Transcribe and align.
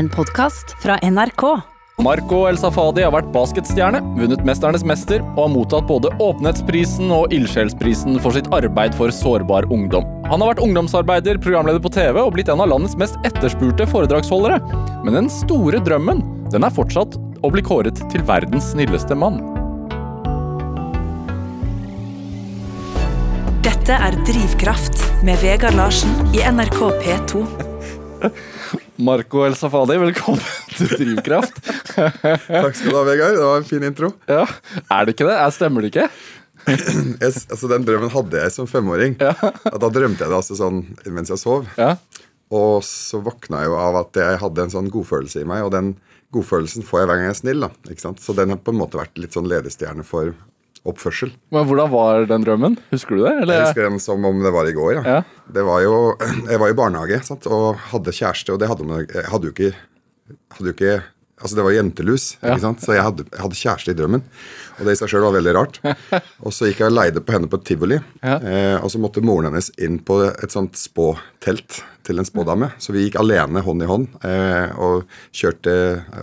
En 0.00 0.08
podkast 0.08 0.70
fra 0.80 0.94
NRK. 1.02 1.42
Marco 2.00 2.38
El 2.48 2.56
Safadi 2.56 3.02
har 3.04 3.10
vært 3.12 3.26
basketstjerne, 3.34 3.98
vunnet 4.16 4.40
Mesternes 4.48 4.84
mester 4.88 5.20
og 5.34 5.40
har 5.42 5.50
mottatt 5.52 5.84
både 5.90 6.08
Åpenhetsprisen 6.24 7.10
og 7.12 7.34
Ildsjelsprisen 7.36 8.16
for 8.24 8.32
sitt 8.32 8.46
arbeid 8.56 8.96
for 8.96 9.12
sårbar 9.12 9.66
ungdom. 9.68 10.06
Han 10.30 10.40
har 10.40 10.54
vært 10.54 10.62
ungdomsarbeider, 10.64 11.36
programleder 11.44 11.82
på 11.84 11.92
TV 11.92 12.16
og 12.22 12.32
blitt 12.32 12.48
en 12.48 12.62
av 12.64 12.70
landets 12.72 12.96
mest 12.96 13.18
etterspurte 13.28 13.84
foredragsholdere. 13.90 14.56
Men 15.04 15.18
den 15.18 15.28
store 15.34 15.82
drømmen, 15.84 16.22
den 16.54 16.64
er 16.64 16.72
fortsatt 16.72 17.18
å 17.44 17.50
bli 17.52 17.60
kåret 17.68 18.00
til 18.08 18.24
verdens 18.30 18.70
snilleste 18.72 19.18
mann. 19.20 19.42
Dette 23.68 24.00
er 24.00 24.16
Drivkraft 24.24 25.04
med 25.28 25.44
Vegard 25.44 25.76
Larsen 25.76 26.16
i 26.32 26.40
NRK 26.48 26.80
P2. 27.04 27.44
Marco 29.00 29.44
El 29.46 29.54
Safadi, 29.56 29.96
velkommen 30.00 30.42
til 30.76 30.90
Drivkraft. 30.92 31.60
Takk 31.94 32.76
skal 32.76 32.90
du 32.92 32.96
ha, 32.98 33.04
Vegard. 33.08 33.36
Det 33.38 33.46
var 33.46 33.62
en 33.62 33.68
fin 33.68 33.86
intro. 33.86 34.10
Ja, 34.28 34.42
Er 34.90 35.06
det 35.08 35.14
ikke 35.16 35.28
det? 35.28 35.36
Jeg 35.38 35.56
Stemmer 35.56 35.84
det 35.86 35.92
ikke? 35.94 36.08
Jeg, 36.68 37.30
altså, 37.48 37.68
Den 37.72 37.86
drømmen 37.88 38.10
hadde 38.12 38.42
jeg 38.42 38.52
som 38.52 38.66
femåring. 38.68 39.14
Ja, 39.22 39.32
Da 39.80 39.88
drømte 39.88 40.26
jeg 40.26 40.28
det 40.28 40.36
altså 40.36 40.58
sånn 40.58 40.82
mens 41.08 41.32
jeg 41.32 41.40
sov. 41.40 41.64
Ja. 41.80 41.94
Og 42.52 42.82
så 42.84 43.20
våkna 43.24 43.62
jeg 43.62 43.70
jo 43.70 43.78
av 43.80 43.96
at 44.02 44.18
jeg 44.20 44.40
hadde 44.42 44.66
en 44.66 44.72
sånn 44.74 44.90
godfølelse 44.92 45.40
i 45.40 45.48
meg, 45.48 45.62
og 45.64 45.72
den 45.72 45.94
godfølelsen 46.34 46.84
får 46.86 47.00
jeg 47.00 47.08
hver 47.08 47.16
gang 47.20 47.28
jeg 47.30 47.34
er 47.36 47.40
snill. 47.40 47.64
da, 47.64 47.70
ikke 47.94 48.04
sant? 48.04 48.20
Så 48.22 48.34
den 48.36 48.52
har 48.52 48.60
på 48.60 48.74
en 48.74 48.80
måte 48.82 49.00
vært 49.00 49.16
litt 49.22 49.34
sånn 49.38 49.48
ledestjerne 49.50 50.04
for 50.06 50.34
oppførsel. 50.88 51.32
Men 51.52 51.66
hvordan 51.68 51.90
var 51.92 52.24
den 52.30 52.44
drømmen? 52.46 52.78
Husker 52.90 53.18
du 53.18 53.24
det? 53.26 53.34
Eller? 53.42 53.58
Jeg 53.60 53.66
husker 53.70 53.88
den 53.90 54.00
som 54.00 54.24
om 54.24 54.40
det 54.42 54.52
var 54.54 54.68
i 54.70 54.72
går. 54.76 54.94
Ja. 55.00 55.02
Ja. 55.18 55.22
Det 55.52 55.64
var 55.66 55.82
jo, 55.84 55.94
Jeg 56.48 56.60
var 56.62 56.70
i 56.72 56.76
barnehage 56.78 57.22
sant? 57.26 57.46
og 57.50 57.76
hadde 57.90 58.14
kjæreste, 58.16 58.52
og 58.54 58.60
det 58.62 58.68
hadde 58.70 58.86
Jeg 59.12 59.26
hadde 59.28 59.50
jo 59.50 59.54
ikke, 59.56 59.72
hadde 60.56 60.70
jo 60.70 60.76
ikke 60.78 61.00
Altså 61.40 61.56
Det 61.56 61.64
var 61.64 61.72
jentelus, 61.72 62.24
Ja. 62.42 62.50
ikke 62.52 62.60
sant? 62.60 62.80
så 62.84 62.92
jeg 62.92 63.02
hadde, 63.02 63.24
jeg 63.32 63.40
hadde 63.40 63.56
kjæreste 63.56 63.90
i 63.94 63.96
drømmen. 63.96 64.22
Og 64.76 64.84
det 64.84 64.92
i 64.92 64.98
seg 65.00 65.08
sjøl 65.08 65.22
var 65.24 65.32
veldig 65.38 65.54
rart. 65.56 65.78
Og 66.44 66.52
så 66.52 66.68
gikk 66.68 66.82
jeg 66.82 66.90
og 66.90 66.96
leide 66.98 67.22
på 67.24 67.32
henne 67.32 67.48
på 67.48 67.56
et 67.56 67.64
tivoli. 67.64 67.96
Ja. 68.20 68.34
Eh, 68.44 68.76
og 68.84 68.90
så 68.92 69.00
måtte 69.00 69.22
moren 69.24 69.48
hennes 69.48 69.70
inn 69.80 69.96
på 70.04 70.18
et 70.28 70.52
sånt 70.52 70.76
spåtelt 70.76 71.78
til 72.04 72.20
en 72.20 72.28
spådame. 72.28 72.68
Så 72.76 72.92
vi 72.92 73.06
gikk 73.06 73.16
alene 73.22 73.62
hånd 73.64 73.82
i 73.82 73.88
hånd 73.88 74.08
eh, 74.20 74.68
og 74.76 75.08
kjørte 75.32 75.74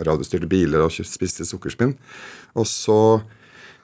radiostyrte 0.05 0.45
biler 0.53 0.85
og 0.85 0.93
spiste 0.93 1.49
sukkerspinn. 1.49 1.95
Og 2.53 2.69
så 2.69 2.99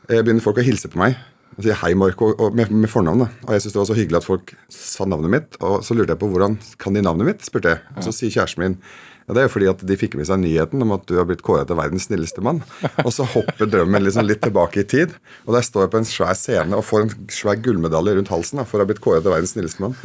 begynner 0.10 0.44
folk 0.44 0.60
å 0.62 0.66
hilse 0.66 0.92
på 0.92 1.02
meg. 1.02 1.16
Og 1.54 1.66
sier 1.66 1.78
hei, 1.84 1.94
Marco, 1.98 2.32
med, 2.56 2.72
med 2.74 2.90
fornavn. 2.90 3.26
da. 3.26 3.30
Og 3.46 3.54
jeg 3.54 3.64
syntes 3.64 3.76
det 3.76 3.82
var 3.84 3.90
så 3.92 3.98
hyggelig 4.00 4.20
at 4.20 4.28
folk 4.28 4.54
sa 4.74 5.06
navnet 5.06 5.34
mitt. 5.36 5.58
Og 5.62 5.84
så 5.86 5.96
lurte 5.98 6.16
jeg 6.16 6.22
på 6.24 6.30
hvordan 6.34 6.58
kan 6.82 6.98
de 6.98 7.04
navnet 7.06 7.30
mitt, 7.30 7.46
spurte 7.46 7.76
jeg. 7.76 7.84
Og 7.98 8.08
så 8.08 8.16
sier 8.16 8.34
kjæresten 8.34 8.64
min 8.66 8.80
ja, 9.24 9.36
det 9.36 9.40
er 9.40 9.46
jo 9.48 9.54
fordi 9.54 9.68
at 9.72 9.84
de 9.88 9.96
fikk 9.96 10.18
med 10.20 10.28
seg 10.28 10.42
nyheten 10.42 10.84
om 10.84 10.90
at 10.98 11.06
du 11.08 11.14
har 11.16 11.28
blitt 11.30 11.44
kåret 11.46 11.70
til 11.70 11.78
verdens 11.80 12.10
snilleste 12.10 12.44
mann. 12.44 12.60
Og 13.06 13.12
så 13.16 13.24
hopper 13.32 13.70
drømmen 13.72 14.04
liksom 14.04 14.28
litt 14.28 14.42
tilbake 14.44 14.82
i 14.82 14.88
tid. 14.90 15.14
Og 15.48 15.56
der 15.56 15.64
står 15.64 15.86
jeg 15.86 15.94
på 15.94 16.02
en 16.02 16.10
svær 16.10 16.36
scene 16.36 16.76
og 16.76 16.84
får 16.84 17.06
en 17.06 17.14
svær 17.32 17.62
gullmedalje 17.64 18.18
rundt 18.18 18.34
halsen 18.34 18.60
da, 18.60 18.66
for 18.68 18.82
å 18.82 18.84
ha 18.84 18.90
blitt 18.90 19.00
kåret 19.04 19.24
til 19.24 19.32
verdens 19.32 19.56
snilleste 19.56 19.86
mann. 19.86 19.96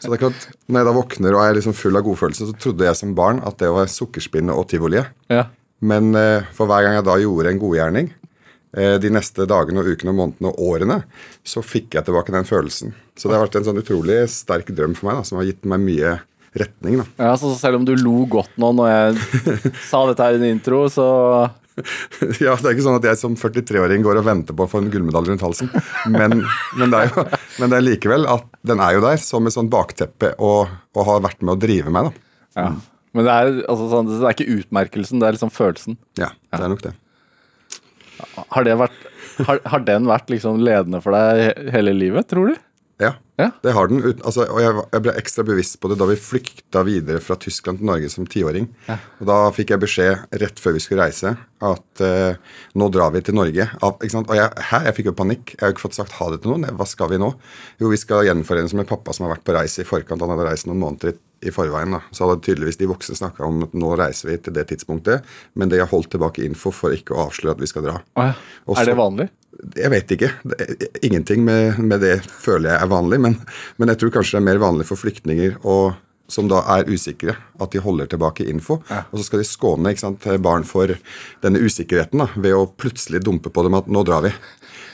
Så 0.00 0.08
det 0.08 0.16
er 0.16 0.22
klart, 0.24 0.46
når 0.68 0.80
jeg 0.80 0.88
da 0.88 0.96
våkner 0.96 1.36
og 1.36 1.44
er 1.44 1.58
liksom 1.58 1.76
full 1.76 2.00
av 2.00 2.06
godfølelse, 2.06 2.48
så 2.48 2.56
trodde 2.64 2.88
jeg 2.88 3.00
som 3.02 3.12
barn 3.18 3.42
at 3.44 3.60
det 3.60 3.68
var 3.76 3.92
sukkerspinnet 3.92 4.56
og 4.56 4.64
tivoliet. 4.72 5.12
Ja. 5.32 5.50
Men 5.84 6.14
eh, 6.16 6.48
for 6.56 6.70
hver 6.70 6.86
gang 6.86 6.96
jeg 6.96 7.08
da 7.10 7.18
gjorde 7.20 7.52
en 7.52 7.60
godgjerning, 7.60 8.08
eh, 8.08 8.21
de 8.72 9.10
neste 9.12 9.44
dagene 9.44 9.82
og 9.82 9.88
ukene 9.92 10.14
og 10.14 10.16
månedene 10.16 10.48
og 10.48 10.60
årene, 10.64 10.94
så 11.44 11.60
fikk 11.60 11.98
jeg 11.98 12.06
tilbake 12.06 12.32
den 12.32 12.46
følelsen. 12.48 12.94
Så 13.20 13.28
det 13.28 13.36
har 13.36 13.44
vært 13.44 13.58
en 13.60 13.66
sånn 13.66 13.80
utrolig 13.82 14.22
sterk 14.32 14.70
drøm 14.72 14.94
for 14.96 15.10
meg, 15.10 15.18
da, 15.20 15.26
som 15.28 15.40
har 15.40 15.48
gitt 15.50 15.66
meg 15.68 15.82
mye 15.84 16.14
retning. 16.56 17.00
da. 17.02 17.06
Ja, 17.28 17.32
så 17.36 17.52
selv 17.58 17.80
om 17.80 17.84
du 17.88 17.94
lo 17.96 18.24
godt 18.30 18.54
nå 18.60 18.72
når 18.76 18.92
jeg 18.92 19.74
sa 19.90 20.04
dette 20.08 20.24
her 20.24 20.38
i 20.38 20.40
en 20.40 20.54
intro, 20.56 20.84
så 20.92 21.08
Ja, 22.44 22.52
Det 22.60 22.68
er 22.68 22.74
ikke 22.74 22.84
sånn 22.84 22.98
at 22.98 23.06
jeg 23.08 23.18
som 23.20 23.36
43-åring 23.38 24.04
går 24.04 24.20
og 24.20 24.26
venter 24.26 24.56
på 24.56 24.66
å 24.66 24.70
få 24.70 24.82
en 24.82 24.90
gullmedalje 24.92 25.32
rundt 25.32 25.44
halsen. 25.46 25.70
Men, 26.12 26.42
men, 26.76 26.92
det 26.92 26.98
er 26.98 27.12
jo, 27.12 27.24
men 27.62 27.72
det 27.72 27.78
er 27.78 27.86
likevel 27.86 28.28
at 28.28 28.48
den 28.68 28.82
er 28.84 28.98
jo 28.98 29.04
der 29.06 29.20
som 29.22 29.48
et 29.48 29.56
sånt 29.56 29.72
bakteppe 29.72 30.34
og, 30.36 30.72
og 30.92 31.08
har 31.08 31.22
vært 31.24 31.40
med 31.40 31.56
å 31.56 31.60
drive 31.60 31.92
meg. 31.94 32.10
da. 32.10 32.26
ja. 32.60 32.72
Men 33.12 33.26
det 33.28 33.32
er, 33.32 33.48
altså, 33.68 33.86
sånn, 33.92 34.06
det 34.08 34.24
er 34.24 34.32
ikke 34.32 34.60
utmerkelsen, 34.60 35.20
det 35.20 35.26
er 35.28 35.34
liksom 35.36 35.50
følelsen. 35.52 35.98
Ja, 36.16 36.30
det 36.48 36.62
er 36.64 36.70
nok 36.72 36.84
det. 36.84 36.94
Har, 38.52 38.64
det 38.66 38.76
vært, 38.80 39.00
har, 39.48 39.62
har 39.74 39.86
den 39.88 40.06
vært 40.10 40.30
liksom 40.32 40.60
ledende 40.64 41.00
for 41.04 41.16
deg 41.16 41.70
hele 41.74 41.94
livet, 41.96 42.28
tror 42.30 42.52
du? 42.52 42.60
Ja, 43.02 43.14
Ja. 43.40 43.48
det 43.64 43.72
har 43.74 43.88
den. 43.90 44.02
Altså, 44.22 44.44
og 44.46 44.60
jeg, 44.62 44.74
jeg 44.92 45.02
ble 45.02 45.12
ekstra 45.18 45.42
bevisst 45.48 45.78
på 45.82 45.88
det 45.90 45.96
da 45.98 46.06
vi 46.06 46.14
flykta 46.20 46.84
videre 46.86 47.18
fra 47.24 47.34
Tyskland 47.40 47.80
til 47.80 47.88
Norge 47.88 48.10
som 48.12 48.28
tiåring. 48.30 48.68
Og 49.18 49.24
Da 49.26 49.38
fikk 49.56 49.72
jeg 49.72 49.82
beskjed 49.82 50.36
rett 50.42 50.60
før 50.62 50.76
vi 50.76 50.82
skulle 50.84 51.08
reise 51.08 51.32
at 51.64 52.04
uh, 52.04 52.36
nå 52.78 52.88
drar 52.94 53.10
vi 53.16 53.24
til 53.26 53.34
Norge. 53.34 53.66
Av? 53.82 53.96
Og 53.98 54.36
jeg, 54.38 54.52
hæ? 54.68 54.82
jeg 54.86 54.96
fikk 55.00 55.10
jo 55.10 55.16
panikk. 55.18 55.56
Jeg 55.56 55.64
har 55.64 55.72
jo 55.72 55.78
ikke 55.78 55.86
fått 55.88 55.98
sagt 55.98 56.14
ha 56.20 56.30
det 56.30 56.42
til 56.44 56.52
noen. 56.54 56.68
Hva 56.78 56.86
skal 56.86 57.10
vi 57.10 57.18
nå? 57.24 57.32
Jo, 57.82 57.90
vi 57.90 57.98
skal 57.98 58.28
gjenforenes 58.28 58.76
med 58.78 58.86
pappa 58.92 59.16
som 59.16 59.26
har 59.26 59.34
vært 59.34 59.46
på 59.48 59.56
reise 59.58 59.82
i 59.82 59.88
forkant. 59.88 60.22
Han 60.22 60.36
hadde 60.36 60.46
reist 60.52 60.68
noen 60.70 60.84
måneder 60.84 61.16
i, 61.16 61.18
i 61.42 61.52
forveien. 61.54 61.96
da. 61.96 62.00
Så 62.14 62.26
hadde 62.26 62.42
tydeligvis 62.46 62.80
de 62.80 62.88
voksne 62.90 63.18
snakka 63.18 63.44
om 63.46 63.64
at 63.66 63.76
nå 63.76 63.92
reiser 63.98 64.30
vi 64.30 64.38
til 64.38 64.56
det 64.56 64.68
tidspunktet, 64.70 65.26
men 65.58 65.72
de 65.72 65.80
har 65.82 65.90
holdt 65.90 66.12
tilbake 66.14 66.44
info 66.46 66.72
for 66.74 66.94
ikke 66.94 67.16
å 67.16 67.26
avsløre 67.26 67.56
at 67.56 67.62
vi 67.62 67.70
skal 67.70 67.86
dra. 67.88 67.98
Å 68.16 68.28
ja. 68.30 68.36
Også, 68.66 68.82
Er 68.82 68.92
det 68.92 68.98
vanlig? 68.98 69.28
Jeg 69.76 69.92
vet 69.92 70.14
ikke. 70.16 70.30
Ingenting 71.04 71.44
med, 71.44 71.78
med 71.78 72.00
det 72.02 72.16
føler 72.24 72.72
jeg 72.72 72.80
er 72.80 72.90
vanlig. 72.90 73.20
Men, 73.20 73.36
men 73.76 73.92
jeg 73.92 74.00
tror 74.00 74.14
kanskje 74.16 74.38
det 74.38 74.42
er 74.42 74.48
mer 74.48 74.62
vanlig 74.62 74.88
for 74.88 75.00
flyktninger 75.00 75.58
og, 75.62 75.98
som 76.32 76.48
da 76.48 76.62
er 76.78 76.88
usikre, 76.88 77.34
at 77.60 77.74
de 77.74 77.82
holder 77.84 78.08
tilbake 78.08 78.46
info. 78.48 78.80
Og 78.88 79.18
så 79.18 79.26
skal 79.26 79.42
de 79.42 79.48
skåne 79.48 79.92
sant, 80.00 80.24
barn 80.42 80.64
for 80.64 80.94
denne 81.44 81.60
usikkerheten 81.60 82.22
da, 82.24 82.30
ved 82.36 82.56
å 82.56 82.64
plutselig 82.70 83.20
dumpe 83.26 83.52
på 83.52 83.66
dem 83.66 83.76
at 83.76 83.90
'nå 83.90 84.04
drar 84.08 84.24
vi'. 84.24 84.32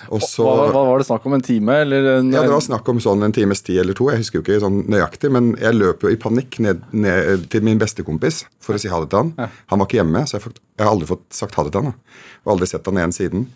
Så, 0.09 0.45
Hva, 0.47 0.69
hva 0.73 0.83
var 0.89 1.03
det 1.03 1.07
snakk 1.09 1.27
om? 1.29 1.35
En 1.37 1.45
time? 1.45 1.75
Eller 1.85 2.07
en, 2.17 2.31
ja, 2.33 2.41
Det 2.47 2.53
var 2.55 2.63
snakk 2.65 2.89
om 2.89 3.01
sånn 3.05 3.23
en 3.27 3.35
times 3.37 3.61
tid 3.67 3.83
eller 3.83 3.97
to. 3.99 4.09
Jeg 4.13 4.23
husker 4.23 4.41
jo 4.41 4.45
ikke 4.47 4.61
sånn 4.63 4.79
nøyaktig, 4.89 5.31
men 5.35 5.51
jeg 5.61 5.77
løp 5.77 6.07
jo 6.07 6.13
i 6.15 6.17
panikk 6.21 6.59
ned, 6.65 6.81
ned 6.97 7.45
til 7.53 7.67
min 7.67 7.81
bestekompis 7.81 8.45
for 8.65 8.79
å 8.79 8.81
si 8.81 8.89
ha 8.89 9.01
det 9.05 9.11
til 9.13 9.27
han. 9.27 9.53
Han 9.69 9.83
var 9.83 9.87
ikke 9.91 10.01
hjemme, 10.01 10.25
så 10.31 10.39
jeg, 10.39 10.55
jeg 10.79 10.87
har 10.87 10.95
aldri 10.95 11.11
fått 11.13 11.27
sagt 11.37 11.59
ha 11.61 11.67
det 11.67 11.75
til 11.77 11.85
han. 11.85 11.93
da. 11.93 12.17
Og 12.47 12.55
aldri 12.57 12.71
sett 12.71 12.89
han 12.89 13.01
igjen 13.03 13.17
siden. 13.19 13.47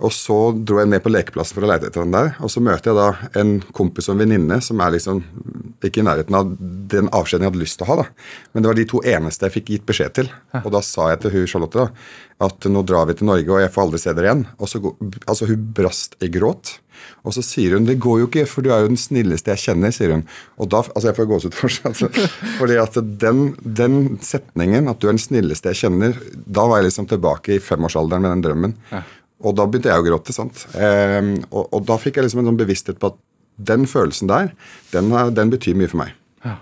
Og 0.00 0.12
så 0.16 0.36
dro 0.64 0.78
jeg 0.80 0.88
ned 0.88 1.02
på 1.04 1.12
lekeplassen 1.12 1.56
for 1.58 1.66
å 1.66 1.70
lete 1.70 1.90
etter 1.90 2.00
han 2.04 2.14
der. 2.14 2.30
Og 2.40 2.48
så 2.52 2.62
møter 2.64 2.90
jeg 2.90 2.96
da 2.96 3.40
en 3.42 3.54
kompis 3.76 4.08
og 4.08 4.14
en 4.16 4.22
venninne 4.24 4.60
som 4.64 4.80
er 4.80 4.94
liksom 4.96 5.22
ikke 5.84 6.00
i 6.02 6.06
nærheten 6.06 6.36
av 6.36 6.50
den 6.60 7.08
avskjeden 7.16 7.44
jeg 7.46 7.52
hadde 7.52 7.62
lyst 7.62 7.78
til 7.80 7.86
å 7.86 7.90
ha. 7.92 7.96
da. 8.02 8.08
Men 8.52 8.62
det 8.64 8.70
var 8.72 8.78
de 8.80 8.88
to 8.90 9.02
eneste 9.04 9.46
jeg 9.48 9.56
fikk 9.58 9.72
gitt 9.74 9.86
beskjed 9.88 10.16
til. 10.20 10.32
Og 10.64 10.70
da 10.74 10.80
sa 10.84 11.10
jeg 11.12 11.22
til 11.26 11.34
hun 11.36 11.48
Charlotte 11.52 11.84
da, 11.84 11.88
at 12.48 12.64
nå 12.72 12.82
drar 12.88 13.08
vi 13.10 13.18
til 13.20 13.28
Norge, 13.28 13.48
og 13.52 13.60
jeg 13.60 13.72
får 13.74 13.82
aldri 13.86 14.00
se 14.00 14.14
dere 14.16 14.30
igjen. 14.30 14.46
Og 14.58 14.68
så, 14.72 14.80
går- 14.80 15.20
altså 15.28 15.48
Hun 15.50 15.66
brast 15.76 16.16
i 16.24 16.28
gråt. 16.32 16.78
Og 17.24 17.32
så 17.36 17.40
sier 17.44 17.72
hun 17.76 17.86
det 17.88 17.98
går 18.00 18.18
jo 18.22 18.26
ikke, 18.28 18.46
for 18.48 18.64
du 18.64 18.70
er 18.72 18.82
jo 18.84 18.90
den 18.92 19.00
snilleste 19.00 19.52
jeg 19.52 19.62
kjenner. 19.66 19.92
sier 19.92 20.12
hun. 20.16 20.24
Og 20.60 20.68
da, 20.72 20.80
altså 20.84 21.08
Jeg 21.08 21.16
får 21.16 21.28
gåsehud 21.30 21.56
for 21.56 21.76
altså, 21.88 22.08
fordi 22.60 22.76
at 22.80 22.96
den, 23.20 23.54
den 23.64 24.18
setningen, 24.24 24.88
at 24.88 25.00
du 25.00 25.08
er 25.08 25.16
den 25.16 25.22
snilleste 25.22 25.72
jeg 25.72 25.80
kjenner, 25.84 26.16
da 26.46 26.64
var 26.68 26.80
jeg 26.80 26.90
liksom 26.90 27.08
tilbake 27.12 27.56
i 27.56 27.62
femårsalderen 27.64 28.24
med 28.24 28.34
den 28.36 28.44
drømmen. 28.48 28.76
Og 29.40 29.54
da 29.56 29.64
begynte 29.66 29.88
jeg 29.88 30.02
å 30.02 30.04
gråte. 30.04 30.34
sant? 30.36 30.66
Eh, 30.76 31.30
og, 31.50 31.68
og 31.72 31.84
da 31.88 31.96
fikk 32.00 32.18
jeg 32.20 32.26
liksom 32.28 32.42
en 32.42 32.50
sånn 32.52 32.60
bevissthet 32.60 32.98
på 33.00 33.12
at 33.14 33.18
den 33.60 33.86
følelsen 33.88 34.28
der, 34.30 34.50
den, 34.92 35.08
den 35.36 35.50
betyr 35.52 35.76
mye 35.76 35.88
for 35.92 36.00
meg. 36.02 36.14
Ja. 36.44 36.56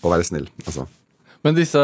Å 0.00 0.08
være 0.12 0.24
snill. 0.24 0.46
altså. 0.64 0.86
Men 1.44 1.56
disse 1.56 1.80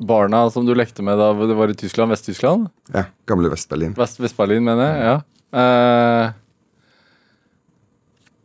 barna 0.00 0.44
som 0.50 0.64
du 0.66 0.72
lekte 0.74 1.02
med 1.06 1.18
da 1.20 1.28
det 1.46 1.54
var 1.58 1.70
i 1.70 1.76
Tyskland, 1.78 2.10
Vest-Tyskland? 2.14 2.68
Ja, 2.94 3.04
Gamle 3.30 3.50
Vest-Berlin. 3.52 3.92
Vest- 3.98 4.18
Vest-Berlin, 4.22 4.64
mener 4.66 4.88
jeg. 4.90 5.02
Ja. 5.10 5.16
Eh, 5.60 6.32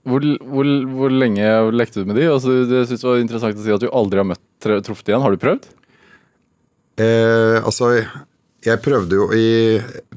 hvor, 0.06 0.22
hvor, 0.52 0.70
hvor 0.98 1.14
lenge 1.14 1.48
lekte 1.74 2.04
du 2.04 2.10
med 2.12 2.20
de? 2.20 2.28
Altså, 2.30 2.60
det 2.70 2.84
synes 2.90 3.02
jeg 3.02 3.10
var 3.10 3.22
interessant 3.24 3.58
å 3.58 3.66
si 3.66 3.74
at 3.74 3.82
du 3.86 3.90
aldri 3.90 4.22
har 4.22 4.28
møtt 4.30 4.44
truffet 4.86 5.10
igjen. 5.10 5.24
Har 5.26 5.34
du 5.34 5.42
prøvd? 5.42 5.66
Eh, 7.02 7.58
altså, 7.66 7.90
jeg 8.74 8.82
prøvde 8.86 9.18
jo 9.20 9.30
i 9.36 9.46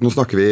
Nå 0.03 0.11
snakker 0.15 0.39
vi 0.41 0.49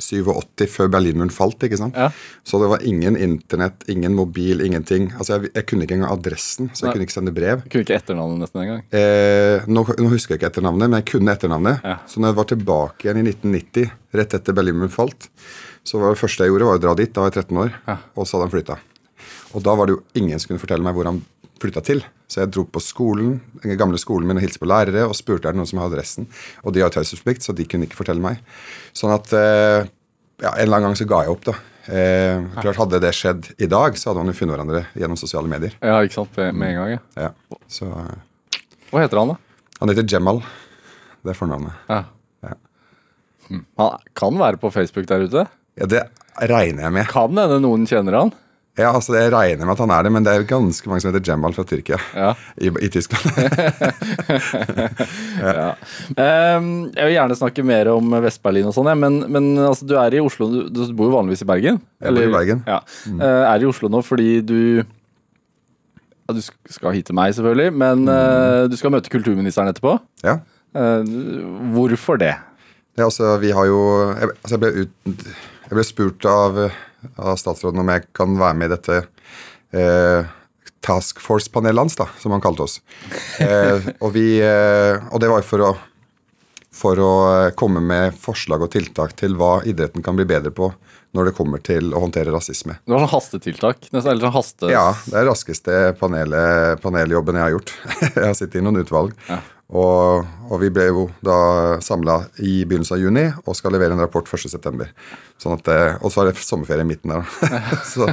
87 0.00 0.64
før 0.72 0.88
Berlinmuren 0.94 1.28
falt, 1.32 1.60
ikke 1.66 1.76
sant? 1.76 1.96
Ja. 1.98 2.06
Så 2.46 2.56
det 2.62 2.70
var 2.72 2.80
ingen 2.88 3.18
internett, 3.20 3.82
ingen 3.92 4.14
mobil, 4.16 4.62
ingenting. 4.64 5.10
Altså, 5.18 5.36
jeg, 5.36 5.50
jeg 5.58 5.66
kunne 5.68 5.84
ikke 5.84 5.98
engang 5.98 6.14
adressen, 6.14 6.70
så 6.72 6.86
jeg 6.86 6.88
Nei. 6.88 6.92
kunne 6.94 7.06
ikke 7.08 7.16
sende 7.18 7.34
brev. 7.36 7.64
Kunne 7.68 7.84
ikke 7.84 7.98
etternavnet 7.98 8.40
nesten 8.46 8.62
engang. 8.62 8.80
Eh, 8.96 9.66
nå, 9.68 9.82
nå 10.00 10.12
husker 10.14 10.34
jeg 10.34 10.40
ikke 10.40 10.48
etternavnet, 10.54 10.88
men 10.88 11.02
jeg 11.02 11.08
kunne 11.12 11.34
etternavnet. 11.36 11.84
Ja. 11.84 11.98
Så 12.08 12.22
når 12.22 12.32
jeg 12.32 12.38
var 12.40 12.48
tilbake 12.54 13.06
igjen 13.10 13.20
i 13.20 13.26
1990, 13.28 13.92
rett 14.22 14.38
etter 14.40 14.56
Berlinmuren 14.56 14.94
falt, 14.94 15.28
så 15.84 16.00
var 16.00 16.14
det 16.16 16.22
første 16.22 16.46
jeg 16.48 16.54
gjorde, 16.54 16.70
var 16.70 16.80
å 16.80 16.84
dra 16.86 16.94
dit. 16.96 17.12
Da 17.12 17.26
var 17.26 17.34
jeg 17.34 17.44
13 17.44 17.60
år, 17.66 17.76
Ja. 17.90 17.98
og 18.16 18.24
så 18.24 18.38
hadde 18.38 18.48
han 18.48 18.54
flytta. 18.56 18.78
Og 19.52 19.66
da 19.68 19.76
var 19.76 19.90
det 19.90 19.98
jo 19.98 20.02
ingen 20.22 20.40
som 20.40 20.48
kunne 20.54 20.62
fortelle 20.64 20.86
meg 20.86 20.96
hvor 20.96 21.10
han 21.12 21.20
flytta 21.60 21.82
til. 21.84 22.02
Så 22.30 22.42
jeg 22.42 22.52
dro 22.54 22.64
på 22.70 22.82
skolen, 22.82 23.38
den 23.64 23.78
gamle 23.80 23.98
skolen 24.00 24.28
min 24.28 24.38
og 24.38 24.44
hilste 24.44 24.62
på 24.62 24.68
lærere 24.70 25.06
og 25.08 25.16
spurte 25.18 25.48
er 25.48 25.54
det 25.56 25.60
noen 25.60 25.68
som 25.70 25.80
har 25.82 25.90
adressen. 25.90 26.28
Og 26.64 26.74
de 26.76 26.84
har 26.84 26.92
taushetsplikt, 26.94 27.44
så 27.44 27.54
de 27.56 27.66
kunne 27.68 27.88
ikke 27.88 27.98
fortelle 27.98 28.22
meg. 28.22 28.40
Sånn 28.96 29.12
at 29.14 29.32
eh, 29.36 29.88
ja, 30.40 30.54
en 30.54 30.62
eller 30.64 30.78
annen 30.78 30.90
gang 30.90 30.98
så 31.00 31.08
ga 31.10 31.24
jeg 31.26 31.34
opp, 31.34 31.44
da. 31.50 31.56
Eh, 31.90 32.44
klart 32.60 32.78
Hadde 32.78 33.00
det 33.02 33.10
skjedd 33.16 33.48
i 33.58 33.68
dag, 33.70 33.96
så 33.98 34.10
hadde 34.10 34.22
man 34.22 34.30
jo 34.30 34.36
funnet 34.38 34.54
hverandre 34.54 34.82
gjennom 34.94 35.18
sosiale 35.18 35.50
medier. 35.50 35.74
Ja, 35.82 35.98
ikke 36.06 36.20
sant? 36.20 36.36
Med, 36.38 36.68
en 36.70 36.78
gang, 36.78 36.92
ja. 36.94 37.28
Ja. 37.28 37.60
Så, 37.70 37.88
eh, 37.90 38.60
Hva 38.92 39.04
heter 39.04 39.22
han, 39.22 39.34
da? 39.34 39.70
Han 39.80 39.92
heter 39.92 40.06
Jemal. 40.06 40.42
Det 41.24 41.32
er 41.32 41.38
fornavnet. 41.38 41.76
Ja. 41.90 42.04
Ja. 42.46 42.54
Hm. 43.48 43.64
Han 43.80 44.06
kan 44.16 44.38
være 44.40 44.60
på 44.60 44.70
Facebook 44.72 45.08
der 45.10 45.26
ute. 45.26 45.46
Ja, 45.80 45.88
Det 45.90 46.04
regner 46.50 46.86
jeg 46.86 46.92
med. 46.94 47.08
Kan 47.10 47.36
hende 47.36 47.58
noen 47.62 47.86
kjenner 47.88 48.16
han. 48.20 48.32
Ja, 48.78 48.92
altså 48.94 49.16
Jeg 49.16 49.32
regner 49.34 49.66
med 49.66 49.74
at 49.74 49.80
han 49.82 49.92
er 49.92 50.06
det, 50.06 50.10
men 50.14 50.24
det 50.24 50.32
er 50.32 50.44
ganske 50.48 50.88
mange 50.88 51.02
som 51.02 51.10
heter 51.10 51.24
Jemal 51.26 51.54
fra 51.56 51.64
Tyrkia. 51.66 51.98
Ja. 52.14 52.30
I, 52.54 52.70
i 52.70 52.88
Tyskland. 52.92 53.24
ja. 55.42 55.72
um, 56.56 56.68
jeg 56.94 57.08
vil 57.08 57.16
gjerne 57.16 57.38
snakke 57.40 57.64
mer 57.66 57.90
om 57.92 58.14
Vest-Berlin 58.24 58.68
og 58.70 58.76
sånn, 58.76 58.92
men, 59.00 59.18
men 59.32 59.50
altså, 59.66 59.88
du 59.90 59.96
er 60.00 60.16
i 60.16 60.22
Oslo. 60.22 60.48
Du, 60.52 60.60
du 60.70 60.84
bor 60.96 61.10
jo 61.10 61.16
vanligvis 61.18 61.44
i 61.44 61.50
Bergen? 61.50 61.82
Jeg 62.00 62.16
bor 62.16 62.28
i 62.28 62.32
Bergen. 62.38 62.62
Ja. 62.68 62.78
Eh, 63.10 63.42
er 63.50 63.64
i 63.64 63.68
Oslo 63.68 63.90
nå 63.92 64.00
fordi 64.06 64.30
du 64.46 64.60
ja, 64.80 66.36
Du 66.36 66.40
skal 66.40 66.94
hit 66.94 67.08
til 67.10 67.18
meg, 67.18 67.34
selvfølgelig, 67.36 67.74
men 67.74 68.06
uh, 68.06 68.68
du 68.70 68.76
skal 68.78 68.94
møte 68.94 69.12
kulturministeren 69.12 69.72
etterpå. 69.72 69.98
ja. 70.26 70.38
Uh, 70.70 71.02
hvorfor 71.74 72.20
det? 72.22 72.36
Det 72.94 73.02
er 73.02 73.08
altså, 73.08 73.32
vi 73.42 73.48
har 73.50 73.66
jo 73.66 73.80
Jeg, 74.14 74.28
altså 74.36 74.54
jeg, 74.54 74.60
ble, 74.62 74.84
ut, 74.84 75.24
jeg 75.70 75.78
ble 75.78 75.86
spurt 75.86 76.26
av, 76.26 76.56
av 77.14 77.36
statsråden 77.38 77.84
om 77.84 77.90
jeg 77.94 78.08
kan 78.16 78.34
være 78.40 78.58
med 78.58 78.66
i 78.66 78.74
dette 78.74 78.96
eh, 79.78 80.30
Task 80.82 81.20
Force-panelet 81.22 81.84
hans, 81.84 81.94
da, 82.00 82.08
som 82.18 82.34
han 82.34 82.42
kalte 82.42 82.66
oss. 82.66 82.80
Eh, 83.40 83.86
og, 84.02 84.10
vi, 84.12 84.40
eh, 84.44 84.98
og 85.08 85.22
det 85.22 85.30
var 85.30 85.40
jo 85.40 85.46
for 85.48 85.62
å, 85.64 85.68
for 86.74 87.00
å 87.00 87.12
eh, 87.30 87.52
komme 87.56 87.80
med 87.80 88.18
forslag 88.20 88.66
og 88.66 88.72
tiltak 88.74 89.14
til 89.16 89.38
hva 89.38 89.60
idretten 89.64 90.04
kan 90.04 90.18
bli 90.18 90.26
bedre 90.28 90.52
på 90.52 90.68
når 91.16 91.30
det 91.30 91.36
kommer 91.38 91.62
til 91.64 91.94
å 91.94 92.02
håndtere 92.02 92.34
rasisme. 92.34 92.76
Det 92.84 92.92
var 92.92 93.06
sånn 93.06 93.14
hastetiltak. 93.14 93.88
Nesten, 93.88 94.10
eller 94.10 94.26
sånn 94.26 94.36
haste... 94.36 94.68
Ja, 94.74 94.84
det 95.06 95.16
er 95.22 95.26
raskeste 95.30 95.78
paneljobben 96.02 97.38
jeg 97.38 97.46
har 97.46 97.54
gjort. 97.56 97.72
jeg 98.10 98.26
har 98.26 98.36
sittet 98.36 98.60
i 98.60 98.66
noen 98.66 98.82
utvalg. 98.82 99.16
Og, 99.70 100.24
og 100.50 100.56
vi 100.58 100.66
ble 100.74 100.88
jo 100.88 101.02
da 101.22 101.34
samla 101.84 102.16
i 102.42 102.64
begynnelsen 102.66 102.96
av 102.96 103.02
juni 103.04 103.22
og 103.44 103.54
skal 103.54 103.70
levere 103.76 103.94
en 103.94 104.00
rapport 104.02 104.26
1.9. 104.26 104.86
Sånn 105.40 105.54
at, 105.54 105.62
det- 105.68 106.00
og 106.02 106.10
så 106.10 106.24
er 106.24 106.30
det 106.32 106.42
sommerferie 106.42 106.82
i 106.82 106.88
midten 106.88 107.12
der. 107.14 107.22
så, 107.92 108.08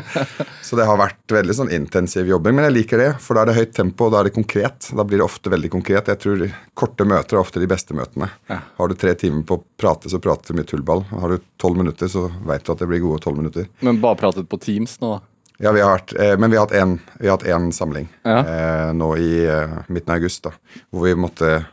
så 0.64 0.78
det 0.78 0.86
har 0.86 1.00
vært 1.02 1.34
veldig 1.34 1.56
sånn 1.58 1.72
intensiv 1.74 2.30
jobbing. 2.30 2.54
Men 2.60 2.68
jeg 2.70 2.76
liker 2.78 3.02
det, 3.02 3.08
for 3.26 3.34
da 3.36 3.42
er 3.42 3.50
det 3.52 3.58
høyt 3.58 3.74
tempo, 3.76 4.06
og 4.06 4.14
da 4.14 4.22
er 4.22 4.30
det 4.30 4.36
konkret. 4.38 4.92
Da 4.94 5.04
blir 5.08 5.18
det 5.24 5.26
ofte 5.26 5.50
veldig 5.52 5.72
konkret. 5.74 6.12
Jeg 6.14 6.22
tror 6.24 6.46
korte 6.78 7.08
møter 7.10 7.40
er 7.40 7.42
ofte 7.42 7.64
de 7.64 7.72
beste 7.74 7.98
møtene. 7.98 8.30
Har 8.78 8.88
du 8.88 8.96
tre 9.02 9.16
timer 9.18 9.42
på 9.50 9.58
å 9.58 9.64
prate, 9.82 10.12
så 10.14 10.22
prater 10.24 10.54
du 10.54 10.62
mye 10.62 10.70
tullball. 10.70 11.04
Har 11.10 11.34
du 11.34 11.42
tolv 11.60 11.82
minutter, 11.82 12.08
så 12.14 12.28
veit 12.48 12.64
du 12.70 12.72
at 12.76 12.84
det 12.86 12.92
blir 12.94 13.02
gode 13.04 13.24
tolv 13.26 13.42
minutter. 13.42 13.66
Men 13.82 13.98
bare 14.04 14.20
pratet 14.22 14.46
på 14.48 14.62
Teams 14.62 15.00
nå, 15.02 15.18
da. 15.18 15.26
Ja, 15.64 15.72
vi 15.74 15.82
har 15.82 15.96
vært, 15.98 16.14
eh, 16.22 16.36
men 16.38 16.52
vi 16.54 16.58
har 16.60 16.68
hatt 16.68 16.76
en, 16.78 16.98
vi 17.18 17.28
har 17.30 17.38
hatt 17.40 17.48
en 17.50 17.72
samling 17.74 18.08
Ja. 18.28 18.40
eh, 18.46 18.90
nå 18.94 19.12
i 19.18 19.32
eh, 19.50 19.78
midten 19.90 20.14
av 20.14 20.20
august, 20.20 20.44
da, 20.46 20.52
hvor 20.94 21.08
vi 21.08 21.16
måtte 21.18 21.66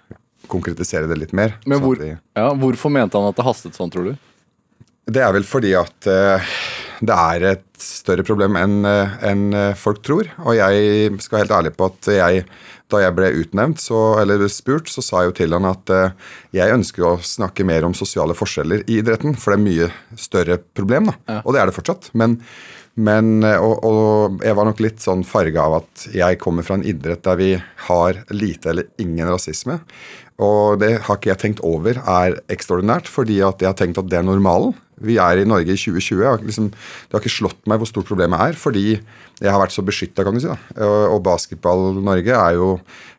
konkretisere 0.48 1.08
det 1.10 1.18
litt 1.20 1.34
mer. 1.36 1.58
Men 1.66 1.78
sånn 1.78 1.84
hvor, 1.84 1.98
de, 2.00 2.14
ja, 2.36 2.48
hvorfor 2.54 2.92
mente 2.92 3.18
han 3.20 3.28
at 3.28 3.36
det 3.36 3.44
hastet 3.44 3.76
sånn, 3.76 3.92
tror 3.92 4.10
du? 4.12 4.14
Det 5.04 5.20
er 5.20 5.34
vel 5.36 5.44
fordi 5.44 5.74
at 5.76 6.08
eh, 6.08 6.52
det 7.04 7.12
er 7.12 7.44
et 7.50 7.66
større 7.84 8.24
problem 8.24 8.56
enn 8.56 8.78
en 8.88 9.42
eh, 9.52 9.74
folk 9.76 10.00
tror. 10.06 10.30
Og 10.46 10.54
jeg 10.56 11.10
skal 11.20 11.36
være 11.36 11.44
helt 11.44 11.56
ærlig 11.58 11.72
på 11.76 11.88
at 11.90 12.08
jeg, 12.14 12.44
da 12.88 13.00
jeg 13.02 13.16
ble 13.18 13.28
utnevnt, 13.42 13.82
så, 13.84 13.98
eller 14.22 14.46
spurt, 14.48 14.88
så 14.88 15.04
sa 15.04 15.20
jeg 15.24 15.32
jo 15.32 15.36
til 15.42 15.56
han 15.58 15.68
at 15.68 15.92
eh, 15.92 16.14
jeg 16.56 16.72
ønsker 16.78 17.04
å 17.04 17.18
snakke 17.20 17.66
mer 17.68 17.84
om 17.84 17.92
sosiale 17.96 18.32
forskjeller 18.38 18.86
i 18.88 19.02
idretten, 19.02 19.36
for 19.36 19.52
det 19.52 19.60
er 19.60 19.66
mye 19.66 19.90
større 20.16 20.56
problem, 20.72 21.12
da. 21.12 21.42
Og 21.44 21.52
det 21.52 21.60
er 21.60 21.68
det 21.68 21.76
fortsatt. 21.76 22.08
Men, 22.16 22.38
men 22.94 23.42
eh, 23.46 23.58
og, 23.58 23.84
og 23.86 24.44
jeg 24.44 24.56
var 24.58 24.68
nok 24.68 24.82
litt 24.84 25.02
sånn 25.02 25.24
farga 25.26 25.66
av 25.66 25.78
at 25.82 26.06
jeg 26.14 26.38
kommer 26.42 26.66
fra 26.66 26.78
en 26.78 26.86
idrett 26.86 27.24
der 27.26 27.40
vi 27.40 27.50
har 27.88 28.20
lite 28.34 28.70
eller 28.70 28.90
ingen 29.02 29.30
rasisme. 29.30 29.80
Og 30.42 30.80
det 30.82 30.96
har 31.06 31.18
ikke 31.18 31.30
jeg 31.30 31.42
tenkt 31.42 31.60
over 31.66 32.00
er 32.00 32.40
ekstraordinært, 32.50 33.06
fordi 33.10 33.38
at 33.46 33.62
jeg 33.62 33.70
har 33.70 33.78
tenkt 33.78 34.00
at 34.00 34.08
det 34.10 34.18
er 34.18 34.26
normalen. 34.26 34.74
Vi 35.04 35.16
er 35.18 35.40
i 35.40 35.46
Norge 35.46 35.74
i 35.74 35.78
2020. 35.78 36.22
Jeg 36.22 36.26
har 36.26 36.42
liksom, 36.42 36.70
det 36.70 37.14
har 37.14 37.22
ikke 37.22 37.36
slått 37.36 37.68
meg 37.70 37.80
hvor 37.80 37.90
stort 37.90 38.08
problemet 38.08 38.42
er, 38.42 38.58
fordi 38.58 38.86
jeg 38.94 39.50
har 39.50 39.60
vært 39.62 39.74
så 39.74 39.82
beskytta, 39.86 40.26
kan 40.26 40.34
du 40.34 40.42
si. 40.42 40.50
da. 40.50 40.86
Og, 41.10 41.18
Basketball-Norge 41.26 42.34
er 42.34 42.58
jo 42.58 42.68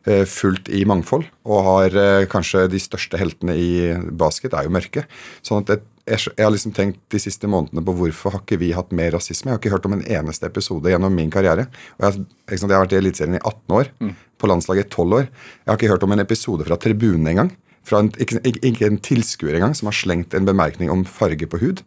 eh, 0.08 0.24
fullt 0.28 0.70
i 0.72 0.84
mangfold, 0.88 1.28
og 1.48 1.66
har 1.68 1.98
eh, 2.00 2.28
kanskje 2.32 2.66
de 2.72 2.80
største 2.80 3.20
heltene 3.20 3.56
i 3.56 3.70
basket 4.16 4.56
er 4.56 4.68
jo 4.68 4.76
mørke. 4.76 5.04
Sånn 5.44 5.64
at 5.64 5.72
det, 5.72 5.80
jeg, 6.06 6.22
jeg 6.38 6.46
har 6.46 6.52
liksom 6.54 6.72
tenkt 6.76 7.00
de 7.10 7.18
siste 7.20 7.48
månedene 7.50 7.82
på 7.84 7.94
hvorfor 7.98 8.36
har 8.36 8.42
ikke 8.44 8.60
vi 8.60 8.70
hatt 8.76 8.92
mer 8.94 9.10
rasisme. 9.16 9.50
Jeg 9.50 9.56
har 9.56 9.62
ikke 9.62 9.74
hørt 9.74 9.88
om 9.88 9.96
en 9.96 10.04
eneste 10.06 10.46
episode 10.46 10.92
gjennom 10.92 11.14
min 11.18 11.32
karriere. 11.34 11.66
Og 11.98 12.06
jeg, 12.06 12.26
jeg 12.52 12.62
har 12.62 12.84
vært 12.84 12.94
i 12.94 13.00
Eliteserien 13.00 13.38
i 13.38 13.42
18 13.42 13.76
år, 13.80 13.90
på 14.38 14.50
landslaget 14.50 14.86
i 14.86 14.92
12 14.92 15.16
år. 15.18 15.26
Jeg 15.64 15.72
har 15.72 15.80
ikke 15.80 15.90
hørt 15.90 16.06
om 16.06 16.14
en 16.14 16.22
episode 16.22 16.66
fra 16.68 16.78
tribunen 16.78 17.26
engang. 17.32 17.50
Fra 17.86 18.00
en, 18.02 18.12
ikke, 18.22 18.40
ikke, 18.66 18.86
en 18.86 18.98
tilskuer 18.98 19.58
engang 19.58 19.74
som 19.78 19.90
har 19.90 19.94
slengt 19.98 20.34
en 20.34 20.46
bemerkning 20.46 20.90
om 20.90 21.04
farge 21.06 21.46
på 21.46 21.58
hud. 21.62 21.82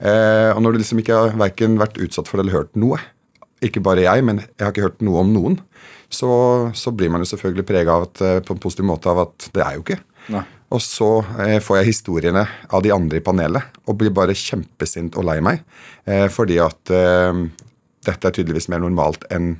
eh, 0.00 0.52
og 0.52 0.62
når 0.64 0.72
du 0.72 0.78
liksom 0.82 1.00
ikke 1.02 1.18
har 1.18 1.36
verken 1.40 1.76
vært 1.80 2.00
utsatt 2.00 2.28
for 2.28 2.40
det 2.40 2.46
eller 2.48 2.62
hørt 2.62 2.76
noe, 2.76 3.00
ikke 3.62 3.82
bare 3.84 4.04
jeg, 4.04 4.24
men 4.24 4.40
jeg 4.42 4.64
har 4.64 4.72
ikke 4.72 4.88
hørt 4.88 5.04
noe 5.04 5.20
om 5.22 5.32
noen, 5.32 5.60
så, 6.12 6.32
så 6.76 6.92
blir 6.92 7.12
man 7.12 7.22
jo 7.22 7.28
selvfølgelig 7.30 7.64
prega 7.68 7.94
av 7.94 8.08
at, 8.08 8.20
eh, 8.24 8.40
på 8.44 8.56
en 8.56 8.60
positiv 8.60 8.88
måte 8.88 9.08
av 9.12 9.26
at 9.26 9.48
det 9.54 9.64
er 9.64 9.78
jo 9.78 9.84
ikke. 9.84 10.00
Nei. 10.32 10.44
Og 10.72 10.80
så 10.82 11.10
eh, 11.44 11.58
får 11.62 11.80
jeg 11.80 11.90
historiene 11.90 12.46
av 12.72 12.84
de 12.84 12.92
andre 12.94 13.20
i 13.20 13.24
panelet 13.24 13.82
og 13.86 13.98
blir 14.00 14.14
bare 14.14 14.36
kjempesint 14.36 15.18
og 15.20 15.26
lei 15.28 15.38
meg. 15.44 15.62
Eh, 16.08 16.28
fordi 16.32 16.58
at 16.62 16.92
eh, 16.94 17.44
dette 18.08 18.28
er 18.28 18.34
tydeligvis 18.34 18.70
mer 18.72 18.82
normalt 18.82 19.26
enn 19.32 19.56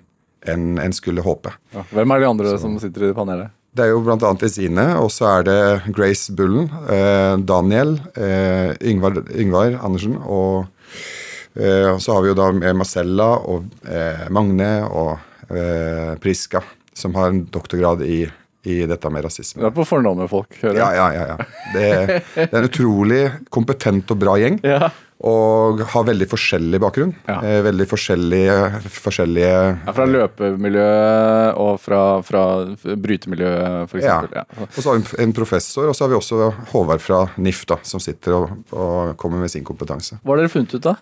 en, 0.50 0.78
en 0.82 0.94
skulle 0.94 1.22
håpe. 1.22 1.52
Ja. 1.74 1.84
Hvem 1.94 2.14
er 2.14 2.22
de 2.22 2.30
andre 2.32 2.54
som 2.58 2.74
sitter 2.82 3.10
i 3.10 3.16
panelet? 3.16 3.52
Det 3.72 3.86
er 3.86 3.94
jo 3.94 4.02
bl.a. 4.04 4.32
Ezine, 4.44 4.84
og 5.00 5.08
så 5.14 5.28
er 5.38 5.44
det 5.46 5.60
Grace 5.96 6.34
Bullen, 6.36 6.66
eh, 6.92 7.38
Daniel, 7.48 7.94
eh, 8.20 8.74
Yngvar, 8.90 9.22
Yngvar 9.32 9.78
Andersen 9.80 10.18
og 10.20 10.66
eh, 11.54 11.88
så 11.96 12.18
har 12.18 12.24
vi 12.24 12.32
jo 12.32 12.36
da 12.36 12.50
Marcella 12.76 13.30
og 13.48 13.70
eh, 13.88 14.26
Magne 14.34 14.74
og 14.90 15.14
eh, 15.48 16.12
Priska, 16.20 16.60
som 16.92 17.16
har 17.16 17.32
en 17.32 17.46
doktorgrad 17.48 18.04
i, 18.04 18.26
i 18.64 18.82
dette 18.86 19.10
med 19.10 19.24
rasisme. 19.26 19.62
Du 19.62 19.66
er 19.66 19.74
på 19.74 19.86
fornavn 19.86 20.22
med 20.22 20.30
folk, 20.30 20.52
hører 20.62 20.78
jeg. 20.78 20.98
ja, 20.98 21.06
ja. 21.14 21.24
ja. 21.32 21.38
Det, 21.74 21.88
det 22.36 22.50
er 22.52 22.60
en 22.60 22.68
utrolig 22.68 23.22
kompetent 23.50 24.12
og 24.14 24.20
bra 24.22 24.36
gjeng. 24.38 24.60
Ja. 24.66 24.90
Og 25.22 25.78
har 25.92 26.02
veldig 26.08 26.26
forskjellig 26.26 26.80
bakgrunn. 26.82 27.12
Ja. 27.28 27.36
Eh, 27.46 27.60
veldig 27.62 27.86
forskjellige, 27.86 28.54
forskjellige 28.90 29.52
Ja, 29.52 29.92
fra 29.94 30.06
løpemiljø 30.10 30.86
og 31.62 31.76
fra, 31.82 32.00
fra 32.26 32.42
brytemiljø, 32.98 33.52
f.eks. 33.86 34.02
Ja. 34.02 34.16
Ja. 34.34 34.42
Og 34.66 34.80
så 34.80 34.88
har 34.90 34.98
vi 34.98 35.22
en 35.22 35.34
professor, 35.36 35.86
og 35.92 35.94
så 35.94 36.06
har 36.06 36.10
vi 36.10 36.18
også 36.18 36.50
Håvard 36.72 37.02
fra 37.04 37.20
NIF, 37.38 37.62
da, 37.70 37.78
som 37.86 38.02
sitter 38.02 38.34
og, 38.40 38.50
og 38.74 39.14
kommer 39.20 39.42
med 39.44 39.54
sin 39.54 39.62
kompetanse. 39.66 40.18
Hva 40.22 40.34
har 40.34 40.42
dere 40.42 40.54
funnet 40.54 40.74
ut, 40.74 40.82
da? 40.90 40.96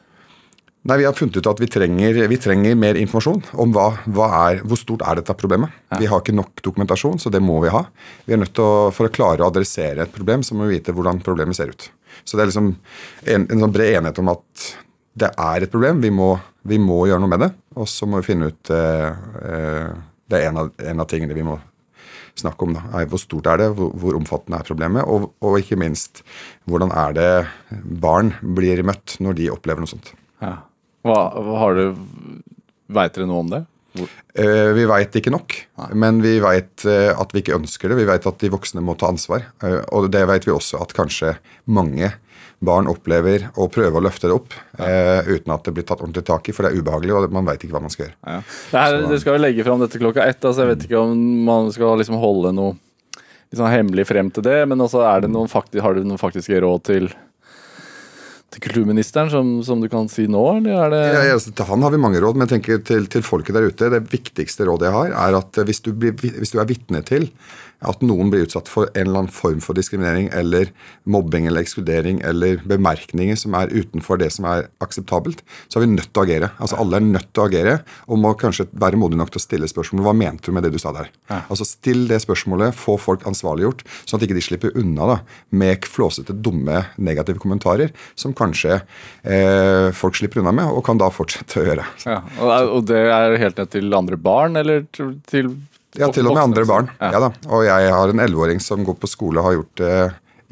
Nei, 0.89 0.97
Vi 0.97 1.05
har 1.05 1.13
funnet 1.13 1.37
ut 1.37 1.49
at 1.51 1.61
vi 1.61 1.69
trenger, 1.69 2.17
vi 2.31 2.39
trenger 2.41 2.77
mer 2.79 2.97
informasjon 2.97 3.43
om 3.61 3.73
hva, 3.75 3.91
hva 4.09 4.29
er, 4.49 4.63
hvor 4.65 4.79
stort 4.81 5.03
er 5.05 5.19
dette 5.21 5.37
problemet. 5.37 5.75
Vi 6.01 6.09
har 6.09 6.23
ikke 6.23 6.33
nok 6.33 6.63
dokumentasjon, 6.65 7.19
så 7.21 7.29
det 7.33 7.43
må 7.45 7.59
vi 7.61 7.73
ha. 7.75 7.83
Vi 8.25 8.33
er 8.33 8.41
nødt 8.41 8.55
til 8.57 8.65
å, 8.65 8.89
For 8.97 9.11
å 9.11 9.13
klare 9.13 9.45
å 9.45 9.51
adressere 9.51 10.07
et 10.07 10.15
problem, 10.15 10.45
så 10.47 10.57
må 10.57 10.69
vi 10.69 10.79
vite 10.79 10.95
hvordan 10.97 11.21
problemet 11.25 11.59
ser 11.59 11.75
ut. 11.75 11.91
Så 12.25 12.37
det 12.37 12.47
er 12.47 12.53
liksom 12.53 12.71
en, 12.73 13.45
en 13.45 13.67
sånn 13.67 13.75
bred 13.75 13.99
enighet 13.99 14.23
om 14.23 14.33
at 14.33 14.71
det 15.21 15.29
er 15.37 15.67
et 15.67 15.73
problem. 15.73 16.01
Vi 16.01 16.13
må, 16.15 16.31
vi 16.65 16.79
må 16.81 17.03
gjøre 17.11 17.21
noe 17.27 17.35
med 17.35 17.45
det. 17.45 17.51
Og 17.77 17.89
så 17.91 18.09
må 18.09 18.23
vi 18.23 18.31
finne 18.31 18.49
ut 18.49 18.73
eh, 18.73 19.11
eh, 19.45 19.91
Det 20.31 20.39
er 20.39 20.49
en 20.49 20.63
av, 20.63 20.73
en 20.81 21.05
av 21.05 21.11
tingene 21.11 21.37
vi 21.37 21.45
må 21.45 21.59
snakke 22.41 22.65
om. 22.65 22.75
da, 22.79 22.87
er 22.97 23.11
Hvor 23.11 23.21
stort 23.21 23.53
er 23.53 23.61
det, 23.65 23.69
hvor, 23.77 23.93
hvor 24.01 24.17
omfattende 24.17 24.63
er 24.63 24.69
problemet, 24.69 25.05
og, 25.05 25.29
og 25.45 25.61
ikke 25.61 25.79
minst 25.81 26.23
hvordan 26.71 26.95
er 26.97 27.17
det 27.17 27.31
barn 28.01 28.33
blir 28.41 28.81
møtt 28.87 29.19
når 29.21 29.39
de 29.43 29.53
opplever 29.53 29.85
noe 29.85 29.91
sånt. 29.91 30.15
Ja. 30.41 30.57
Hva, 31.07 31.19
har 31.63 31.79
du 31.79 31.85
Veit 32.91 33.15
dere 33.15 33.29
noe 33.31 33.45
om 33.45 33.51
det? 33.53 33.61
Eh, 34.35 34.71
vi 34.75 34.87
veit 34.91 35.15
ikke 35.19 35.31
nok, 35.31 35.55
men 35.99 36.19
vi 36.23 36.37
veit 36.43 36.85
eh, 36.91 37.11
at 37.11 37.31
vi 37.35 37.43
ikke 37.43 37.55
ønsker 37.55 37.91
det. 37.91 38.01
Vi 38.01 38.09
veit 38.09 38.27
at 38.27 38.43
de 38.43 38.51
voksne 38.51 38.83
må 38.83 38.97
ta 38.99 39.11
ansvar. 39.11 39.45
Eh, 39.63 39.79
og 39.95 40.09
det 40.11 40.25
veit 40.31 40.47
vi 40.47 40.55
også 40.55 40.81
at 40.83 40.95
kanskje 40.97 41.37
mange 41.71 42.11
barn 42.61 42.91
opplever 42.93 43.47
å 43.57 43.71
prøve 43.73 43.97
å 43.97 44.03
løfte 44.05 44.29
det 44.29 44.37
opp 44.37 44.53
eh, 44.83 45.31
uten 45.31 45.55
at 45.55 45.65
det 45.65 45.73
blir 45.77 45.87
tatt 45.89 46.03
ordentlig 46.03 46.27
tak 46.29 46.51
i, 46.51 46.55
for 46.55 46.67
det 46.67 46.75
er 46.75 46.83
ubehagelig, 46.83 47.15
og 47.17 47.33
man 47.33 47.49
veit 47.49 47.63
ikke 47.65 47.73
hva 47.73 47.83
man 47.87 47.93
skal 47.93 48.07
gjøre. 48.09 48.19
ja. 48.27 48.43
det 48.43 48.83
her, 48.85 48.99
dere 49.07 49.23
skal 49.23 49.39
jo 49.39 49.45
legge 49.47 49.67
fram 49.67 49.83
dette 49.83 50.03
klokka 50.03 50.27
ett. 50.29 50.45
Altså 50.45 50.67
jeg 50.67 50.75
vet 50.75 50.87
ikke 50.87 51.01
om 51.01 51.25
man 51.49 51.73
skal 51.75 51.97
liksom 52.03 52.21
holde 52.21 52.53
noe 52.59 52.77
sånn 53.57 53.73
hemmelig 53.73 54.07
frem 54.07 54.29
til 54.31 54.45
det, 54.47 54.61
men 54.71 54.79
altså 54.83 55.03
det 55.23 55.31
noen 55.33 55.51
har 55.51 55.97
dere 55.97 56.07
noen 56.07 56.21
faktiske 56.21 56.61
råd 56.63 56.85
til 56.87 57.11
til 58.51 58.65
kulturministeren 58.65 59.31
som, 59.31 59.51
som, 59.67 59.83
du 59.83 59.87
kan 59.91 60.09
si 60.11 60.27
nå, 60.31 60.43
eller 60.59 60.95
er 60.97 61.29
ja, 61.29 61.39
Til 61.39 61.69
han 61.69 61.85
har 61.87 61.95
vi 61.95 62.03
mange 62.03 62.23
råd, 62.23 62.39
men 62.39 62.49
jeg 62.49 62.57
tenker 62.57 62.83
til, 62.87 63.07
til 63.13 63.23
folket 63.27 63.55
der 63.55 63.69
ute, 63.71 63.91
det 63.95 64.03
viktigste 64.11 64.67
rådet 64.67 64.89
jeg 64.89 64.97
har, 64.97 65.15
er 65.29 65.39
at 65.39 65.61
hvis 65.69 65.83
du, 65.87 65.93
blir, 65.95 66.17
hvis 66.19 66.55
du 66.55 66.59
er 66.59 66.71
vitne 66.71 67.03
til 67.07 67.29
at 67.89 68.03
noen 68.05 68.31
blir 68.33 68.45
utsatt 68.45 68.69
for 68.69 68.91
en 68.93 69.07
eller 69.07 69.23
annen 69.23 69.33
form 69.33 69.61
for 69.65 69.77
diskriminering 69.79 70.29
eller 70.37 70.71
mobbing 71.09 71.47
eller 71.49 71.65
ekskludering 71.65 72.21
eller 72.27 72.61
bemerkninger 72.69 73.39
som 73.41 73.57
er 73.57 73.73
utenfor 73.73 74.21
det 74.21 74.31
som 74.35 74.47
er 74.51 74.69
akseptabelt, 74.85 75.41
så 75.69 75.79
er 75.79 75.87
vi 75.87 75.93
nødt 75.95 76.11
til 76.11 76.23
å 76.23 76.27
agere. 76.27 76.51
Altså 76.61 76.79
Alle 76.81 77.01
er 77.01 77.07
nødt 77.07 77.31
til 77.31 77.45
å 77.45 77.49
agere 77.49 77.77
og 78.07 78.21
må 78.21 78.35
kanskje 78.39 78.69
være 78.73 79.01
modig 79.01 79.21
nok 79.21 79.33
til 79.33 79.41
å 79.41 79.45
stille 79.45 79.71
spørsmål. 79.71 80.05
Hva 80.09 80.17
mente 80.17 80.49
du 80.51 80.57
med 80.57 80.67
det 80.67 80.75
du 80.75 80.81
sa 80.83 80.93
der? 80.97 81.11
Ja. 81.31 81.43
Altså 81.49 81.67
Still 81.69 82.07
det 82.11 82.21
spørsmålet, 82.25 82.77
få 82.77 82.97
folk 83.01 83.25
ansvarliggjort, 83.29 83.85
sånn 84.05 84.21
at 84.21 84.27
ikke 84.27 84.37
de 84.37 84.45
slipper 84.45 84.77
unna 84.79 85.09
da, 85.15 85.19
med 85.55 85.87
flåsete, 85.89 86.37
dumme, 86.45 86.83
negative 87.01 87.41
kommentarer 87.41 87.95
som 88.19 88.35
kanskje 88.37 88.81
eh, 89.23 89.89
folk 89.97 90.19
slipper 90.19 90.43
unna 90.43 90.53
med, 90.57 90.69
og 90.69 90.85
kan 90.87 91.01
da 91.01 91.09
fortsette 91.15 91.63
å 91.63 91.67
gjøre. 91.69 91.87
Ja, 92.05 92.21
og 92.67 92.85
det 92.91 93.01
er 93.09 93.39
helt 93.41 93.61
ned 93.61 93.73
til 93.73 93.97
andre 93.97 94.19
barn, 94.21 94.59
eller 94.61 94.85
til 94.93 95.55
ja, 95.99 96.11
til 96.15 96.29
og 96.29 96.37
med 96.37 96.43
andre 96.43 96.67
barn. 96.69 96.91
Ja. 97.01 97.13
ja 97.17 97.23
da. 97.27 97.31
Og 97.51 97.65
jeg 97.67 97.95
har 97.95 98.13
en 98.13 98.23
elleveåring 98.23 98.61
som 98.63 98.85
går 98.87 98.99
på 99.01 99.11
skole 99.11 99.43
og 99.43 99.49
har 99.49 99.59
gjort 99.59 99.81
det 99.83 99.95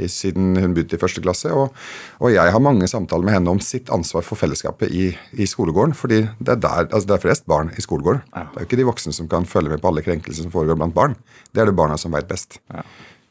siden 0.07 0.54
hun 0.54 0.75
begynte 0.76 0.95
i 0.95 1.00
første 1.00 1.23
klasse. 1.25 1.50
Og, 1.50 1.75
og, 2.21 2.30
jeg 2.30 2.54
har 2.54 2.62
mange 2.62 2.87
samtaler 2.90 3.26
med 3.26 3.35
henne 3.35 3.50
om 3.50 3.62
sitt 3.64 3.90
ansvar 3.95 4.23
for 4.26 4.38
fellesskapet 4.38 4.92
i, 4.95 5.11
i 5.33 5.49
skolegården. 5.49 5.97
fordi 5.99 6.23
det 6.38 6.54
er, 6.54 6.62
der, 6.62 6.87
altså 6.87 7.07
det 7.09 7.16
er 7.16 7.25
flest 7.26 7.47
barn 7.50 7.73
i 7.75 7.83
skolegården. 7.83 8.23
Ja. 8.30 8.47
Det 8.52 8.61
er 8.61 8.66
jo 8.66 8.71
ikke 8.71 8.83
de 8.83 8.90
voksne 8.92 9.14
som 9.16 9.28
kan 9.28 9.49
følge 9.49 9.75
med 9.75 9.83
på 9.83 9.90
alle 9.90 10.04
krenkelser 10.07 10.47
som 10.47 10.54
foregår 10.54 10.78
blant 10.78 10.95
barn. 10.95 11.16
Det 11.52 11.62
er 11.62 11.73
det 11.73 11.78
barna 11.78 11.99
som 11.99 12.14
veit 12.14 12.30
best. 12.30 12.61
Ja. 12.71 12.87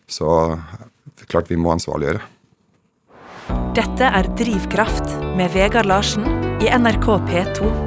Så 0.08 0.28
klart 1.28 1.52
vi 1.52 1.60
må 1.60 1.72
ansvarliggjøre. 1.76 2.24
Dette 3.78 4.10
er 4.10 4.28
Drivkraft 4.36 5.20
med 5.38 5.54
Vegard 5.56 5.88
Larsen 5.88 6.26
i 6.64 6.72
NRK 6.74 7.14
P2. 7.30 7.87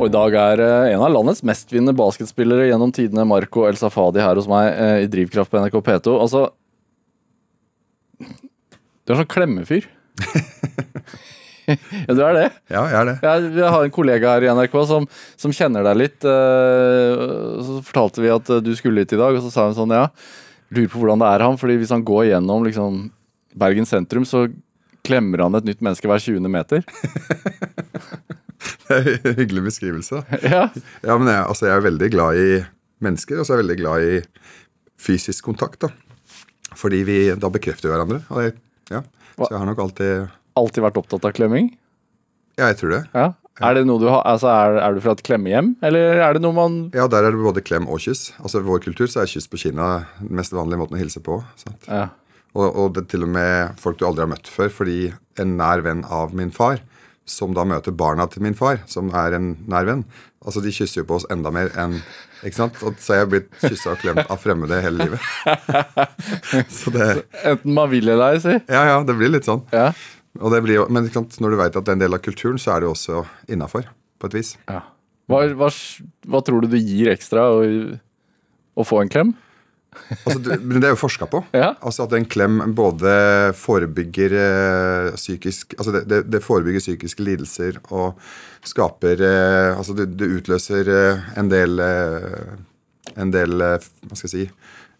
Og 0.00 0.08
i 0.08 0.12
dag 0.14 0.34
er 0.40 0.60
eh, 0.64 0.94
en 0.94 1.02
av 1.04 1.12
landets 1.12 1.42
mestvinnende 1.44 1.92
basketspillere 1.96 2.70
gjennom 2.70 2.92
tidene, 2.96 3.26
Marco 3.28 3.66
El 3.68 3.76
Safadi, 3.76 4.22
her 4.24 4.38
hos 4.40 4.48
meg 4.48 4.70
eh, 4.72 5.02
i 5.04 5.10
Drivkraft 5.12 5.52
på 5.52 5.60
NRK 5.60 5.76
P2. 5.76 6.14
Altså 6.16 6.46
Du 9.04 9.12
er 9.12 9.20
sånn 9.20 9.28
klemmefyr. 9.28 9.90
ja, 11.68 12.16
du 12.16 12.22
er 12.24 12.38
det? 12.38 12.46
Ja, 12.72 12.86
jeg 12.86 12.96
er 13.02 13.10
det. 13.10 13.16
Jeg, 13.26 13.52
jeg 13.60 13.74
har 13.76 13.84
en 13.84 13.92
kollega 13.92 14.32
her 14.38 14.48
i 14.48 14.50
NRK 14.56 14.78
som, 14.88 15.08
som 15.36 15.54
kjenner 15.56 15.84
deg 15.90 16.00
litt. 16.00 16.18
Uh, 16.24 17.60
så 17.60 17.78
fortalte 17.90 18.24
vi 18.24 18.32
at 18.32 18.48
du 18.64 18.72
skulle 18.78 19.04
hit 19.04 19.12
i 19.16 19.20
dag, 19.20 19.36
og 19.36 19.44
så 19.44 19.52
sa 19.52 19.68
hun 19.68 19.76
sånn 19.76 19.96
ja, 19.98 20.06
lurer 20.72 20.88
på 20.88 21.02
hvordan 21.02 21.20
det 21.20 21.28
er 21.34 21.44
han, 21.44 21.60
fordi 21.60 21.76
hvis 21.82 21.92
han 21.92 22.06
går 22.08 22.30
gjennom 22.32 22.64
liksom, 22.68 23.00
Bergen 23.60 23.88
sentrum, 23.88 24.24
så 24.28 24.46
klemmer 25.04 25.44
han 25.44 25.60
et 25.60 25.68
nytt 25.68 25.84
menneske 25.84 26.08
hver 26.08 26.22
20. 26.22 26.48
meter. 26.48 26.84
Det 28.60 28.96
er 28.96 29.10
en 29.30 29.38
hyggelig 29.38 29.62
beskrivelse. 29.70 30.22
Ja, 30.44 30.66
ja 31.06 31.16
men 31.16 31.30
jeg, 31.30 31.40
altså, 31.40 31.66
jeg, 31.68 31.76
er 31.78 31.86
veldig 31.86 32.08
glad 32.12 32.40
i 32.40 32.48
mennesker, 33.04 33.40
og 33.40 33.46
så 33.46 33.54
er 33.54 33.60
jeg 33.60 33.64
veldig 33.64 33.78
glad 33.80 34.06
i 34.06 34.18
fysisk 35.00 35.46
kontakt. 35.48 35.86
da. 35.86 35.92
Fordi 36.76 37.02
vi 37.06 37.18
da 37.40 37.50
bekrefter 37.52 37.92
hverandre. 37.92 38.20
Og 38.28 38.44
jeg, 38.44 38.56
ja, 38.92 39.04
så 39.36 39.48
jeg 39.48 39.58
har 39.58 39.68
nok 39.70 39.86
alltid 39.86 40.36
Alltid 40.58 40.82
vært 40.82 40.98
opptatt 40.98 41.24
av 41.28 41.32
klemming? 41.32 41.70
Ja, 42.58 42.68
jeg 42.72 42.80
tror 42.80 42.92
det. 42.92 43.04
Ja. 43.14 43.28
Er 43.60 43.76
det 43.76 43.84
noe 43.86 44.00
du 44.00 44.06
har, 44.08 44.22
altså 44.28 44.48
er, 44.50 44.78
er, 44.80 44.96
du 44.96 45.02
fra 45.04 45.12
et 45.12 45.22
klemmehjem, 45.24 45.74
eller 45.84 46.22
er 46.24 46.36
det 46.36 46.40
noe 46.42 46.56
man 46.56 46.78
Ja, 46.96 47.04
der 47.12 47.26
er 47.28 47.34
det 47.34 47.42
både 47.44 47.62
klem 47.64 47.88
og 47.92 48.00
kyss. 48.02 48.30
Altså 48.40 48.62
I 48.62 48.66
vår 48.66 48.80
kultur 48.86 49.08
så 49.10 49.22
er 49.22 49.30
kyss 49.30 49.48
på 49.52 49.60
kinna 49.60 49.90
den 50.18 50.32
mest 50.40 50.54
vanlige 50.56 50.80
måten 50.80 50.96
å 50.96 51.00
hilse 51.00 51.20
på. 51.24 51.38
Ja. 51.86 52.08
Og, 52.56 52.66
og 52.66 52.94
det 52.96 53.04
er 53.04 53.10
til 53.12 53.26
og 53.26 53.32
med 53.36 53.80
folk 53.80 54.00
du 54.00 54.06
aldri 54.08 54.24
har 54.24 54.32
møtt 54.32 54.48
før, 54.50 54.72
fordi 54.74 54.98
en 55.40 55.54
nær 55.60 55.84
venn 55.86 56.02
av 56.08 56.32
min 56.36 56.52
far 56.54 56.80
som 57.28 57.54
da 57.54 57.64
møter 57.68 57.94
barna 57.94 58.26
til 58.30 58.42
min 58.44 58.56
far, 58.58 58.80
som 58.90 59.10
er 59.14 59.36
en 59.36 59.52
nær 59.70 59.86
venn. 59.88 60.04
Altså, 60.40 60.62
De 60.64 60.72
kysser 60.72 61.02
jo 61.02 61.08
på 61.10 61.18
oss 61.20 61.26
enda 61.30 61.52
mer 61.54 61.70
enn 61.78 61.98
ikke 62.40 62.56
sant? 62.56 62.78
Så 62.80 63.14
er 63.14 63.24
har 63.24 63.28
blitt 63.28 63.50
kyssa 63.60 63.92
og 63.92 64.00
klemt 64.00 64.24
av 64.24 64.40
fremmede 64.40 64.78
hele 64.80 65.04
livet. 65.04 65.20
så 66.78 66.92
det, 66.94 67.08
Enten 67.44 67.76
man 67.76 67.90
vil 67.92 68.08
eller 68.08 68.36
ei, 68.36 68.40
si. 68.40 68.54
Ja, 68.64 68.86
ja, 68.88 68.96
det 69.04 69.16
blir 69.18 69.32
litt 69.32 69.48
sånn. 69.48 69.66
Ja. 69.74 69.90
Blir, 70.32 70.86
men 70.88 71.10
når 71.10 71.52
du 71.52 71.58
veit 71.58 71.76
at 71.76 71.84
det 71.84 71.92
er 71.92 71.98
en 71.98 72.04
del 72.04 72.16
av 72.16 72.22
kulturen, 72.24 72.58
så 72.60 72.72
er 72.72 72.80
det 72.80 72.88
jo 72.88 72.94
også 72.94 73.24
innafor, 73.50 73.90
på 74.20 74.30
et 74.30 74.38
vis. 74.38 74.54
Ja. 74.70 74.80
Hva, 75.30 75.44
hva, 75.58 75.68
hva, 76.30 76.40
tror 76.46 76.64
du 76.64 76.70
det 76.72 76.80
gir 76.82 77.10
ekstra 77.12 77.44
å, 77.52 77.60
å 78.74 78.86
få 78.86 79.02
en 79.02 79.12
klem? 79.12 79.34
Altså, 80.24 80.38
det 80.54 80.84
er 80.86 80.92
jo 80.92 80.98
forska 81.00 81.26
på. 81.30 81.42
Ja. 81.56 81.72
Altså 81.82 82.04
At 82.06 82.14
en 82.14 82.26
klem 82.30 82.60
både 82.78 83.10
forebygger 83.58 84.34
eh, 84.38 85.08
psykisk 85.18 85.74
Altså 85.78 85.94
det, 85.96 86.04
det, 86.10 86.20
det, 86.30 86.42
forebygger 86.44 86.82
psykiske 86.84 87.24
lidelser 87.26 87.80
og 87.90 88.20
skaper 88.66 89.22
eh, 89.26 89.70
Altså 89.74 89.96
det, 89.98 90.12
det 90.20 90.30
utløser 90.38 90.90
eh, 90.94 91.30
en 91.40 91.50
del 91.50 91.82
eh, 91.82 92.54
En 93.18 93.34
del 93.34 93.56
hva 93.58 94.14
skal 94.14 94.28
jeg 94.28 94.34
si 94.36 94.46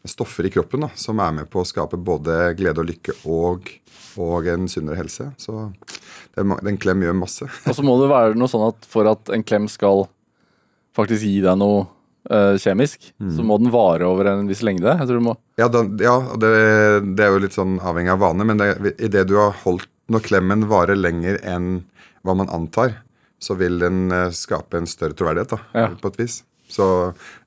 stoffer 0.09 0.47
i 0.49 0.50
kroppen 0.50 0.87
da, 0.87 0.88
som 0.97 1.18
er 1.20 1.35
med 1.37 1.49
på 1.52 1.61
å 1.61 1.68
skape 1.68 1.99
både 2.00 2.54
glede 2.56 2.80
og 2.80 2.88
lykke 2.88 3.14
og, 3.28 3.66
og 4.16 4.47
en 4.49 4.64
sunnere 4.73 4.97
helse. 4.97 5.26
Så 5.37 5.66
en 6.40 6.78
klem 6.80 7.04
gjør 7.04 7.18
masse. 7.18 7.44
Og 7.68 7.76
så 7.76 7.85
må 7.85 7.99
det 8.00 8.09
være 8.09 8.38
noe 8.40 8.49
sånn 8.49 8.64
at 8.70 8.88
for 8.88 9.11
at 9.11 9.28
en 9.37 9.44
klem 9.44 9.68
skal 9.68 10.06
faktisk 10.97 11.26
gi 11.28 11.42
deg 11.44 11.61
noe 11.61 11.85
uh, 12.31 12.57
kjemisk, 12.61 13.12
mm. 13.21 13.31
så 13.37 13.45
må 13.47 13.59
den 13.61 13.71
vare 13.73 14.09
over 14.09 14.29
en 14.33 14.49
viss 14.50 14.62
lengde? 14.67 14.93
Jeg 14.93 15.09
tror 15.09 15.21
du 15.21 15.27
må 15.31 15.37
Ja, 15.61 15.69
den, 15.73 15.95
ja 16.03 16.17
det, 16.41 16.50
det, 17.17 17.27
er 17.27 17.35
jo 17.35 17.45
litt 17.45 17.57
sånn 17.57 17.79
avhengig 17.79 18.12
av 18.15 18.21
vane, 18.25 18.47
men 18.49 18.61
det, 18.61 18.73
i 18.99 19.11
det 19.12 19.27
du 19.31 19.37
har 19.41 19.57
holdt 19.65 19.89
Når 20.11 20.25
klemmen 20.27 20.67
varer 20.71 20.99
lenger 20.99 21.39
enn 21.47 21.85
hva 22.27 22.35
man 22.37 22.50
antar, 22.53 22.99
så 23.41 23.55
vil 23.57 23.79
den 23.81 24.11
uh, 24.12 24.29
skape 24.35 24.77
en 24.77 24.89
større 24.91 25.17
troverdighet, 25.17 25.55
da, 25.55 25.61
ja. 25.73 25.87
på 25.97 26.11
et 26.11 26.19
vis. 26.21 26.41
Så 26.71 26.85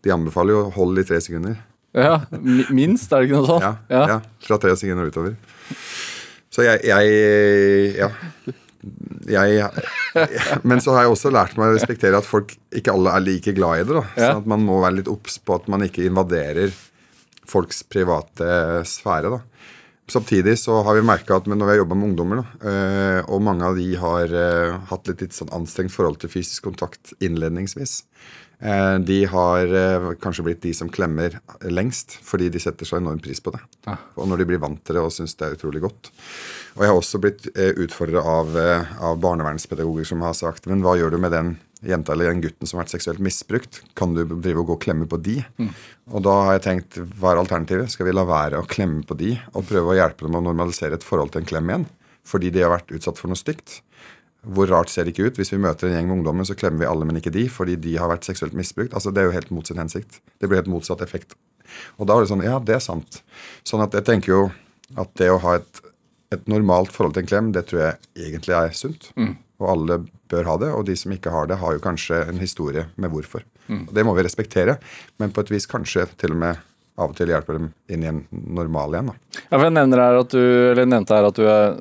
de 0.04 0.14
anbefaler 0.16 0.56
jo 0.56 0.62
å 0.64 0.72
holde 0.74 1.04
i 1.04 1.08
tre 1.08 1.20
sekunder. 1.22 1.60
Ja, 1.94 2.24
Minst, 2.74 3.12
er 3.12 3.22
det 3.22 3.30
ikke 3.30 3.44
noe 3.44 3.52
sånt? 3.52 3.68
Ja, 3.68 3.76
ja. 3.94 4.06
ja 4.16 4.48
fra 4.48 4.58
tre 4.64 4.74
sekunder 4.80 5.12
utover. 5.12 5.36
Så 6.54 6.66
jeg, 6.66 6.82
jeg 6.88 8.00
Ja 8.00 8.10
jeg, 9.30 9.68
men 10.70 10.82
så 10.84 10.96
har 10.96 11.06
jeg 11.06 11.14
også 11.14 11.32
lært 11.34 11.56
meg 11.60 11.72
å 11.72 11.78
respektere 11.78 12.20
at 12.20 12.28
folk 12.28 12.56
ikke 12.76 12.94
alle 12.96 13.14
er 13.16 13.26
like 13.26 13.54
glad 13.56 13.84
i 13.84 13.86
det. 13.88 13.96
da, 14.00 14.04
sånn 14.18 14.42
at 14.44 14.50
Man 14.56 14.66
må 14.68 14.82
være 14.84 15.02
litt 15.02 15.12
obs 15.12 15.40
på 15.40 15.58
at 15.58 15.70
man 15.72 15.86
ikke 15.86 16.06
invaderer 16.10 16.74
folks 17.50 17.84
private 17.84 18.84
sfære. 18.88 19.34
da. 19.34 19.42
Samtidig 20.12 20.58
så 20.60 20.82
har 20.84 20.98
vi 20.98 21.06
merka 21.06 21.38
at 21.38 21.46
når 21.48 21.62
vi 21.62 21.72
har 21.72 21.80
jobba 21.80 21.96
med 21.96 22.10
ungdommer, 22.12 22.42
da, 22.42 22.70
eh, 22.70 23.20
og 23.32 23.44
mange 23.46 23.68
av 23.70 23.78
de 23.80 23.86
har 23.96 24.34
uh, 24.36 24.80
hatt 24.90 25.08
litt, 25.08 25.24
litt 25.24 25.36
sånn 25.36 25.54
anstrengt 25.56 25.94
forhold 25.96 26.20
til 26.20 26.32
fysisk 26.34 26.68
kontakt 26.68 27.14
innledningsvis, 27.24 28.02
uh, 28.66 29.00
de 29.00 29.22
har 29.32 29.72
kanskje 30.24 30.46
blitt 30.50 30.62
de 30.66 30.74
som 30.76 30.92
klemmer 30.92 31.40
lengst, 31.72 32.18
fordi 32.28 32.52
de 32.52 32.60
setter 32.60 32.90
så 32.90 33.00
enorm 33.00 33.24
pris 33.24 33.40
på 33.40 33.56
det. 33.56 33.64
Og 34.20 34.28
når 34.28 34.44
de 34.44 34.50
blir 34.52 34.62
vant 34.64 34.84
til 34.84 35.00
det 35.00 35.06
og 35.06 35.16
syns 35.16 35.40
det 35.40 35.48
er 35.48 35.56
utrolig 35.56 35.86
godt. 35.88 36.12
Og 36.74 36.82
jeg 36.82 36.90
har 36.90 36.98
også 36.98 37.22
blitt 37.22 37.46
eh, 37.54 37.76
utfordra 37.84 38.24
av, 38.26 38.56
eh, 38.58 38.96
av 39.04 39.20
barnevernspedagoger 39.22 40.08
som 40.10 40.24
har 40.26 40.34
sagt 40.38 40.66
Men 40.70 40.82
hva 40.82 40.96
gjør 40.98 41.14
du 41.14 41.20
med 41.22 41.34
den 41.36 41.54
jenta 41.84 42.14
eller 42.14 42.32
den 42.32 42.42
gutten 42.46 42.70
som 42.70 42.80
har 42.80 42.86
vært 42.86 42.96
seksuelt 42.96 43.22
misbrukt? 43.24 43.82
Kan 44.00 44.16
du 44.16 44.24
drive 44.24 44.64
og 44.64 44.70
gå 44.72 44.78
og 44.78 44.84
klemme 44.86 45.08
på 45.10 45.20
de? 45.22 45.42
Mm. 45.60 45.74
Og 46.16 46.24
da 46.26 46.36
har 46.48 46.58
jeg 46.58 46.66
tenkt 46.68 47.00
hva 47.20 47.34
er 47.34 47.42
alternativet? 47.42 47.92
Skal 47.92 48.08
vi 48.08 48.16
la 48.16 48.24
være 48.28 48.62
å 48.62 48.68
klemme 48.70 49.04
på 49.06 49.18
de 49.20 49.36
og 49.52 49.68
prøve 49.70 49.92
å 49.92 49.98
hjelpe 50.00 50.26
dem 50.26 50.40
å 50.40 50.44
normalisere 50.46 50.98
et 50.98 51.06
forhold 51.06 51.34
til 51.34 51.44
en 51.44 51.50
klem 51.50 51.70
igjen? 51.70 51.86
Fordi 52.24 52.54
de 52.56 52.64
har 52.64 52.72
vært 52.72 52.96
utsatt 52.96 53.20
for 53.20 53.30
noe 53.30 53.40
stygt. 53.40 53.82
Hvor 54.44 54.68
rart 54.72 54.92
ser 54.92 55.06
det 55.06 55.14
ikke 55.14 55.28
ut? 55.28 55.38
Hvis 55.40 55.54
vi 55.54 55.62
møter 55.62 55.90
en 55.90 55.98
gjeng 55.98 56.10
med 56.10 56.18
ungdommer, 56.22 56.48
så 56.48 56.56
klemmer 56.56 56.84
vi 56.84 56.90
alle, 56.90 57.08
men 57.08 57.20
ikke 57.20 57.32
de, 57.36 57.46
fordi 57.52 57.78
de 57.80 57.98
har 58.00 58.12
vært 58.12 58.28
seksuelt 58.28 58.56
misbrukt. 58.56 58.96
Altså, 58.96 59.12
Det 59.12 59.22
er 59.22 59.30
jo 59.30 59.36
helt 59.36 59.52
mot 59.56 59.68
sin 59.68 59.80
hensikt. 59.80 60.20
Det 60.40 60.48
blir 60.48 60.64
helt 60.64 60.72
motsatt 60.72 61.04
effekt. 61.04 61.36
Og 62.00 62.08
da 62.08 62.16
var 62.16 62.24
det 62.24 62.32
sånn 62.32 62.44
Ja, 62.44 62.60
det 62.60 62.76
er 62.76 62.84
sant. 62.84 63.22
Sånn 63.68 63.84
at 63.84 63.92
jeg 63.92 64.08
tenker 64.08 64.32
jo 64.32 64.44
at 65.00 65.12
det 65.20 65.32
å 65.32 65.40
ha 65.44 65.56
et 65.60 65.84
et 66.36 66.52
normalt 66.52 66.94
forhold 66.94 67.16
til 67.16 67.26
en 67.26 67.30
klem, 67.30 67.54
det 67.56 67.68
tror 67.70 67.82
jeg 67.86 68.28
egentlig 68.28 68.58
er 68.58 68.76
sunt. 68.78 69.10
Mm. 69.20 69.34
Og 69.62 69.70
alle 69.76 70.00
bør 70.32 70.50
ha 70.50 70.60
det. 70.62 70.70
Og 70.76 70.86
de 70.90 70.98
som 71.00 71.14
ikke 71.16 71.34
har 71.34 71.50
det, 71.50 71.60
har 71.62 71.76
jo 71.76 71.84
kanskje 71.84 72.24
en 72.28 72.42
historie 72.42 72.88
med 72.96 73.14
hvorfor. 73.14 73.46
Mm. 73.68 73.88
Og 73.88 73.96
Det 73.96 74.06
må 74.06 74.16
vi 74.18 74.26
respektere, 74.26 74.78
men 75.22 75.34
på 75.34 75.44
et 75.44 75.54
vis 75.54 75.70
kanskje 75.70 76.08
til 76.18 76.36
og 76.36 76.42
med 76.44 76.70
av 76.94 77.10
og 77.10 77.18
til 77.18 77.32
hjelper 77.32 77.58
dem 77.58 77.72
inn 77.90 78.04
i 78.06 78.12
en 78.12 78.22
normal 78.32 78.94
igjen. 78.94 79.10
Da. 79.10 79.42
Ja, 79.48 79.56
for 79.56 79.66
jeg 79.66 79.76
nevner 79.80 80.04
her 80.04 80.20
at 80.20 80.34
du, 80.34 80.44
eller 80.44 80.90
nevnte 80.90 81.18
her 81.18 81.30
at 81.30 81.40
du 81.40 81.48
er 81.50 81.78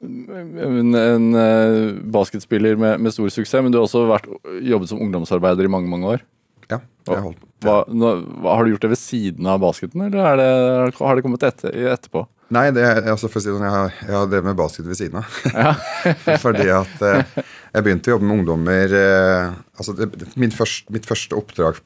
en, 0.00 0.94
en 0.96 1.28
eh, 1.40 2.00
basketspiller 2.12 2.80
med, 2.80 3.00
med, 3.00 3.14
stor 3.16 3.28
suksess, 3.32 3.60
men 3.64 3.72
du 3.72 3.80
har 3.80 3.86
også 3.86 4.06
vært, 4.08 4.28
jobbet 4.64 4.92
som 4.92 5.00
ungdomsarbeider 5.04 5.68
i 5.68 5.72
mange 5.72 5.90
mange 5.92 6.16
år. 6.16 6.24
Ja, 6.70 6.80
det 6.80 7.12
har 7.12 7.18
jeg 7.18 7.26
holdt. 7.28 7.46
Hva, 7.64 7.76
nå, 7.92 8.10
har 8.46 8.64
du 8.64 8.72
gjort 8.72 8.84
det 8.86 8.92
ved 8.94 9.00
siden 9.00 9.48
av 9.52 9.60
basketen, 9.60 10.06
eller 10.06 10.40
det, 10.40 10.50
har 10.96 11.16
det 11.16 11.24
kommet 11.26 11.44
etter, 11.44 11.76
etterpå? 11.92 12.24
Nei, 12.50 12.66
det, 12.74 12.84
altså 13.06 13.28
for 13.30 13.38
å 13.38 13.44
si 13.44 13.52
sånn, 13.52 13.62
jeg, 13.62 13.74
har, 13.76 13.92
jeg 14.02 14.16
har 14.16 14.30
drevet 14.30 14.48
med 14.48 14.58
basket 14.58 14.88
ved 14.88 14.98
siden 14.98 15.20
av. 15.20 15.36
Ja. 15.54 15.74
Fordi 16.44 16.66
at 16.74 17.04
eh, 17.06 17.36
jeg 17.76 17.86
begynte 17.86 18.10
å 18.10 18.16
jobbe 18.16 18.26
med 18.26 18.40
ungdommer 18.40 18.96
eh, 18.98 19.52
altså 19.78 19.94
det, 19.94 20.10
først, 20.56 20.90
Mitt 20.90 21.06
første 21.06 21.38
oppdrag 21.38 21.78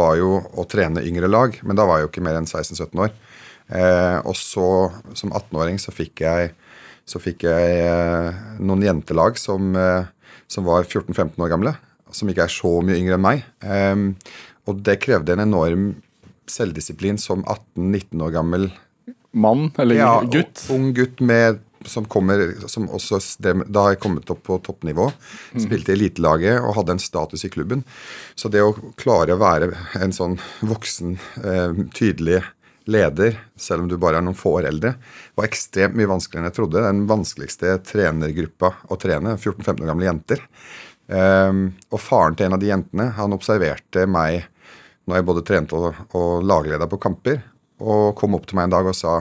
var 0.00 0.16
jo 0.20 0.38
å 0.60 0.64
trene 0.68 1.04
yngre 1.08 1.28
lag, 1.28 1.56
men 1.64 1.76
da 1.76 1.84
var 1.88 2.00
jeg 2.00 2.08
jo 2.08 2.12
ikke 2.14 2.24
mer 2.24 2.40
enn 2.40 2.48
16-17 2.48 3.04
år. 3.04 3.12
Eh, 3.70 4.18
og 4.24 4.34
så, 4.36 4.66
som 5.16 5.32
18-åring, 5.36 5.78
så 5.80 5.92
fikk 5.94 6.24
jeg 6.24 6.52
så 7.10 7.20
fikk 7.22 7.46
jeg 7.48 7.78
eh, 7.82 8.42
noen 8.62 8.84
jentelag 8.86 9.38
som, 9.40 9.72
eh, 9.74 10.06
som 10.50 10.66
var 10.68 10.86
14-15 10.86 11.40
år 11.42 11.50
gamle. 11.50 11.74
Som 12.14 12.30
ikke 12.30 12.46
er 12.46 12.52
så 12.52 12.70
mye 12.84 12.98
yngre 12.98 13.16
enn 13.16 13.24
meg. 13.24 13.42
Ehm, 13.62 14.06
og 14.66 14.82
det 14.86 15.00
krevde 15.02 15.34
en 15.34 15.44
enorm 15.44 15.84
selvdisiplin 16.50 17.18
som 17.22 17.44
18-19 17.44 18.24
år 18.26 18.34
gammel 18.34 18.70
Mann 19.30 19.70
eller 19.78 20.00
ja, 20.00 20.14
gutt? 20.32 20.64
Ung 20.70 20.90
gutt 20.94 21.20
med, 21.20 21.60
som 21.86 22.04
kommer 22.04 22.42
som 22.68 22.88
også, 22.90 23.20
Da 23.40 23.82
har 23.82 23.94
jeg 23.94 24.02
kommet 24.02 24.30
opp 24.30 24.42
på 24.46 24.58
toppnivå. 24.66 25.10
Spilte 25.54 25.94
i 25.94 25.98
elitelaget 25.98 26.60
og 26.60 26.74
hadde 26.80 26.96
en 26.96 27.02
status 27.02 27.46
i 27.46 27.52
klubben. 27.52 27.84
Så 28.34 28.50
det 28.52 28.64
å 28.64 28.74
klare 29.00 29.36
å 29.36 29.40
være 29.40 29.72
en 30.00 30.12
sånn 30.12 30.38
voksen, 30.60 31.18
eh, 31.44 31.84
tydelig 31.94 32.42
leder, 32.90 33.38
selv 33.56 33.84
om 33.84 33.88
du 33.88 33.96
bare 34.00 34.18
er 34.18 34.24
noen 34.24 34.38
få 34.38 34.56
år 34.58 34.68
eldre, 34.70 34.94
var 35.38 35.46
ekstremt 35.46 35.94
mye 35.98 36.10
vanskeligere 36.10 36.42
enn 36.42 36.50
jeg 36.50 36.58
trodde. 36.58 36.84
Den 36.84 37.06
vanskeligste 37.10 37.76
trenergruppa 37.86 38.72
å 38.90 38.98
trene, 39.00 39.36
14-15 39.38 39.84
år 39.84 39.92
gamle 39.92 40.08
jenter. 40.08 40.42
Um, 41.10 41.62
og 41.90 42.02
faren 42.02 42.36
til 42.38 42.46
en 42.46 42.54
av 42.54 42.62
de 42.62 42.68
jentene 42.70 43.08
han 43.16 43.34
observerte 43.34 44.04
meg 44.06 44.44
når 45.08 45.18
jeg 45.18 45.26
både 45.26 45.42
trente 45.46 45.78
og, 45.78 46.02
og 46.14 46.44
lagleda 46.46 46.86
på 46.90 47.00
kamper, 47.02 47.40
og 47.80 48.14
kom 48.18 48.36
opp 48.36 48.46
til 48.48 48.58
meg 48.58 48.68
en 48.68 48.76
dag 48.76 48.88
og 48.88 48.96
sa 48.96 49.20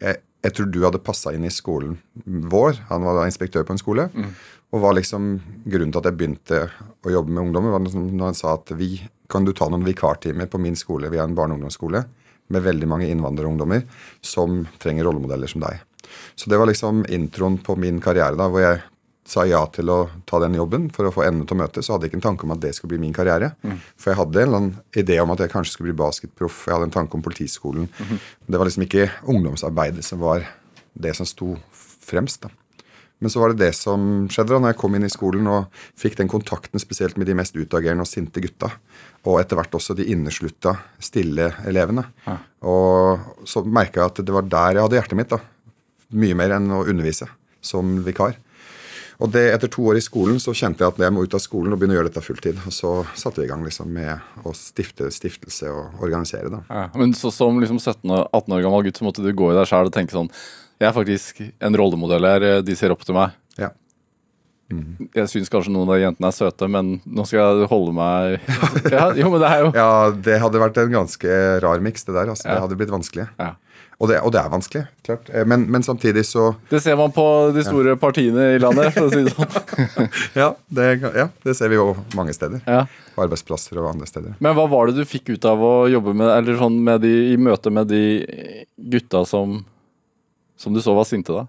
jeg, 0.00 0.20
jeg 0.40 0.56
tror 0.56 0.70
du 0.72 0.80
hadde 0.84 1.02
passa 1.04 1.34
inn 1.36 1.44
i 1.44 1.52
skolen 1.52 1.98
vår. 2.24 2.78
Han 2.88 3.04
var 3.04 3.18
da 3.18 3.26
inspektør 3.28 3.66
på 3.66 3.74
en 3.76 3.80
skole. 3.80 4.06
Mm. 4.14 4.30
Og 4.70 4.84
var 4.84 4.94
liksom 4.96 5.32
grunnen 5.66 5.92
til 5.92 6.00
at 6.00 6.08
jeg 6.08 6.16
begynte 6.16 6.60
å 7.04 7.12
jobbe 7.12 7.34
med 7.34 7.48
ungdommer, 7.48 7.74
var 7.74 7.82
liksom 7.84 8.06
når 8.14 8.30
han 8.30 8.38
sa 8.38 8.54
at 8.54 8.70
vi, 8.78 8.94
kan 9.30 9.44
du 9.44 9.52
ta 9.56 9.68
noen 9.68 9.84
vikartimer 9.86 10.48
på 10.50 10.60
min 10.62 10.78
skole, 10.78 11.10
vi 11.10 11.18
har 11.20 11.28
en 11.28 11.36
barne- 11.36 11.56
og 11.56 11.60
ungdomsskole 11.60 12.04
med 12.50 12.64
veldig 12.64 12.88
mange 12.90 13.08
innvandrerungdommer 13.10 13.84
som 14.24 14.62
trenger 14.82 15.06
rollemodeller 15.06 15.50
som 15.50 15.62
deg. 15.62 15.82
Så 16.38 16.50
det 16.50 16.58
var 16.58 16.70
liksom 16.70 17.04
introen 17.12 17.58
på 17.62 17.76
min 17.78 18.00
karriere, 18.02 18.38
da, 18.38 18.48
hvor 18.50 18.62
jeg 18.64 18.80
sa 19.30 19.44
ja 19.46 19.60
til 19.70 19.90
å 19.92 19.98
ta 20.26 20.40
den 20.42 20.56
jobben 20.58 20.88
for 20.94 21.06
å 21.06 21.12
få 21.14 21.22
endene 21.26 21.46
til 21.46 21.54
å 21.54 21.62
møte, 21.62 21.82
så 21.86 21.94
hadde 21.94 22.08
jeg 22.08 22.12
ikke 22.12 22.20
en 22.20 22.28
tanke 22.30 22.46
om 22.46 22.54
at 22.56 22.62
det 22.64 22.72
skulle 22.74 22.94
bli 22.94 23.02
min 23.04 23.14
karriere. 23.14 23.52
Mm. 23.62 23.76
For 23.94 24.10
jeg 24.10 24.18
hadde 24.18 24.40
en 24.40 24.48
eller 24.48 24.60
annen 24.60 25.02
idé 25.02 25.20
om 25.22 25.34
at 25.34 25.44
jeg 25.44 25.52
kanskje 25.52 25.76
skulle 25.76 25.92
bli 25.92 26.00
basketproff. 26.00 26.64
Jeg 26.66 26.74
hadde 26.74 26.88
en 26.90 26.96
tanke 26.96 27.14
om 27.18 27.22
Politiskolen. 27.22 27.86
Mm 27.86 28.06
-hmm. 28.06 28.18
Det 28.46 28.58
var 28.58 28.66
liksom 28.66 28.82
ikke 28.82 29.10
ungdomsarbeidet 29.22 30.04
som 30.04 30.18
var 30.18 30.46
det 30.94 31.14
som 31.16 31.26
sto 31.26 31.56
fremst. 32.00 32.42
da. 32.42 32.50
Men 33.20 33.30
så 33.30 33.40
var 33.40 33.52
det 33.52 33.66
det 33.66 33.74
som 33.76 34.28
skjedde 34.32 34.48
da 34.48 34.58
når 34.58 34.72
jeg 34.72 34.80
kom 34.80 34.94
inn 34.94 35.04
i 35.04 35.12
skolen 35.12 35.46
og 35.46 35.66
fikk 36.00 36.16
den 36.16 36.28
kontakten 36.28 36.80
spesielt 36.80 37.18
med 37.20 37.26
de 37.26 37.34
mest 37.34 37.56
utagerende 37.56 38.00
og 38.00 38.08
sinte 38.08 38.40
gutta. 38.40 38.70
Og 39.28 39.40
etter 39.40 39.56
hvert 39.56 39.74
også 39.76 39.94
de 39.94 40.06
inneslutta, 40.08 40.78
stille 40.98 41.50
elevene. 41.68 42.06
Ja. 42.24 42.38
Og 42.62 43.44
så 43.44 43.62
merka 43.62 44.00
jeg 44.00 44.06
at 44.06 44.22
det 44.24 44.32
var 44.32 44.42
der 44.42 44.72
jeg 44.72 44.82
hadde 44.82 44.96
hjertet 44.96 45.16
mitt. 45.20 45.28
da. 45.28 45.38
Mye 46.10 46.34
mer 46.34 46.56
enn 46.56 46.70
å 46.72 46.86
undervise 46.88 47.28
som 47.60 47.98
vikar. 48.06 48.38
Og 49.20 49.28
det, 49.34 49.42
etter 49.52 49.68
to 49.68 49.84
år 49.90 49.98
i 50.00 50.04
skolen 50.04 50.38
så 50.40 50.54
kjente 50.56 50.80
jeg 50.80 50.94
at 50.94 51.00
jeg 51.04 51.12
må 51.12 51.24
ut 51.26 51.34
av 51.36 51.42
skolen 51.44 51.74
og 51.74 51.80
begynne 51.80 51.96
å 51.96 51.98
gjøre 51.98 52.08
dette 52.08 52.22
fulltid. 52.24 52.60
Og 52.64 52.72
så 52.72 52.92
satte 53.12 53.42
vi 53.42 53.48
i 53.48 53.50
gang 53.50 53.64
liksom 53.66 53.90
med 53.92 54.46
å 54.48 54.54
stifte 54.56 55.10
stiftelse 55.12 55.68
og 55.68 56.00
organisere. 56.06 56.48
da. 56.52 56.62
Ja, 56.70 56.86
men 56.96 57.12
så, 57.18 57.32
som 57.34 57.60
liksom 57.60 57.80
17-18 57.82 58.56
år 58.56 58.64
gammel 58.64 58.88
gutt 58.88 59.00
så 59.00 59.04
måtte 59.04 59.24
du 59.24 59.30
gå 59.36 59.52
i 59.52 59.58
deg 59.58 59.68
sjæl 59.68 59.90
og 59.90 59.94
tenke 59.96 60.16
sånn 60.16 60.32
Jeg 60.80 60.88
er 60.88 60.96
faktisk 60.96 61.42
en 61.44 61.76
rollemodell 61.76 62.24
her. 62.24 62.48
De 62.64 62.76
ser 62.78 62.94
opp 62.94 63.04
til 63.04 63.18
meg. 63.18 63.36
Ja. 63.60 63.74
Mm. 64.70 65.10
Jeg 65.18 65.28
syns 65.32 65.50
kanskje 65.52 65.72
noen 65.74 65.90
av 65.90 65.98
jentene 65.98 66.28
er 66.30 66.36
søte, 66.36 66.68
men 66.70 67.00
nå 67.04 67.24
skal 67.26 67.40
jeg 67.42 67.70
holde 67.72 67.92
meg 67.96 68.36
ja, 68.94 69.08
Jo, 69.18 69.26
men 69.32 69.42
det 69.42 69.48
er 69.50 69.64
jo 69.64 69.72
Ja, 69.74 69.88
det 70.14 70.36
hadde 70.38 70.62
vært 70.62 70.78
en 70.78 70.92
ganske 70.94 71.40
rar 71.64 71.82
miks, 71.82 72.06
det 72.06 72.14
der. 72.14 72.30
altså. 72.30 72.46
Ja. 72.46 72.54
Det 72.54 72.64
hadde 72.68 72.78
blitt 72.78 72.94
vanskelig. 72.94 73.26
Ja. 73.40 73.56
Og 74.00 74.08
det, 74.08 74.16
og 74.24 74.32
det, 74.32 74.40
er 74.40 74.48
vanskelig, 74.48 74.80
klart. 75.04 75.26
Eh, 75.28 75.44
men, 75.44 75.66
men, 75.68 75.82
samtidig 75.84 76.22
så 76.24 76.54
Det 76.70 76.78
ser 76.80 76.96
man 76.96 77.12
på 77.12 77.24
de 77.52 77.60
store 77.66 77.92
ja. 77.92 77.98
partiene 78.00 78.46
i 78.54 78.60
landet, 78.62 78.94
for 78.94 79.10
å 79.10 79.12
si 79.12 79.26
det 79.26 79.34
sånn. 79.36 80.08
ja, 80.40 80.48
det, 80.72 80.86
ja, 81.04 81.26
det, 81.44 81.54
ser 81.58 81.68
vi 81.68 81.76
jo 81.76 81.92
mange 82.16 82.32
steder. 82.32 82.62
Ja. 82.64 82.86
På 83.12 83.26
arbeidsplasser 83.26 83.76
og 83.76 83.90
andre 83.90 84.08
steder. 84.08 84.38
Men 84.40 84.56
hva 84.56 84.64
var 84.72 84.88
det 84.88 85.02
du 85.02 85.04
fikk 85.08 85.34
ut 85.34 85.44
av 85.44 85.60
å 85.60 85.74
jobbe 85.92 86.16
med, 86.16 86.32
eller 86.32 86.56
sånn 86.62 86.80
med 86.86 87.04
de, 87.04 87.12
i 87.34 87.36
møte 87.36 87.72
med 87.76 87.92
de 87.92 88.02
gutta 88.96 89.26
som, 89.28 89.58
som 90.56 90.72
du 90.72 90.80
så 90.80 90.96
var 90.96 91.08
sinte, 91.08 91.36
da? 91.36 91.44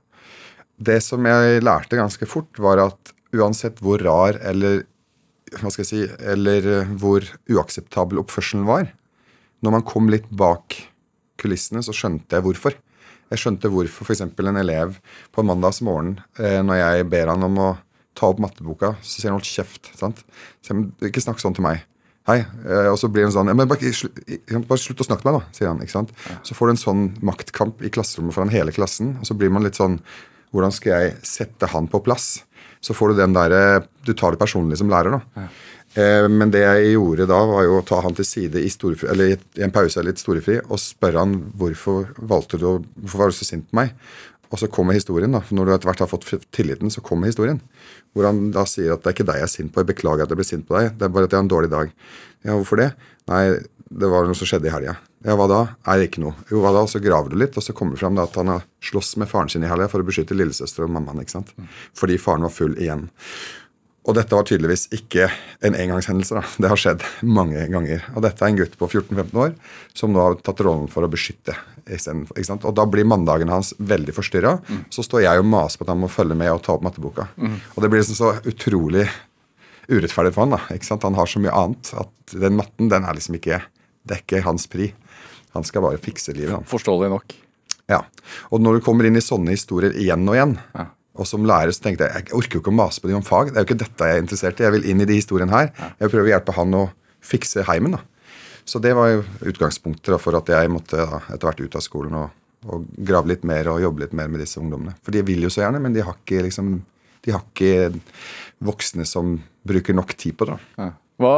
Det 0.81 0.99
som 1.07 1.23
jeg 1.31 1.63
lærte 1.63 1.99
ganske 2.03 2.27
fort, 2.27 2.51
var 2.59 2.83
at 2.83 3.15
uansett 3.31 3.79
hvor 3.79 4.01
rar 4.03 4.41
eller 4.43 4.83
hva 5.55 5.71
skal 5.71 5.85
jeg 5.85 5.91
si, 5.93 6.03
eller 6.19 6.67
hvor 6.99 7.23
uakseptabel 7.47 8.19
oppførselen 8.19 8.67
var, 8.67 8.91
når 9.63 9.79
man 9.79 9.87
kom 9.87 10.11
litt 10.11 10.27
bak 10.27 10.81
kulissene, 11.41 11.83
så 11.85 11.95
skjønte 11.95 12.37
jeg 12.37 12.45
hvorfor. 12.45 12.77
Jeg 13.31 13.39
skjønte 13.39 13.71
hvorfor 13.71 14.07
f.eks. 14.07 14.25
en 14.25 14.59
elev 14.59 14.97
på 15.31 15.43
en 15.43 15.49
mandagsmorgen, 15.51 16.17
eh, 16.39 16.59
når 16.65 16.81
jeg 16.81 17.07
ber 17.13 17.31
han 17.31 17.47
om 17.47 17.61
å 17.63 17.69
ta 18.17 18.27
opp 18.27 18.41
matteboka, 18.43 18.95
så 19.01 19.21
sier 19.21 19.31
han 19.31 19.39
'hold 19.39 19.47
kjeft'. 19.47 19.95
sant? 19.97 20.23
Jeg, 20.67 20.91
ikke 21.09 21.23
snakk 21.23 21.39
sånn 21.39 21.55
til 21.55 21.63
meg. 21.63 21.85
Hei. 22.27 22.43
Eh, 22.43 22.89
og 22.91 22.99
så 23.01 23.09
blir 23.09 23.25
han 23.25 23.33
sånn 23.33 23.49
men 23.49 23.67
bare, 23.67 23.79
bare, 24.67 24.77
slutt 24.77 25.01
å 25.01 25.07
snakke 25.07 25.25
med 25.25 25.33
meg, 25.33 25.41
da, 25.41 25.55
sier 25.57 25.71
han. 25.71 25.81
ikke 25.81 25.95
sant? 25.95 26.11
Så 26.43 26.53
får 26.53 26.67
du 26.67 26.71
en 26.75 26.85
sånn 26.85 27.03
maktkamp 27.21 27.81
i 27.81 27.89
klasserommet 27.89 28.35
foran 28.35 28.53
hele 28.53 28.71
klassen, 28.75 29.17
og 29.19 29.25
så 29.25 29.37
blir 29.37 29.49
man 29.49 29.63
litt 29.63 29.79
sånn 29.79 30.01
Hvordan 30.51 30.73
skal 30.75 30.91
jeg 30.91 31.11
sette 31.23 31.67
han 31.71 31.85
på 31.87 32.01
plass? 32.03 32.43
Så 32.83 32.91
får 32.91 33.13
du 33.13 33.21
den 33.21 33.31
derre 33.31 33.85
Du 34.03 34.11
tar 34.11 34.35
det 34.35 34.41
personlig 34.41 34.77
som 34.81 34.89
lærer, 34.91 35.15
da. 35.15 35.47
Eh, 35.99 36.27
men 36.31 36.51
det 36.53 36.61
jeg 36.63 36.93
gjorde 36.93 37.27
da, 37.27 37.39
var 37.49 37.65
jo 37.67 37.79
å 37.81 37.85
ta 37.87 37.99
han 38.05 38.15
til 38.15 38.27
side 38.27 38.61
i, 38.63 38.71
storefri, 38.71 39.09
eller 39.11 39.33
i 39.35 39.65
en 39.65 39.73
pause 39.75 39.99
eller 39.99 40.13
litt 40.13 40.23
storefri 40.23 40.61
og 40.61 40.79
spørre 40.79 41.19
han 41.19 41.33
hvorfor 41.59 42.13
valgte 42.17 42.59
du, 42.61 42.67
hvorfor 43.01 43.23
var 43.25 43.33
du 43.33 43.35
så 43.35 43.47
sint 43.47 43.67
på 43.67 43.81
meg. 43.81 43.95
Og 44.51 44.59
så 44.59 44.67
kommer 44.67 44.95
historien. 44.95 45.31
da, 45.31 45.39
for 45.39 45.55
Når 45.55 45.67
du 45.67 45.73
etter 45.73 45.87
hvert 45.87 46.01
har 46.03 46.11
fått 46.11 46.27
tilliten, 46.51 46.91
så 46.91 47.03
kommer 47.03 47.31
historien. 47.31 47.61
Hvor 48.11 48.27
han 48.27 48.49
da 48.51 48.65
sier 48.67 48.91
at 48.91 49.03
det 49.03 49.11
er 49.11 49.15
ikke 49.15 49.27
deg 49.29 49.39
jeg 49.39 49.47
er 49.47 49.51
sint 49.53 49.71
på, 49.71 49.79
jeg 49.79 49.91
beklager 49.93 50.25
at 50.25 50.33
jeg 50.33 50.39
ble 50.41 50.47
sint 50.47 50.65
på 50.67 50.75
deg. 50.75 50.97
Det 50.99 51.07
er 51.07 51.13
bare 51.15 51.29
at 51.29 51.31
jeg 51.31 51.39
har 51.39 51.45
en 51.45 51.53
dårlig 51.53 51.71
dag. 51.71 51.93
Ja, 52.43 52.57
hvorfor 52.57 52.81
det? 52.81 52.89
Nei, 53.31 53.45
det 53.91 54.09
var 54.11 54.27
noe 54.27 54.35
som 54.35 54.49
skjedde 54.49 54.67
i 54.67 54.73
helga. 54.73 54.97
Ja, 55.23 55.37
hva 55.39 55.47
da? 55.47 55.61
Er 55.87 55.99
det 55.99 56.09
ikke 56.09 56.23
noe. 56.23 56.35
Jo, 56.49 56.59
hva 56.63 56.73
da? 56.75 56.83
Så 56.89 56.99
graver 57.03 57.31
du 57.31 57.37
litt, 57.39 57.55
og 57.55 57.63
så 57.63 57.75
kommer 57.77 57.95
det 57.95 58.01
fram 58.01 58.19
at 58.19 58.35
han 58.39 58.51
har 58.51 58.67
slåss 58.83 59.13
med 59.21 59.29
faren 59.31 59.51
sin 59.53 59.63
i 59.63 59.71
helga 59.71 59.87
for 59.91 60.03
å 60.03 60.07
beskytte 60.07 60.35
lillesøster 60.35 60.83
og 60.83 60.91
mammaen. 60.97 61.23
ikke 61.23 61.37
sant? 61.37 61.51
Fordi 61.95 62.19
faren 62.19 62.47
var 62.47 62.51
full 62.55 62.75
igjen. 62.75 63.07
Og 64.01 64.15
dette 64.17 64.33
var 64.33 64.47
tydeligvis 64.49 64.87
ikke 64.95 65.27
en 65.61 65.75
engangshendelse. 65.77 66.33
da. 66.39 66.41
Det 66.57 66.69
har 66.71 66.79
skjedd 66.79 67.03
mange 67.21 67.67
ganger. 67.69 68.01
Og 68.15 68.23
dette 68.25 68.41
er 68.41 68.49
en 68.49 68.57
gutt 68.57 68.77
på 68.79 68.87
14-15 68.89 69.35
år 69.43 69.51
som 69.97 70.13
nå 70.13 70.23
har 70.23 70.37
tatt 70.41 70.63
rollen 70.65 70.87
for 70.89 71.05
å 71.05 71.09
beskytte. 71.11 71.53
Og 71.85 72.71
da 72.77 72.85
blir 72.89 73.05
mandagene 73.05 73.53
hans 73.53 73.75
veldig 73.77 74.15
forstyrra. 74.17 74.55
Mm. 74.65 74.79
Så 74.93 75.05
står 75.05 75.25
jeg 75.27 75.41
og 75.41 75.49
maser 75.49 75.77
på 75.77 75.85
at 75.85 75.91
han 75.93 76.01
må 76.01 76.09
følge 76.09 76.37
med 76.37 76.49
og 76.49 76.63
ta 76.65 76.73
opp 76.73 76.85
matteboka. 76.85 77.27
Mm. 77.37 77.59
Og 77.75 77.83
det 77.83 77.91
blir 77.91 78.01
liksom 78.01 78.17
så 78.17 78.31
utrolig 78.49 79.05
urettferdig 79.91 80.33
for 80.33 80.45
han 80.45 80.55
da, 80.55 80.61
ikke 80.73 80.87
sant? 80.87 81.05
Han 81.05 81.17
har 81.19 81.29
så 81.29 81.41
mye 81.43 81.53
annet 81.57 81.91
at 81.99 82.35
den 82.41 82.57
matten 82.57 82.89
den 82.89 83.05
er 83.05 83.17
liksom 83.17 83.37
ikke 83.37 83.59
Det 84.07 84.15
er 84.15 84.21
ikke 84.23 84.41
hans 84.47 84.65
pri. 84.65 84.87
Han 85.53 85.65
skal 85.67 85.83
bare 85.85 85.99
fikse 86.01 86.33
livet. 86.33 86.55
Han. 86.55 86.65
Forståelig 86.65 87.11
nok. 87.11 87.35
Ja. 87.91 87.99
Og 88.49 88.63
når 88.63 88.79
du 88.79 88.85
kommer 88.87 89.05
inn 89.05 89.19
i 89.19 89.21
sånne 89.21 89.53
historier 89.53 89.93
igjen 89.93 90.25
og 90.25 90.33
igjen, 90.33 90.55
ja 90.73 90.87
og 91.21 91.27
som 91.29 91.45
lærer 91.45 91.73
så 91.75 91.83
tenkte 91.85 92.07
jeg 92.07 92.25
jeg 92.25 92.37
orker 92.37 92.57
jo 92.57 92.63
ikke 92.63 92.73
å 92.73 92.79
mase 92.79 93.01
på 93.01 93.11
dem 93.11 93.19
om 93.19 93.25
fag. 93.25 93.51
Det 93.51 93.59
er 93.59 93.65
jo 93.65 93.69
ikke 93.69 93.83
dette 93.83 94.07
jeg 94.09 94.17
er 94.17 94.23
interessert 94.23 94.61
i. 94.61 94.65
Jeg 94.65 94.75
vil 94.77 94.87
inn 94.89 95.03
i 95.03 95.07
de 95.09 95.17
historiene 95.19 95.53
her. 95.53 95.69
Jeg 95.77 96.07
vil 96.07 96.13
prøve 96.15 96.29
å 96.29 96.33
hjelpe 96.33 96.55
han 96.57 96.77
å 96.79 96.85
fikse 97.31 97.65
heimen. 97.69 97.97
da. 97.97 98.01
Så 98.65 98.81
det 98.81 98.93
var 98.97 99.09
jo 99.11 99.23
utgangspunktet 99.51 100.21
for 100.21 100.37
at 100.37 100.49
jeg 100.51 100.71
måtte 100.71 100.97
da, 100.99 101.21
etter 101.33 101.49
hvert 101.49 101.61
ut 101.61 101.77
av 101.77 101.85
skolen 101.85 102.17
og, 102.19 102.39
og, 102.67 102.87
grave 102.97 103.33
litt 103.33 103.45
mer 103.47 103.71
og 103.71 103.81
jobbe 103.83 104.05
litt 104.05 104.17
mer 104.17 104.31
med 104.31 104.43
disse 104.43 104.61
ungdommene. 104.61 104.95
For 105.05 105.13
de 105.15 105.23
vil 105.27 105.45
jo 105.45 105.53
så 105.53 105.65
gjerne, 105.65 105.81
men 105.83 105.95
de 105.95 106.05
har 106.05 106.17
ikke, 106.17 106.43
liksom, 106.47 106.73
de 107.25 107.35
har 107.35 107.45
ikke 107.45 108.01
voksne 108.63 109.07
som 109.09 109.37
bruker 109.67 109.97
nok 109.97 110.13
tid 110.17 110.37
på 110.37 110.49
det. 110.49 110.57
Ja. 110.77 110.91
Hva, 111.21 111.35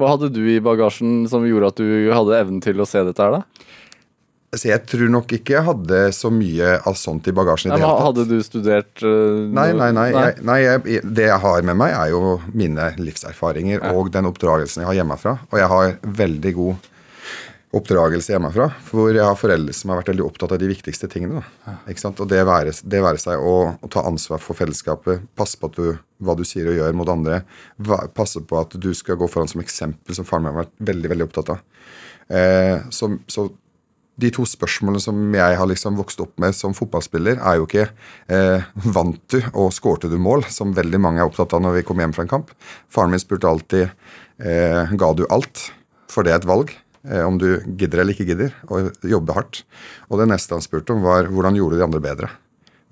hva 0.00 0.10
hadde 0.14 0.32
du 0.34 0.42
i 0.50 0.62
bagasjen 0.62 1.24
som 1.30 1.46
gjorde 1.46 1.70
at 1.70 1.82
du 1.82 2.10
hadde 2.14 2.38
evnen 2.40 2.62
til 2.64 2.82
å 2.82 2.88
se 2.88 3.02
dette 3.06 3.22
her, 3.22 3.38
da? 3.38 3.70
Så 4.54 4.70
jeg 4.70 4.84
tror 4.90 5.10
nok 5.12 5.34
ikke 5.36 5.56
jeg 5.56 5.66
hadde 5.66 6.00
så 6.16 6.30
mye 6.32 6.76
av 6.86 6.96
sånt 6.98 7.28
i 7.30 7.34
bagasjen. 7.36 7.72
i 7.72 7.74
det 7.74 7.82
hele 7.82 7.92
tatt. 7.92 8.06
Hadde 8.08 8.26
du 8.30 8.46
studert 8.46 9.04
uh, 9.04 9.44
Nei, 9.48 9.68
nei, 9.76 9.90
nei. 9.96 10.08
nei. 10.14 10.24
Jeg, 10.28 10.46
nei 10.46 10.58
jeg, 10.62 11.04
det 11.18 11.28
jeg 11.28 11.42
har 11.44 11.68
med 11.68 11.80
meg, 11.80 11.94
er 11.98 12.14
jo 12.14 12.38
mine 12.54 12.90
livserfaringer 13.00 13.78
ja. 13.80 13.92
og 13.94 14.10
den 14.14 14.30
oppdragelsen 14.30 14.84
jeg 14.84 14.90
har 14.92 15.00
hjemmefra. 15.02 15.38
Og 15.50 15.60
jeg 15.60 15.70
har 15.74 15.96
veldig 16.24 16.56
god 16.58 16.90
oppdragelse 17.74 18.34
hjemmefra, 18.34 18.68
hvor 18.90 19.10
jeg 19.10 19.24
har 19.24 19.38
foreldre 19.38 19.74
som 19.74 19.90
har 19.90 20.00
vært 20.00 20.12
veldig 20.12 20.24
opptatt 20.28 20.54
av 20.54 20.60
de 20.62 20.68
viktigste 20.70 21.08
tingene. 21.10 21.42
Ja. 21.66 21.76
Ikke 21.90 22.04
sant? 22.04 22.20
Og 22.22 22.30
det 22.30 22.42
være, 22.46 22.74
det 22.86 23.00
være 23.02 23.20
seg 23.20 23.42
å, 23.42 23.54
å, 23.74 23.90
ta 23.90 24.04
ansvar 24.06 24.42
for 24.42 24.58
fellesskapet, 24.58 25.24
passe 25.38 25.58
på 25.60 25.70
du, 25.74 25.82
hva 26.22 26.36
du 26.38 26.44
sier 26.46 26.70
og 26.70 26.78
gjør 26.78 26.96
mot 26.98 27.10
andre, 27.10 27.42
passe 28.16 28.42
på 28.46 28.60
at 28.60 28.76
du 28.78 28.90
skal 28.96 29.18
gå 29.20 29.28
foran 29.30 29.50
som 29.50 29.62
eksempel, 29.64 30.16
som 30.16 30.28
faren 30.28 30.46
min 30.46 30.54
har 30.54 30.64
vært 30.64 30.74
veldig 30.92 31.12
veldig 31.14 31.28
opptatt 31.28 31.54
av. 31.56 31.64
Eh, 32.30 32.76
så, 32.94 33.10
så 33.30 33.48
de 34.20 34.30
to 34.34 34.44
spørsmålene 34.46 35.02
som 35.02 35.18
jeg 35.34 35.56
har 35.58 35.68
liksom 35.68 35.96
vokst 35.98 36.20
opp 36.22 36.36
med 36.42 36.54
som 36.54 36.74
fotballspiller, 36.76 37.40
er 37.42 37.58
jo 37.58 37.66
ikke 37.66 37.88
eh, 38.30 38.66
vant 38.94 39.22
du 39.32 39.40
og 39.50 39.72
skårte 39.74 40.10
du 40.12 40.16
mål, 40.22 40.46
som 40.54 40.74
veldig 40.76 41.00
mange 41.02 41.22
er 41.22 41.30
opptatt 41.30 41.56
av 41.56 41.64
når 41.64 41.80
vi 41.80 41.86
kommer 41.88 42.06
hjem 42.06 42.14
fra 42.16 42.26
en 42.26 42.30
kamp. 42.30 42.54
Faren 42.92 43.14
min 43.14 43.22
spurte 43.22 43.50
alltid 43.50 43.88
eh, 43.88 44.94
ga 44.94 45.10
du 45.18 45.24
alt, 45.34 45.68
for 46.12 46.26
det 46.26 46.34
er 46.34 46.42
et 46.42 46.48
valg. 46.48 46.70
Eh, 47.10 47.24
om 47.26 47.36
du 47.40 47.58
gidder 47.66 48.00
eller 48.00 48.14
ikke 48.14 48.28
gidder, 48.30 48.54
og 48.70 48.94
jobbe 49.08 49.36
hardt. 49.36 49.64
Og 50.08 50.22
det 50.22 50.30
neste 50.30 50.56
han 50.56 50.64
spurte 50.64 50.94
om, 50.94 51.02
var 51.04 51.28
hvordan 51.32 51.58
gjorde 51.58 51.76
du 51.76 51.82
de 51.82 51.88
andre 51.88 52.04
bedre. 52.04 52.30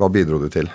Hva 0.00 0.10
bidro 0.12 0.40
du 0.42 0.48
til 0.52 0.68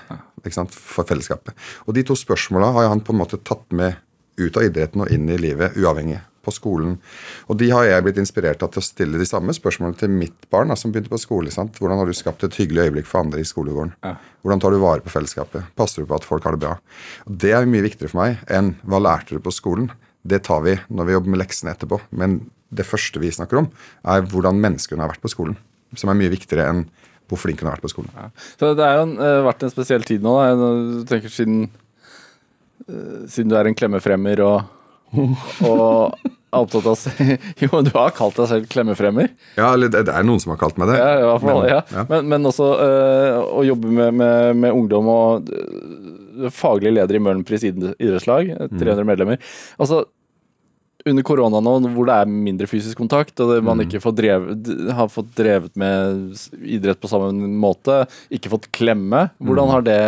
ikke 0.45 0.55
sant, 0.55 0.73
for 0.73 1.07
fellesskapet? 1.10 1.57
Og 1.86 1.97
de 1.97 2.05
to 2.07 2.15
spørsmåla 2.15 2.71
har 2.77 2.91
han 2.93 3.03
på 3.03 3.13
en 3.13 3.19
måte 3.19 3.41
tatt 3.43 3.67
med 3.75 3.99
ut 4.38 4.57
av 4.57 4.67
idretten 4.67 5.03
og 5.03 5.12
inn 5.12 5.27
i 5.33 5.39
livet, 5.41 5.75
uavhengig. 5.75 6.21
På 6.47 6.53
skolen. 6.55 6.93
Og 7.51 7.57
de 7.60 7.67
har 7.73 7.83
jeg 7.83 8.05
blitt 8.05 8.19
inspirert 8.21 8.62
av 8.63 8.71
til 8.71 8.79
å 8.79 8.88
stille 8.88 9.19
de 9.19 9.27
samme 9.27 9.51
spørsmålene 9.51 9.99
til 9.99 10.13
mitt 10.13 10.47
barn, 10.53 10.71
da, 10.71 10.77
som 10.79 10.93
begynte 10.93 11.12
på 11.12 11.19
skole. 11.19 11.51
Sant? 11.51 11.75
Hvordan 11.81 11.99
har 11.99 12.07
du 12.07 12.15
skapt 12.15 12.45
et 12.47 12.55
hyggelig 12.55 12.86
øyeblikk 12.88 13.10
for 13.10 13.25
andre 13.25 13.43
i 13.43 13.47
skolegården? 13.47 13.91
Hvordan 14.45 14.63
tar 14.63 14.71
du 14.71 14.79
vare 14.79 15.03
på 15.03 15.12
fellesskapet? 15.12 15.73
Passer 15.75 16.05
du 16.05 16.07
på 16.07 16.15
at 16.15 16.27
folk 16.27 16.47
har 16.47 16.55
det 16.55 16.63
bra? 16.63 16.77
Og 17.27 17.39
Det 17.43 17.51
er 17.51 17.67
mye 17.67 17.83
viktigere 17.83 18.13
for 18.13 18.21
meg 18.21 18.45
enn 18.47 18.77
hva 18.88 19.01
lærte 19.03 19.36
du 19.36 19.43
på 19.43 19.51
skolen? 19.51 19.91
Det 20.27 20.39
tar 20.47 20.63
vi 20.63 20.77
når 20.88 21.10
vi 21.10 21.17
jobber 21.17 21.33
med 21.33 21.43
leksene 21.43 21.73
etterpå. 21.75 21.99
Men 22.15 22.39
det 22.71 22.88
første 22.88 23.19
vi 23.19 23.31
snakker 23.31 23.62
om, 23.62 23.67
er 24.07 24.23
hvordan 24.27 24.60
menneskene 24.63 25.03
har 25.03 25.12
vært 25.13 25.23
på 25.23 25.31
skolen. 25.31 25.57
Som 25.95 26.12
er 26.12 26.19
mye 26.19 26.31
viktigere 26.33 26.67
enn 26.71 26.88
hvor 27.27 27.39
flink 27.41 27.62
hun 27.62 27.69
har 27.69 27.77
vært 27.77 27.88
på 27.88 27.91
skolen. 27.91 28.12
Ja. 28.15 28.29
Så 28.60 28.71
det 28.77 28.88
har 28.88 28.99
jo 28.99 29.05
en, 29.07 29.17
eh, 29.19 29.43
vært 29.43 29.63
en 29.63 29.73
spesiell 29.73 30.03
tid 30.07 30.23
nå. 30.23 30.33
Da. 30.38 30.47
Jeg 30.47 31.07
tenker 31.12 31.29
siden, 31.33 31.69
eh, 32.88 33.27
siden 33.27 33.49
du 33.49 33.55
er 33.55 33.67
en 33.67 33.75
klemmefremmer 33.75 34.39
og, 34.39 34.63
og 35.67 36.15
er 36.53 36.63
opptatt 36.63 36.88
av 36.88 37.21
Jo, 37.63 37.81
du 37.83 37.91
har 37.95 38.13
kalt 38.15 38.38
deg 38.39 38.47
selv 38.51 38.67
klemmefremmer. 38.71 39.31
Ja, 39.57 39.73
eller 39.73 39.91
det 39.91 40.05
er 40.07 40.27
noen 40.27 40.39
som 40.43 40.53
har 40.53 40.60
kalt 40.62 40.77
meg 40.79 40.91
det. 40.93 40.99
Ja, 41.01 41.10
i 41.19 41.25
hvert 41.27 41.43
fall, 41.43 41.62
Men- 41.63 41.71
ja. 41.73 41.79
ja. 41.93 42.05
Men, 42.12 42.29
men 42.31 42.49
også 42.51 42.67
øh, 42.83 43.39
å 43.60 43.63
jobbe 43.67 43.91
med, 43.91 44.13
med, 44.21 44.51
med 44.63 44.75
ungdom 44.77 45.10
og 45.12 45.49
øh, 45.51 46.47
faglig 46.53 46.93
leder 46.95 47.17
i 47.17 47.23
Møhlenpris 47.23 47.65
idrettslag, 47.67 48.53
eh, 48.55 48.69
300 48.77 49.07
medlemmer. 49.10 49.41
Altså, 49.81 50.03
under 51.07 51.23
korona 51.23 51.60
nå, 51.63 51.73
hvor 51.95 52.07
det 52.10 52.15
er 52.19 52.31
mindre 52.31 52.67
fysisk 52.67 52.99
kontakt, 52.99 53.36
og 53.43 53.53
det, 53.53 53.60
man 53.63 53.79
ikke 53.83 54.01
får 54.03 54.15
drevet, 54.17 54.71
har 54.97 55.07
fått 55.12 55.29
drevet 55.38 55.75
med 55.79 56.33
idrett 56.67 56.99
på 56.99 57.07
samme 57.12 57.31
måte, 57.62 58.01
ikke 58.33 58.51
fått 58.51 58.67
klemme, 58.75 59.27
hvordan 59.39 59.71
har 59.71 59.86
det 59.88 59.99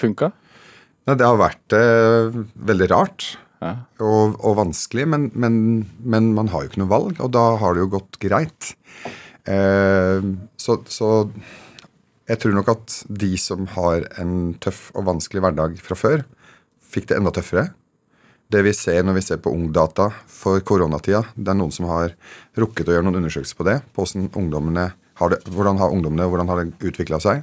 funka? 0.00 0.30
Ja, 1.06 1.14
det 1.14 1.26
har 1.28 1.36
vært 1.38 1.76
eh, 1.76 2.38
veldig 2.72 2.88
rart 2.94 3.26
Ja. 3.62 3.72
og, 4.04 4.34
og 4.44 4.58
vanskelig, 4.58 5.06
men, 5.08 5.30
men, 5.32 5.54
men 6.04 6.32
man 6.36 6.50
har 6.52 6.64
jo 6.64 6.70
ikke 6.70 6.82
noe 6.82 6.92
valg, 6.92 7.20
og 7.24 7.30
da 7.32 7.44
har 7.60 7.74
det 7.74 7.86
jo 7.86 7.92
gått 7.96 8.18
greit. 8.20 8.74
Eh, 9.48 10.26
så, 10.60 10.76
så 10.92 11.10
jeg 12.26 12.42
tror 12.42 12.56
nok 12.56 12.70
at 12.74 13.00
de 13.22 13.32
som 13.38 13.68
har 13.76 14.06
en 14.20 14.54
tøff 14.62 14.90
og 14.96 15.06
vanskelig 15.08 15.44
hverdag 15.44 15.80
fra 15.82 15.98
før, 15.98 16.24
fikk 16.82 17.10
det 17.10 17.20
enda 17.20 17.32
tøffere. 17.34 17.68
Det 18.50 18.62
vi 18.62 18.72
ser 18.76 19.02
når 19.02 19.16
vi 19.18 19.24
ser 19.26 19.40
på 19.42 19.50
Ungdata 19.54 20.10
for 20.30 20.62
koronatida, 20.66 21.24
det 21.34 21.50
er 21.50 21.58
noen 21.58 21.74
som 21.74 21.88
har 21.90 22.14
rukket 22.58 22.90
å 22.90 22.94
gjøre 22.94 23.06
noen 23.08 23.20
undersøkelser 23.22 23.58
på 23.58 23.66
det. 23.66 23.80
på 23.94 24.06
ungdommene 24.38 24.92
har 25.18 25.32
det, 25.32 25.40
Hvordan 25.50 25.78
har 25.80 25.94
ungdommene 25.94 26.28
hvordan 26.30 26.48
har 26.50 26.62
det 26.62 26.90
utvikla 26.90 27.18
seg? 27.22 27.42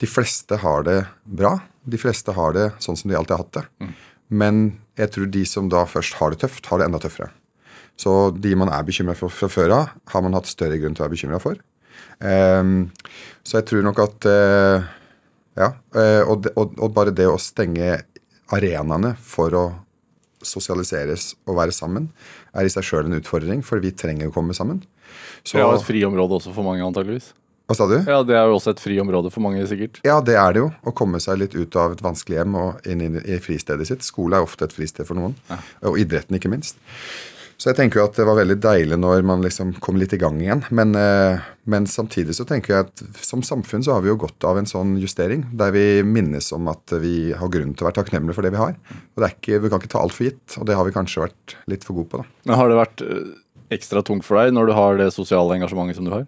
De 0.00 0.08
fleste 0.10 0.56
har 0.58 0.82
det 0.82 1.04
bra. 1.24 1.58
De 1.84 1.98
fleste 1.98 2.34
har 2.34 2.54
det 2.56 2.72
sånn 2.82 2.98
som 2.98 3.10
de 3.10 3.18
alltid 3.18 3.36
har 3.36 3.44
hatt 3.44 3.58
det. 3.58 3.64
Men 4.32 4.62
jeg 4.98 5.12
tror 5.14 5.28
de 5.32 5.44
som 5.48 5.68
da 5.72 5.84
først 5.88 6.16
har 6.20 6.32
det 6.32 6.40
tøft, 6.44 6.66
har 6.70 6.80
det 6.80 6.88
enda 6.88 7.00
tøffere. 7.02 7.30
Så 8.00 8.32
de 8.34 8.54
man 8.56 8.70
er 8.72 8.86
bekymra 8.86 9.14
for 9.18 9.32
fra 9.32 9.50
før 9.52 9.74
av, 9.76 9.92
har 10.08 10.24
man 10.24 10.34
hatt 10.38 10.48
større 10.48 10.78
grunn 10.80 10.96
til 10.96 11.04
å 11.04 11.06
være 11.06 11.14
bekymra 11.14 11.40
for. 11.42 11.60
Um, 12.22 12.90
så 13.44 13.60
jeg 13.60 13.68
tror 13.68 13.84
nok 13.84 14.00
at 14.02 14.28
uh, 14.30 14.88
Ja. 15.58 15.74
eh, 15.98 16.22
og, 16.24 16.46
de, 16.46 16.52
og, 16.56 16.72
og 16.80 16.94
bare 16.96 17.12
det 17.12 17.26
å 17.28 17.36
stenge 17.36 17.98
arenaene 18.54 19.12
for 19.20 19.52
å 19.58 19.64
sosialiseres 20.42 21.34
og 21.46 21.58
være 21.60 21.74
sammen, 21.76 22.08
er 22.56 22.66
i 22.66 22.72
seg 22.72 22.86
sjøl 22.86 23.06
en 23.06 23.18
utfordring, 23.20 23.60
for 23.62 23.82
vi 23.84 23.92
trenger 23.94 24.30
å 24.30 24.34
komme 24.34 24.56
sammen. 24.56 24.80
Så, 25.44 25.58
jo 25.60 25.68
et 25.74 25.84
friområde 25.86 26.38
også 26.40 26.54
for 26.56 26.66
mange, 26.66 26.82
antageligvis. 26.86 27.32
Hva 27.70 27.76
sa 27.78 27.88
du? 27.88 27.96
Ja, 27.98 28.20
det 28.26 28.36
er 28.36 28.48
jo 28.50 28.58
også 28.58 28.74
et 28.74 28.82
friområde 28.82 29.30
for 29.32 29.44
mange, 29.44 29.62
sikkert. 29.70 30.00
Ja, 30.06 30.20
det 30.24 30.36
er 30.38 30.54
det 30.54 30.64
jo. 30.64 30.70
Å 30.84 30.94
komme 30.96 31.20
seg 31.22 31.40
litt 31.40 31.56
ut 31.56 31.76
av 31.78 31.94
et 31.94 32.02
vanskelig 32.04 32.40
hjem 32.40 32.56
og 32.58 32.88
inn 32.90 33.04
i, 33.06 33.10
i 33.36 33.38
fristedet 33.42 33.88
sitt. 33.88 34.06
Skole 34.06 34.38
er 34.38 34.46
ofte 34.48 34.66
et 34.68 34.74
fristed 34.74 35.08
for 35.08 35.18
noen. 35.18 35.36
Og 35.88 36.00
idretten, 36.02 36.36
ikke 36.38 36.52
minst. 36.52 36.80
Så 37.62 37.70
jeg 37.70 37.78
tenker 37.78 38.00
jo 38.00 38.06
at 38.08 38.16
det 38.18 38.24
var 38.26 38.40
veldig 38.40 38.56
deilig 38.58 38.96
når 38.98 39.20
man 39.28 39.42
liksom 39.44 39.76
kom 39.84 39.94
litt 40.00 40.14
i 40.16 40.18
gang 40.18 40.40
igjen. 40.42 40.64
Men, 40.74 40.96
eh, 40.98 41.42
men 41.70 41.86
samtidig 41.86 42.34
så 42.34 42.46
tenker 42.48 42.74
jeg 42.74 42.86
at 42.88 43.02
som 43.22 43.44
samfunn 43.46 43.84
så 43.86 43.94
har 43.94 44.02
vi 44.02 44.10
jo 44.10 44.18
godt 44.18 44.42
av 44.48 44.58
en 44.58 44.66
sånn 44.66 44.96
justering. 44.98 45.44
Der 45.54 45.70
vi 45.70 46.02
minnes 46.02 46.50
om 46.56 46.66
at 46.72 46.96
vi 46.98 47.30
har 47.38 47.52
grunn 47.54 47.76
til 47.76 47.86
å 47.86 47.90
være 47.90 48.00
takknemlige 48.00 48.34
for 48.34 48.42
det 48.42 48.50
vi 48.56 48.62
har. 48.64 48.74
Og 48.90 49.22
det 49.22 49.28
er 49.28 49.36
ikke, 49.36 49.62
vi 49.62 49.70
kan 49.70 49.84
ikke 49.84 49.92
ta 49.94 50.02
alt 50.02 50.16
for 50.16 50.26
gitt. 50.26 50.58
Og 50.58 50.66
det 50.66 50.74
har 50.74 50.88
vi 50.88 50.96
kanskje 50.96 51.22
vært 51.22 51.56
litt 51.70 51.86
for 51.86 52.00
gode 52.00 52.10
på, 52.10 52.24
da. 52.24 52.26
Men 52.50 52.58
har 52.58 52.72
det 52.72 52.80
vært 52.80 53.06
eh, 53.06 53.32
ekstra 53.78 54.02
tungt 54.10 54.26
for 54.26 54.42
deg 54.42 54.56
når 54.58 54.72
du 54.72 54.76
har 54.80 54.98
det 54.98 55.12
sosiale 55.14 55.60
engasjementet 55.60 56.00
som 56.00 56.10
du 56.10 56.16
har? 56.16 56.26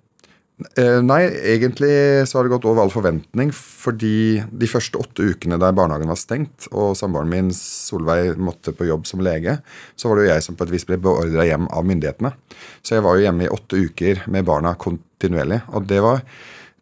Eh, 0.55 1.01
nei, 1.03 1.25
egentlig 1.51 1.91
så 2.31 2.39
har 2.39 2.47
det 2.47 2.53
gått 2.53 2.67
over 2.69 2.85
all 2.85 2.93
forventning. 2.93 3.51
Fordi 3.55 4.43
de 4.55 4.69
første 4.71 5.01
åtte 5.01 5.27
ukene 5.35 5.59
der 5.61 5.75
barnehagen 5.75 6.11
var 6.11 6.21
stengt, 6.21 6.69
og 6.71 6.95
samboeren 6.99 7.33
min 7.33 7.51
Solveig 7.55 8.39
måtte 8.39 8.75
på 8.77 8.87
jobb 8.89 9.09
som 9.11 9.23
lege, 9.25 9.59
så 9.99 10.11
var 10.11 10.19
det 10.19 10.27
jo 10.27 10.33
jeg 10.33 10.45
som 10.47 10.59
på 10.59 10.67
et 10.67 10.75
vis 10.77 10.87
ble 10.89 11.01
beordra 11.03 11.47
hjem 11.49 11.67
av 11.75 11.89
myndighetene. 11.89 12.35
Så 12.83 12.97
jeg 12.97 13.07
var 13.07 13.19
jo 13.19 13.27
hjemme 13.27 13.49
i 13.49 13.55
åtte 13.57 13.83
uker 13.89 14.23
med 14.31 14.47
barna 14.47 14.77
kontinuerlig. 14.79 15.65
Og 15.75 15.91
det 15.91 15.99
var, 16.05 16.23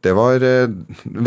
det 0.04 0.14
var 0.18 0.44
eh, 0.44 0.76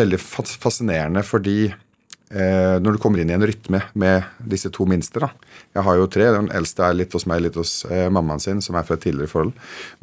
veldig 0.04 0.22
fascinerende 0.22 1.26
fordi 1.26 1.60
eh, 1.66 2.78
når 2.78 2.96
du 2.96 3.02
kommer 3.02 3.24
inn 3.24 3.34
i 3.34 3.38
en 3.40 3.50
rytme 3.50 3.82
med 3.98 4.30
disse 4.54 4.70
to 4.70 4.86
minste 4.90 5.24
da. 5.24 5.34
Jeg 5.74 5.90
har 5.90 5.98
jo 5.98 6.10
tre. 6.14 6.30
Den 6.38 6.54
eldste 6.54 6.86
er 6.86 7.02
litt 7.02 7.18
hos 7.18 7.26
meg, 7.26 7.42
litt 7.42 7.58
hos 7.58 7.80
eh, 7.90 8.06
mammaen 8.14 8.44
sin, 8.44 8.62
som 8.62 8.78
er 8.78 8.86
fra 8.86 9.00
et 9.00 9.08
tidligere 9.10 9.34
forhold. 9.34 9.56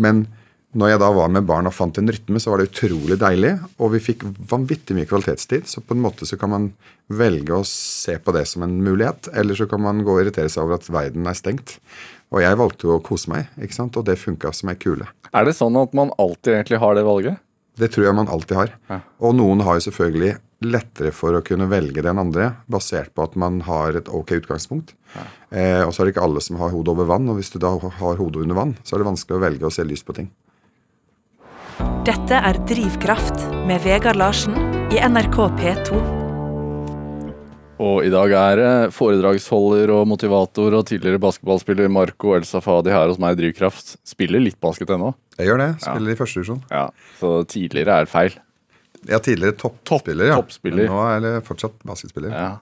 Men 0.03 0.27
når 0.73 0.95
jeg 0.95 1.01
da 1.03 1.09
var 1.13 1.29
med 1.33 1.45
barn 1.45 1.69
og 1.69 1.75
fant 1.77 1.99
en 2.01 2.09
rytme, 2.09 2.41
så 2.41 2.53
var 2.53 2.63
det 2.63 2.71
utrolig 2.71 3.19
deilig. 3.21 3.53
Og 3.77 3.93
vi 3.93 4.01
fikk 4.01 4.25
vanvittig 4.49 4.97
mye 4.97 5.09
kvalitetstid. 5.11 5.69
Så 5.69 5.83
på 5.85 5.93
en 5.93 6.01
måte 6.01 6.29
så 6.29 6.39
kan 6.41 6.53
man 6.53 6.71
velge 7.13 7.59
å 7.59 7.67
se 7.69 8.17
på 8.17 8.33
det 8.33 8.47
som 8.49 8.65
en 8.65 8.79
mulighet. 8.81 9.29
Eller 9.37 9.59
så 9.59 9.69
kan 9.69 9.83
man 9.85 10.01
gå 10.07 10.15
og 10.15 10.23
irritere 10.23 10.49
seg 10.53 10.65
over 10.65 10.79
at 10.79 10.89
verden 10.89 11.29
er 11.29 11.37
stengt. 11.37 11.77
Og 12.33 12.41
jeg 12.41 12.57
valgte 12.57 12.89
jo 12.89 12.97
å 12.97 13.03
kose 13.05 13.29
meg, 13.29 13.51
ikke 13.61 13.77
sant? 13.77 13.99
og 14.01 14.07
det 14.09 14.17
funka 14.17 14.55
som 14.57 14.73
ei 14.73 14.79
kule. 14.81 15.11
Er 15.37 15.45
det 15.45 15.59
sånn 15.59 15.77
at 15.77 15.93
man 15.97 16.15
alltid 16.21 16.57
egentlig 16.57 16.81
har 16.81 16.97
det 16.97 17.05
valget? 17.05 17.43
Det 17.77 17.89
tror 17.93 18.07
jeg 18.07 18.17
man 18.17 18.33
alltid 18.33 18.57
har. 18.57 18.73
Ja. 18.89 19.01
Og 19.21 19.37
noen 19.37 19.61
har 19.65 19.77
jo 19.77 19.85
selvfølgelig 19.91 20.39
lettere 20.63 21.13
for 21.13 21.37
å 21.37 21.43
kunne 21.45 21.69
velge 21.69 22.01
det 22.05 22.09
enn 22.09 22.21
andre, 22.23 22.53
basert 22.71 23.13
på 23.17 23.25
at 23.27 23.37
man 23.41 23.61
har 23.67 23.99
et 23.99 24.09
ok 24.09 24.37
utgangspunkt. 24.39 24.95
Eh, 25.51 25.83
og 25.85 25.93
så 25.93 26.03
er 26.03 26.09
det 26.09 26.15
ikke 26.15 26.25
alle 26.25 26.43
som 26.45 26.61
har 26.61 26.73
hodet 26.73 26.95
over 26.95 27.09
vann, 27.11 27.29
og 27.29 27.41
hvis 27.41 27.53
du 27.53 27.59
da 27.61 27.75
har 27.83 28.21
hodet 28.21 28.45
under 28.45 28.57
vann, 28.57 28.77
så 28.85 28.97
er 28.97 29.03
det 29.03 29.11
vanskelig 29.11 29.37
å 29.37 29.43
velge 29.43 29.69
å 29.69 29.75
se 29.75 29.85
lyst 29.89 30.07
på 30.09 30.17
ting. 30.17 30.31
Dette 32.03 32.35
er 32.35 32.57
Drivkraft 32.67 33.45
med 33.69 33.85
Vegard 33.85 34.17
Larsen 34.19 34.57
i 34.91 34.97
NRK 35.07 35.37
P2. 35.55 36.01
Og 37.79 38.01
i 38.03 38.11
dag 38.11 38.35
er 38.35 38.63
eh, 38.65 38.87
foredragsholder 38.91 39.93
og 39.95 40.09
motivator 40.11 40.75
og 40.81 40.83
tidligere 40.89 41.23
basketballspiller 41.23 41.87
Marco 41.95 42.35
El 42.35 42.43
Safadi 42.49 42.91
her 42.91 43.07
hos 43.07 43.23
meg 43.23 43.37
i 43.37 43.41
Drivkraft. 43.45 43.95
Spiller 44.03 44.43
litt 44.43 44.59
basket 44.59 44.91
ennå. 44.91 45.13
Jeg 45.39 45.53
gjør 45.53 45.63
det. 45.63 45.71
Spiller 45.87 46.11
i 46.11 46.19
første 46.19 46.41
divisjon. 46.41 46.61
Ja. 46.75 46.85
Så 47.23 47.33
tidligere 47.55 48.03
er 48.03 48.11
feil. 48.11 48.35
Ja, 49.05 49.21
er 49.21 49.23
tidligere 49.31 49.55
toppspiller, 49.63 50.33
ja. 50.33 50.43
toppspiller. 50.43 50.89
Men 50.89 50.97
nå 50.97 51.07
er 51.07 51.27
det 51.29 51.35
fortsatt 51.47 51.79
basketspiller. 51.87 52.35
Ja. 52.35 52.53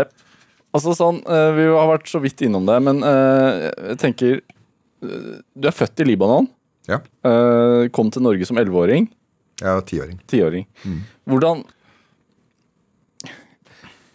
Eh, 0.00 0.08
altså 0.72 0.96
sånn, 0.96 1.20
eh, 1.28 1.50
Vi 1.60 1.68
har 1.76 1.92
vært 1.92 2.08
så 2.08 2.24
vidt 2.24 2.40
innom 2.48 2.64
det, 2.64 2.80
men 2.88 3.04
eh, 3.04 3.66
jeg 3.92 4.00
tenker 4.00 4.40
Du 5.04 5.68
er 5.68 5.76
født 5.76 6.00
i 6.00 6.08
Libanon. 6.08 6.48
Ja. 6.88 7.02
Uh, 7.26 7.86
kom 7.94 8.12
til 8.12 8.24
Norge 8.24 8.48
som 8.48 8.58
elleveåring. 8.60 9.10
Ja, 9.60 9.80
tiåring. 9.82 10.20
tiåring. 10.30 10.68
Mm. 10.84 11.02
Hvordan 11.26 11.64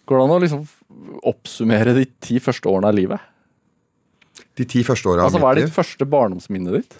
Går 0.05 0.17
det 0.19 0.23
an 0.23 0.33
å 0.35 0.39
liksom 0.43 0.63
oppsummere 1.31 1.93
de 1.95 2.05
ti 2.23 2.39
første 2.43 2.67
årene 2.67 2.89
av 2.91 2.95
livet? 2.97 3.29
De 4.59 4.65
ti 4.67 4.83
første 4.83 5.07
årene 5.09 5.23
av 5.23 5.29
Altså, 5.29 5.41
Hva 5.43 5.51
er 5.53 5.61
ditt 5.61 5.75
første 5.75 6.07
barndomsminne 6.09 6.73
ditt? 6.75 6.97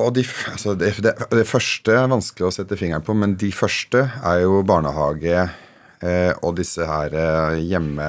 Og 0.00 0.14
de, 0.16 0.24
altså 0.50 0.74
det, 0.76 0.94
det, 1.04 1.12
det 1.32 1.44
første 1.48 1.94
er 1.94 2.08
vanskelig 2.10 2.48
å 2.48 2.54
sette 2.54 2.78
fingeren 2.80 3.04
på, 3.04 3.14
men 3.16 3.36
de 3.40 3.52
første 3.54 4.02
er 4.16 4.40
jo 4.42 4.64
barnehage 4.66 5.36
eh, 5.36 6.32
og 6.42 6.56
disse 6.58 6.84
her 6.88 7.14
eh, 7.16 7.60
hjemme, 7.64 8.08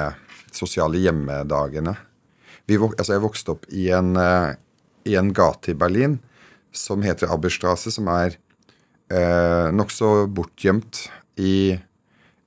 sosiale 0.55 0.99
hjemmedagene. 1.03 1.93
Vi, 2.67 2.79
altså 2.79 3.15
jeg 3.15 3.23
vokste 3.23 3.55
opp 3.55 3.67
i 3.69 3.87
en, 3.95 4.15
eh, 4.19 4.55
i 5.11 5.19
en 5.19 5.31
gate 5.35 5.75
i 5.75 5.77
Berlin 5.79 6.17
som 6.75 7.03
heter 7.05 7.31
Aberstrasse, 7.33 7.91
som 7.93 8.09
er 8.11 8.37
eh, 9.11 9.67
nokså 9.73 10.27
bortgjemt 10.33 11.07
i, 11.39 11.75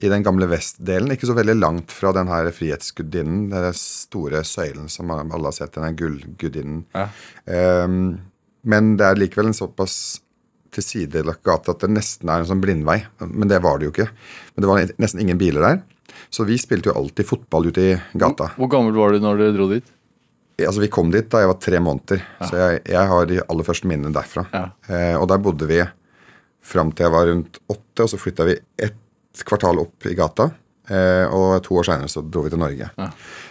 i 0.00 0.10
den 0.12 0.24
gamle 0.26 0.48
vestdelen. 0.50 1.12
Ikke 1.14 1.28
så 1.30 1.36
veldig 1.38 1.58
langt 1.58 1.94
fra 1.94 2.14
den 2.16 2.30
her 2.30 2.50
frihetsgudinnen, 2.54 3.50
den 3.52 3.76
store 3.76 4.44
søylen 4.46 4.90
som 4.92 5.12
alle 5.14 5.44
har 5.46 5.56
sett, 5.56 5.78
den 5.78 5.98
gullgudinnen. 5.98 6.84
Ja. 6.96 7.08
Eh, 7.44 7.86
men 8.60 8.90
det 9.00 9.06
er 9.06 9.20
likevel 9.20 9.50
en 9.50 9.56
såpass 9.56 10.20
tilsidelagt 10.74 11.42
gate 11.46 11.72
at 11.72 11.82
det 11.82 11.90
nesten 11.92 12.30
er 12.30 12.42
en 12.42 12.50
sånn 12.50 12.60
blindvei. 12.62 13.00
Men 13.26 13.50
det 13.50 13.62
var 13.64 13.80
det 13.80 13.88
jo 13.88 13.94
ikke. 13.94 14.10
Men 14.54 14.64
det 14.64 14.70
var 14.70 14.92
nesten 15.02 15.24
ingen 15.24 15.40
biler 15.40 15.66
der. 15.66 15.80
Så 16.30 16.44
vi 16.46 16.58
spilte 16.60 16.90
jo 16.90 16.98
alltid 17.00 17.26
fotball 17.26 17.70
ute 17.70 17.86
i 17.86 17.94
gata. 18.18 18.52
Hvor 18.58 18.70
gammel 18.70 18.94
var 18.94 19.14
du 19.14 19.22
når 19.22 19.40
du 19.40 19.46
dro 19.56 19.66
dit? 19.72 19.86
Altså 20.66 20.82
Vi 20.82 20.90
kom 20.92 21.12
dit 21.12 21.28
da 21.32 21.42
jeg 21.42 21.50
var 21.50 21.60
tre 21.62 21.80
måneder, 21.82 22.24
så 22.44 22.58
jeg, 22.58 22.82
jeg 22.92 23.12
har 23.12 23.28
de 23.30 23.40
aller 23.44 23.66
første 23.66 23.88
minnene 23.90 24.14
derfra. 24.14 24.46
Ja. 24.52 24.64
Eh, 24.88 25.14
og 25.18 25.28
der 25.30 25.42
bodde 25.42 25.68
vi 25.70 25.80
fram 26.60 26.90
til 26.92 27.06
jeg 27.06 27.14
var 27.14 27.30
rundt 27.30 27.60
åtte, 27.70 28.04
og 28.04 28.10
så 28.12 28.18
flytta 28.20 28.46
vi 28.48 28.58
ett 28.78 28.98
et 29.30 29.46
kvartal 29.46 29.80
opp 29.82 30.06
i 30.06 30.14
gata. 30.18 30.50
Eh, 30.90 31.24
og 31.30 31.60
to 31.64 31.76
år 31.78 31.86
seinere 31.86 32.10
så 32.10 32.22
dro 32.24 32.44
vi 32.44 32.52
til 32.52 32.60
Norge. 32.60 32.90
Ja. 32.98 33.08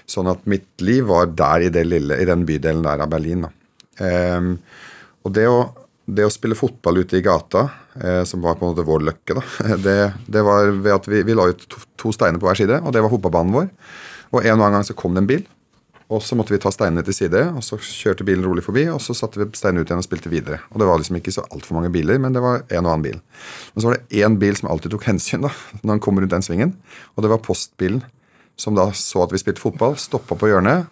Sånn 0.09 0.29
at 0.31 0.47
mitt 0.49 0.83
liv 0.83 1.07
var 1.07 1.29
der 1.31 1.67
i, 1.67 1.73
det 1.73 1.85
lille, 1.87 2.17
i 2.19 2.27
den 2.27 2.45
bydelen 2.47 2.83
der 2.85 3.05
av 3.05 3.11
Berlin. 3.11 3.45
Eh, 3.99 4.49
og 5.23 5.35
det 5.35 5.45
å, 5.47 5.61
det 6.05 6.27
å 6.27 6.33
spille 6.33 6.57
fotball 6.57 7.01
ute 7.03 7.19
i 7.19 7.23
gata, 7.25 7.67
eh, 7.99 8.23
som 8.27 8.43
var 8.43 8.59
på 8.59 8.67
en 8.67 8.73
måte 8.73 8.87
vår 8.87 9.05
løkke, 9.11 9.39
da, 9.39 9.45
det, 9.85 9.97
det 10.27 10.43
var 10.45 10.73
ved 10.75 10.95
at 10.97 11.07
vi, 11.11 11.23
vi 11.27 11.37
la 11.37 11.47
ut 11.51 11.63
to, 11.71 11.83
to 11.99 12.13
steiner 12.15 12.41
på 12.41 12.49
hver 12.49 12.59
side, 12.59 12.81
og 12.83 12.95
det 12.95 13.05
var 13.05 13.13
fotballbanen 13.13 13.55
vår. 13.55 13.71
Og 14.29 14.43
en 14.43 14.59
og 14.59 14.65
annen 14.67 14.79
gang 14.79 14.89
så 14.89 14.97
kom 14.97 15.15
det 15.15 15.23
en 15.23 15.31
bil, 15.31 15.47
og 16.09 16.23
så 16.25 16.33
måtte 16.33 16.55
vi 16.55 16.57
ta 16.61 16.71
steinene 16.73 17.03
til 17.05 17.13
side, 17.13 17.41
og 17.53 17.61
så 17.61 17.77
kjørte 17.77 18.25
bilen 18.25 18.45
rolig 18.47 18.63
forbi, 18.65 18.87
og 18.89 18.97
så 19.03 19.13
satte 19.13 19.43
vi 19.43 19.45
steinene 19.53 19.83
ut 19.83 19.91
igjen 19.91 20.01
og 20.01 20.07
spilte 20.07 20.31
videre. 20.31 20.57
Og 20.73 20.81
det 20.81 20.87
var 20.89 20.97
liksom 20.97 21.19
ikke 21.19 21.33
så 21.35 21.43
altfor 21.53 21.77
mange 21.77 21.91
biler, 21.93 22.17
men 22.21 22.33
det 22.33 22.41
var 22.41 22.63
en 22.63 22.87
og 22.87 22.95
annen 22.95 23.05
bil. 23.05 23.19
Men 23.75 23.83
så 23.83 23.91
var 23.91 23.99
det 23.99 24.23
én 24.23 24.39
bil 24.41 24.57
som 24.57 24.71
alltid 24.73 24.95
tok 24.95 25.05
hensyn 25.05 25.45
da, 25.45 25.53
når 25.83 25.93
han 25.95 26.01
kom 26.01 26.17
rundt 26.17 26.33
den 26.33 26.45
svingen, 26.45 26.73
og 27.13 27.25
det 27.25 27.31
var 27.33 27.43
postbilen. 27.45 28.01
Som 28.59 28.75
da 28.75 28.89
så 28.91 29.21
at 29.23 29.31
vi 29.31 29.39
spilte 29.39 29.61
fotball, 29.63 29.93
stoppa 29.95 30.35
på 30.35 30.49
hjørnet, 30.49 30.89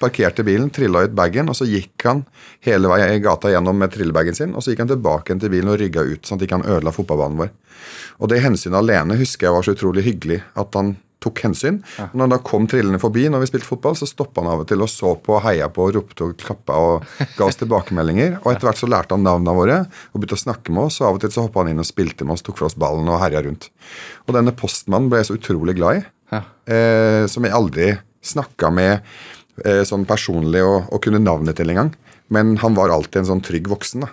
parkerte 0.00 0.46
bilen, 0.46 0.70
trilla 0.72 1.02
ut 1.04 1.12
bagen, 1.12 1.50
og 1.52 1.58
så 1.58 1.66
gikk 1.68 2.06
han 2.08 2.22
hele 2.64 2.88
veien 2.88 3.18
i 3.18 3.20
gata 3.20 3.50
gjennom 3.52 3.76
med 3.76 3.92
trillebagen 3.92 4.38
sin, 4.38 4.54
og 4.56 4.64
så 4.64 4.72
gikk 4.72 4.86
han 4.86 4.94
tilbake 4.94 5.36
til 5.42 5.52
bilen 5.52 5.74
og 5.74 5.76
rygga 5.82 6.06
ut, 6.06 6.22
sånn 6.24 6.40
at 6.40 6.46
ikke 6.46 6.62
han 6.62 6.70
ødela 6.70 6.94
fotballbanen 6.94 7.42
vår. 7.42 7.52
Og 8.22 8.32
det 8.32 8.40
hensynet 8.46 8.78
alene 8.78 9.18
husker 9.20 9.50
jeg 9.50 9.56
var 9.58 9.66
så 9.66 9.74
utrolig 9.76 10.06
hyggelig. 10.06 10.40
At 10.56 10.72
han 10.78 10.94
tok 11.22 11.42
hensyn. 11.46 11.80
Og 12.08 12.14
når 12.16 12.24
han 12.26 12.34
da 12.34 12.38
kom 12.44 12.68
trillende 12.70 13.00
forbi 13.02 13.28
når 13.30 13.44
vi 13.44 13.50
spilte 13.52 13.68
fotball, 13.68 13.96
så 13.98 14.08
stoppa 14.08 14.42
han 14.42 14.50
av 14.52 14.64
og 14.64 14.68
til 14.70 14.84
og 14.84 14.90
så 14.90 15.14
på 15.22 15.36
og 15.38 15.44
heia 15.46 15.68
på 15.72 15.86
og 15.86 15.96
ropte 15.96 16.26
og 16.26 16.36
klappa 16.40 16.78
og 16.82 17.06
ga 17.38 17.48
oss 17.48 17.60
tilbakemeldinger. 17.62 18.40
Og 18.42 18.52
etter 18.52 18.68
hvert 18.68 18.82
så 18.82 18.90
lærte 18.90 19.16
han 19.16 19.26
navnene 19.26 19.56
våre 19.56 19.78
og 19.86 20.16
begynte 20.18 20.38
å 20.38 20.44
snakke 20.44 20.74
med 20.74 20.88
oss. 20.88 21.00
Og 21.02 21.10
av 21.10 21.18
og 21.18 21.24
til 21.24 21.34
så 21.34 21.46
hoppa 21.46 21.64
han 21.64 21.72
inn 21.72 21.82
og 21.82 21.88
spilte 21.88 22.26
med 22.26 22.36
oss, 22.36 22.46
tok 22.46 22.60
fra 22.60 22.70
oss 22.70 22.78
ballen 22.78 23.10
og 23.10 23.20
herja 23.22 23.44
rundt. 23.46 23.70
Og 24.26 24.36
denne 24.36 24.54
postmannen 24.56 25.10
ble 25.12 25.22
jeg 25.22 25.30
så 25.30 25.38
utrolig 25.38 25.76
glad 25.78 26.02
i. 26.02 26.08
Ja. 26.32 26.42
Eh, 26.74 27.24
som 27.28 27.44
jeg 27.44 27.54
aldri 27.54 27.92
snakka 28.24 28.70
med 28.72 28.94
eh, 29.64 29.82
sånn 29.88 30.06
personlig 30.08 30.62
og, 30.64 30.88
og 30.88 31.02
kunne 31.04 31.20
navnet 31.22 31.58
til 31.58 31.72
engang. 31.74 31.92
Men 32.32 32.56
han 32.62 32.76
var 32.78 32.92
alltid 32.94 33.22
en 33.22 33.32
sånn 33.34 33.44
trygg 33.44 33.68
voksen. 33.68 34.06
da. 34.06 34.12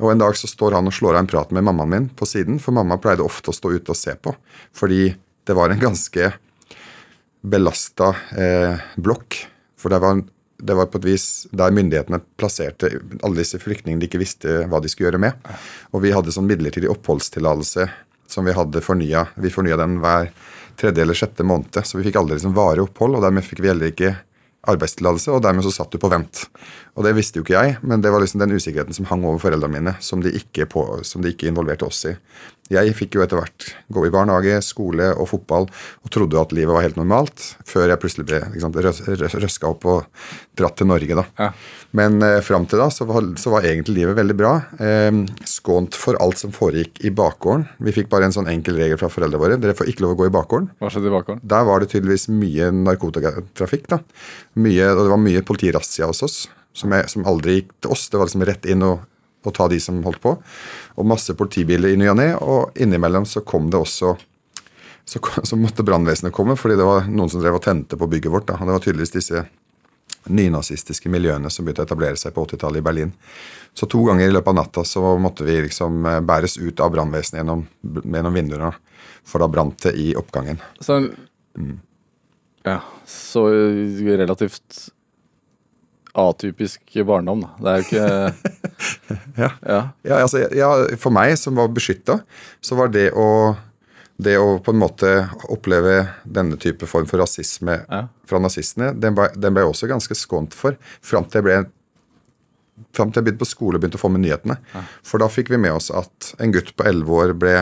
Og 0.00 0.14
En 0.14 0.22
dag 0.22 0.36
så 0.36 0.48
står 0.48 0.78
han 0.78 0.88
og 0.88 0.96
slår 0.96 1.18
av 1.18 1.24
en 1.24 1.30
prat 1.30 1.50
med 1.52 1.66
mammaen 1.66 1.92
min 1.92 2.06
på 2.16 2.28
siden, 2.28 2.58
for 2.62 2.72
mamma 2.76 2.96
pleide 3.00 3.24
ofte 3.24 3.52
å 3.52 3.56
stå 3.56 3.74
ute 3.76 3.92
og 3.92 3.98
se 3.98 4.16
på. 4.16 4.32
Fordi 4.76 5.10
det 5.50 5.56
var 5.58 5.72
en 5.72 5.82
ganske 5.82 6.30
belasta 7.42 8.12
eh, 8.38 8.76
blokk. 8.96 9.40
For 9.80 9.90
det 9.90 9.98
var, 9.98 10.20
det 10.62 10.76
var 10.78 10.86
på 10.92 11.00
et 11.00 11.08
vis 11.08 11.26
der 11.50 11.74
myndighetene 11.74 12.20
plasserte 12.38 12.92
alle 13.24 13.40
disse 13.40 13.58
flyktningene 13.58 14.02
de 14.02 14.10
ikke 14.10 14.22
visste 14.22 14.60
hva 14.70 14.78
de 14.78 14.92
skulle 14.92 15.08
gjøre 15.08 15.22
med. 15.26 15.50
Og 15.90 16.04
vi 16.04 16.14
hadde 16.14 16.34
sånn 16.34 16.46
midlertidig 16.46 16.90
oppholdstillatelse 16.92 17.88
som 18.30 18.46
vi 18.46 18.54
hadde 18.54 18.84
fornya. 18.84 19.26
Vi 19.34 19.50
fornya 19.50 19.80
den 19.80 19.98
hver 20.04 20.30
tredje 20.78 21.02
eller 21.02 21.18
sjette 21.18 21.44
måned, 21.44 21.82
så 21.82 21.98
vi 21.98 22.06
fikk 22.06 22.20
aldri 22.20 22.38
liksom 22.38 22.54
varig 22.54 22.84
opphold. 22.84 23.18
Og 23.18 23.26
dermed 23.26 23.44
fikk 23.46 23.64
vi 23.64 23.72
heller 23.72 23.90
ikke 23.90 24.14
arbeidstillatelse, 24.70 25.32
og 25.32 25.42
dermed 25.44 25.64
så 25.64 25.72
satt 25.72 25.92
du 25.92 25.98
på 26.00 26.10
vent. 26.12 26.44
Og 26.94 27.06
det 27.06 27.14
visste 27.16 27.40
jo 27.40 27.46
ikke 27.46 27.56
jeg, 27.56 27.78
men 27.82 28.04
det 28.04 28.12
var 28.12 28.22
liksom 28.22 28.42
den 28.42 28.52
usikkerheten 28.52 28.96
som 28.96 29.08
hang 29.08 29.24
over 29.24 29.40
foreldrene 29.40 29.72
mine, 29.78 29.94
som 30.04 30.22
de 30.22 30.32
ikke, 30.36 30.68
på, 30.70 30.84
som 31.06 31.24
de 31.24 31.32
ikke 31.32 31.48
involverte 31.48 31.88
oss 31.88 32.04
i. 32.10 32.14
Jeg 32.70 32.94
fikk 32.94 33.16
jo 33.18 33.24
etter 33.24 33.40
hvert 33.40 33.68
gå 33.90 34.04
i 34.06 34.12
barnehage, 34.14 34.60
skole 34.62 35.10
og 35.16 35.26
fotball 35.32 35.66
og 35.66 36.12
trodde 36.14 36.38
at 36.38 36.52
livet 36.54 36.70
var 36.74 36.84
helt 36.86 36.98
normalt, 37.00 37.42
før 37.66 37.90
jeg 37.90 38.00
plutselig 38.02 38.26
ble 38.30 38.40
liksom, 38.54 38.76
røs, 38.86 39.00
røs, 39.08 39.34
røska 39.42 39.70
opp 39.72 39.86
og 39.90 40.28
dratt 40.58 40.76
til 40.78 40.86
Norge. 40.90 41.16
da. 41.18 41.24
Ja. 41.40 41.50
Men 41.98 42.22
eh, 42.22 42.38
fram 42.46 42.68
til 42.70 42.78
da 42.78 42.86
så 42.94 43.06
var, 43.08 43.26
så 43.40 43.50
var 43.54 43.66
egentlig 43.66 43.96
livet 43.98 44.18
veldig 44.18 44.36
bra. 44.38 44.52
Eh, 44.78 45.10
skånt 45.50 45.98
for 45.98 46.18
alt 46.22 46.38
som 46.38 46.54
foregikk 46.54 47.02
i 47.02 47.10
bakgården. 47.10 47.66
Vi 47.82 47.96
fikk 47.96 48.10
bare 48.12 48.28
en 48.28 48.36
sånn 48.36 48.50
enkel 48.52 48.78
regel 48.78 49.00
fra 49.00 49.10
foreldrene 49.10 49.42
våre. 49.42 49.58
Dere 49.60 49.74
får 49.78 49.90
ikke 49.90 50.06
lov 50.06 50.14
å 50.14 50.20
gå 50.22 50.30
i 50.30 50.34
bakgården. 50.38 50.70
Hva 50.78 50.92
skjedde 50.92 51.10
i 51.10 51.16
bakgården? 51.16 51.44
Der 51.50 51.66
var 51.66 51.82
det 51.82 51.90
tydeligvis 51.92 52.28
mye 52.30 52.70
narkotikatrafikk. 52.84 53.90
da. 53.90 54.02
Mye, 54.62 54.92
og 54.94 55.04
det 55.04 55.12
var 55.16 55.22
mye 55.26 55.46
politirazzia 55.46 56.10
hos 56.10 56.22
oss, 56.26 56.40
som, 56.76 56.94
jeg, 56.94 57.10
som 57.10 57.26
aldri 57.26 57.60
gikk 57.60 57.74
til 57.82 57.96
oss. 57.96 58.06
Det 58.12 58.20
var 58.20 58.30
liksom 58.30 58.46
rett 58.46 58.70
inn 58.70 58.86
og, 58.86 59.02
og 59.44 59.54
ta 59.56 59.68
de 59.72 59.78
som 59.80 60.02
holdt 60.04 60.20
på. 60.22 60.34
Og 60.96 61.08
masse 61.08 61.34
politibiler 61.36 61.94
i 61.94 62.00
ny 62.00 62.10
og 62.12 62.18
ne. 62.20 62.28
Og 62.40 62.80
innimellom 62.80 63.28
så 63.28 63.44
kom 63.46 63.70
det 63.72 63.80
også 63.80 64.16
så, 65.10 65.18
så 65.42 65.56
måtte 65.58 65.82
brannvesenet 65.86 66.34
komme, 66.36 66.54
fordi 66.60 66.76
det 66.78 66.86
var 66.86 67.08
noen 67.10 67.30
som 67.32 67.40
drev 67.42 67.56
og 67.58 67.64
tente 67.64 67.98
på 67.98 68.06
bygget 68.10 68.30
vårt. 68.30 68.46
da. 68.50 68.58
Det 68.60 68.76
var 68.76 68.84
tydeligvis 68.84 69.16
disse 69.16 69.46
nynazistiske 70.30 71.08
miljøene 71.10 71.50
som 71.50 71.64
begynte 71.64 71.82
å 71.82 71.88
etablere 71.88 72.18
seg 72.20 72.34
på 72.36 72.44
80-tallet 72.44 72.82
i 72.82 72.84
Berlin. 72.84 73.10
Så 73.74 73.88
to 73.90 74.04
ganger 74.06 74.28
i 74.28 74.34
løpet 74.34 74.52
av 74.52 74.58
natta 74.60 74.84
så 74.86 75.16
måtte 75.18 75.46
vi 75.48 75.56
liksom 75.64 76.04
eh, 76.06 76.20
bæres 76.20 76.58
ut 76.60 76.82
av 76.84 76.92
brannvesenet 76.94 77.40
gjennom, 77.40 77.64
gjennom 78.04 78.36
vinduene. 78.36 78.70
For 79.26 79.42
da 79.42 79.48
brant 79.50 79.88
det 79.88 79.96
i 79.98 80.12
oppgangen. 80.18 80.60
Så 80.84 81.02
Mm. 81.58 81.80
Ja, 82.62 82.80
så 83.06 83.48
relativt 83.48 84.90
atypisk 86.18 86.96
barndom, 87.06 87.44
da. 87.44 87.50
Det 87.60 87.72
er 87.72 87.80
jo 87.80 87.86
ikke 87.88 88.60
Ja. 89.42 89.50
Ja. 89.66 89.80
Ja, 90.02 90.20
altså, 90.20 90.44
ja, 90.56 90.70
For 91.00 91.14
meg 91.14 91.36
som 91.38 91.58
var 91.58 91.70
beskytta, 91.74 92.20
så 92.60 92.78
var 92.78 92.92
det 92.94 93.10
å, 93.12 93.56
det 94.20 94.36
å 94.40 94.58
på 94.64 94.74
en 94.74 94.80
måte 94.82 95.10
oppleve 95.52 96.02
denne 96.24 96.58
type 96.60 96.88
form 96.90 97.08
for 97.10 97.22
rasisme 97.22 97.80
fra 97.88 98.40
nazistene, 98.42 98.92
den 98.96 99.16
ble, 99.18 99.30
den 99.36 99.54
ble 99.54 99.66
jeg 99.66 99.74
også 99.74 99.90
ganske 99.90 100.16
skånt 100.18 100.56
for. 100.56 100.78
Fram 101.04 101.28
til 101.28 101.42
jeg 101.42 101.48
ble 101.50 101.60
Fram 102.96 103.10
til 103.12 103.20
jeg 103.20 103.26
begynte 103.26 103.42
på 103.42 103.46
skole 103.50 103.76
og 103.76 103.82
begynte 103.82 103.98
å 103.98 104.00
få 104.00 104.08
med 104.08 104.22
nyhetene. 104.24 104.54
For 105.04 105.20
da 105.20 105.26
fikk 105.28 105.50
vi 105.52 105.58
med 105.60 105.74
oss 105.76 105.90
at 105.92 106.30
en 106.40 106.54
gutt 106.54 106.70
på 106.74 106.86
11 106.88 107.10
år 107.12 107.34
ble 107.36 107.52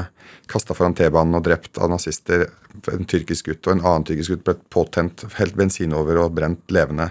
kasta 0.48 0.74
foran 0.76 0.96
T-banen 0.98 1.36
og 1.38 1.44
drept 1.46 1.78
av 1.80 1.90
nazister. 1.92 2.46
En 2.92 3.08
tyrkisk 3.08 3.50
gutt 3.50 3.66
og 3.66 3.74
en 3.74 3.82
annen 3.84 4.06
tyrkisk 4.08 4.34
gutt 4.34 4.44
ble 4.46 4.54
påtent, 4.72 5.24
helt 5.38 5.56
bensin 5.58 5.94
over 5.96 6.20
og 6.24 6.34
brent 6.36 6.62
levende. 6.74 7.10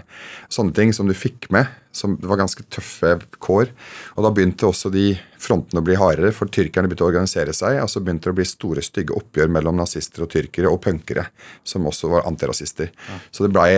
Sånne 0.52 0.74
ting 0.76 0.94
som 0.96 1.10
du 1.10 1.16
fikk 1.16 1.50
med. 1.54 1.68
som 1.98 2.12
var 2.20 2.38
ganske 2.38 2.62
tøffe 2.70 3.16
kår. 3.42 3.72
Og 4.14 4.22
da 4.22 4.30
begynte 4.30 4.68
også 4.68 4.90
de 4.94 5.16
frontene 5.40 5.80
å 5.80 5.86
bli 5.86 5.96
hardere, 5.98 6.30
for 6.36 6.46
tyrkerne 6.46 6.86
begynte 6.86 7.02
å 7.02 7.08
organisere 7.08 7.54
seg. 7.56 7.80
Og 7.82 7.90
så 7.90 7.98
begynte 8.04 8.28
det 8.28 8.34
å 8.36 8.38
bli 8.38 8.46
store, 8.46 8.84
stygge 8.84 9.16
oppgjør 9.18 9.50
mellom 9.50 9.80
nazister 9.80 10.22
og 10.22 10.30
tyrkere 10.30 10.70
og 10.70 10.78
punkere, 10.84 11.24
som 11.66 11.88
også 11.90 12.12
var 12.12 12.28
antirasister. 12.30 12.92
Så 13.32 13.48
det 13.48 13.50
blei 13.56 13.72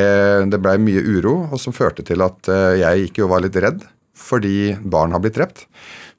ble 0.53 0.77
mye 0.85 1.07
uro, 1.07 1.37
og 1.49 1.57
som 1.63 1.73
førte 1.73 2.05
til 2.05 2.21
at 2.27 2.51
eh, 2.53 2.83
jeg 2.83 3.07
gikk 3.07 3.23
jo 3.23 3.31
og 3.31 3.35
var 3.39 3.47
litt 3.47 3.57
redd 3.57 3.89
fordi 4.21 4.75
barn 4.85 5.15
har 5.15 5.23
blitt 5.25 5.39
drept. 5.39 5.67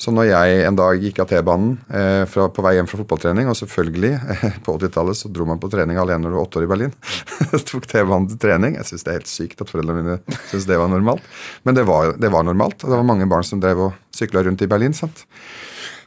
Så 0.02 0.10
når 0.10 0.32
jeg 0.32 0.62
en 0.66 0.78
dag 0.80 1.04
gikk 1.04 1.20
av 1.22 1.28
T-banen 1.30 1.76
eh, 1.94 2.24
på 2.26 2.66
vei 2.66 2.74
hjem 2.74 2.88
fra 2.90 2.98
fotballtrening, 3.04 3.50
og 3.52 3.58
selvfølgelig 3.60 4.12
eh, 4.18 4.46
på 4.66 4.74
80-tallet 4.80 5.20
så 5.20 5.30
dro 5.30 5.46
man 5.46 5.62
på 5.62 5.70
trening 5.70 6.00
alene 6.02 6.24
når 6.24 6.34
du 6.34 6.38
var 6.40 6.48
åtte 6.48 6.62
år 6.62 6.66
i 6.66 6.72
Berlin, 6.72 6.96
tok 7.70 7.86
T-banen 7.86 8.26
til 8.32 8.40
trening. 8.42 8.80
Jeg 8.80 8.90
syns 8.90 9.06
det 9.06 9.12
er 9.14 9.20
helt 9.20 9.30
sykt 9.30 9.62
at 9.62 9.70
foreldrene 9.70 10.02
mine 10.02 10.40
syns 10.50 10.66
det 10.70 10.80
var 10.82 10.90
normalt. 10.90 11.28
Men 11.68 11.78
det 11.78 11.86
var, 11.90 12.16
det 12.18 12.32
var 12.34 12.48
normalt, 12.48 12.80
og 12.82 12.90
det 12.90 12.98
var 12.98 13.12
mange 13.12 13.30
barn 13.30 13.46
som 13.46 13.62
drev 13.62 13.86
og 13.90 14.00
sykla 14.16 14.42
rundt 14.48 14.66
i 14.66 14.70
Berlin. 14.72 14.98
sant? 14.98 15.22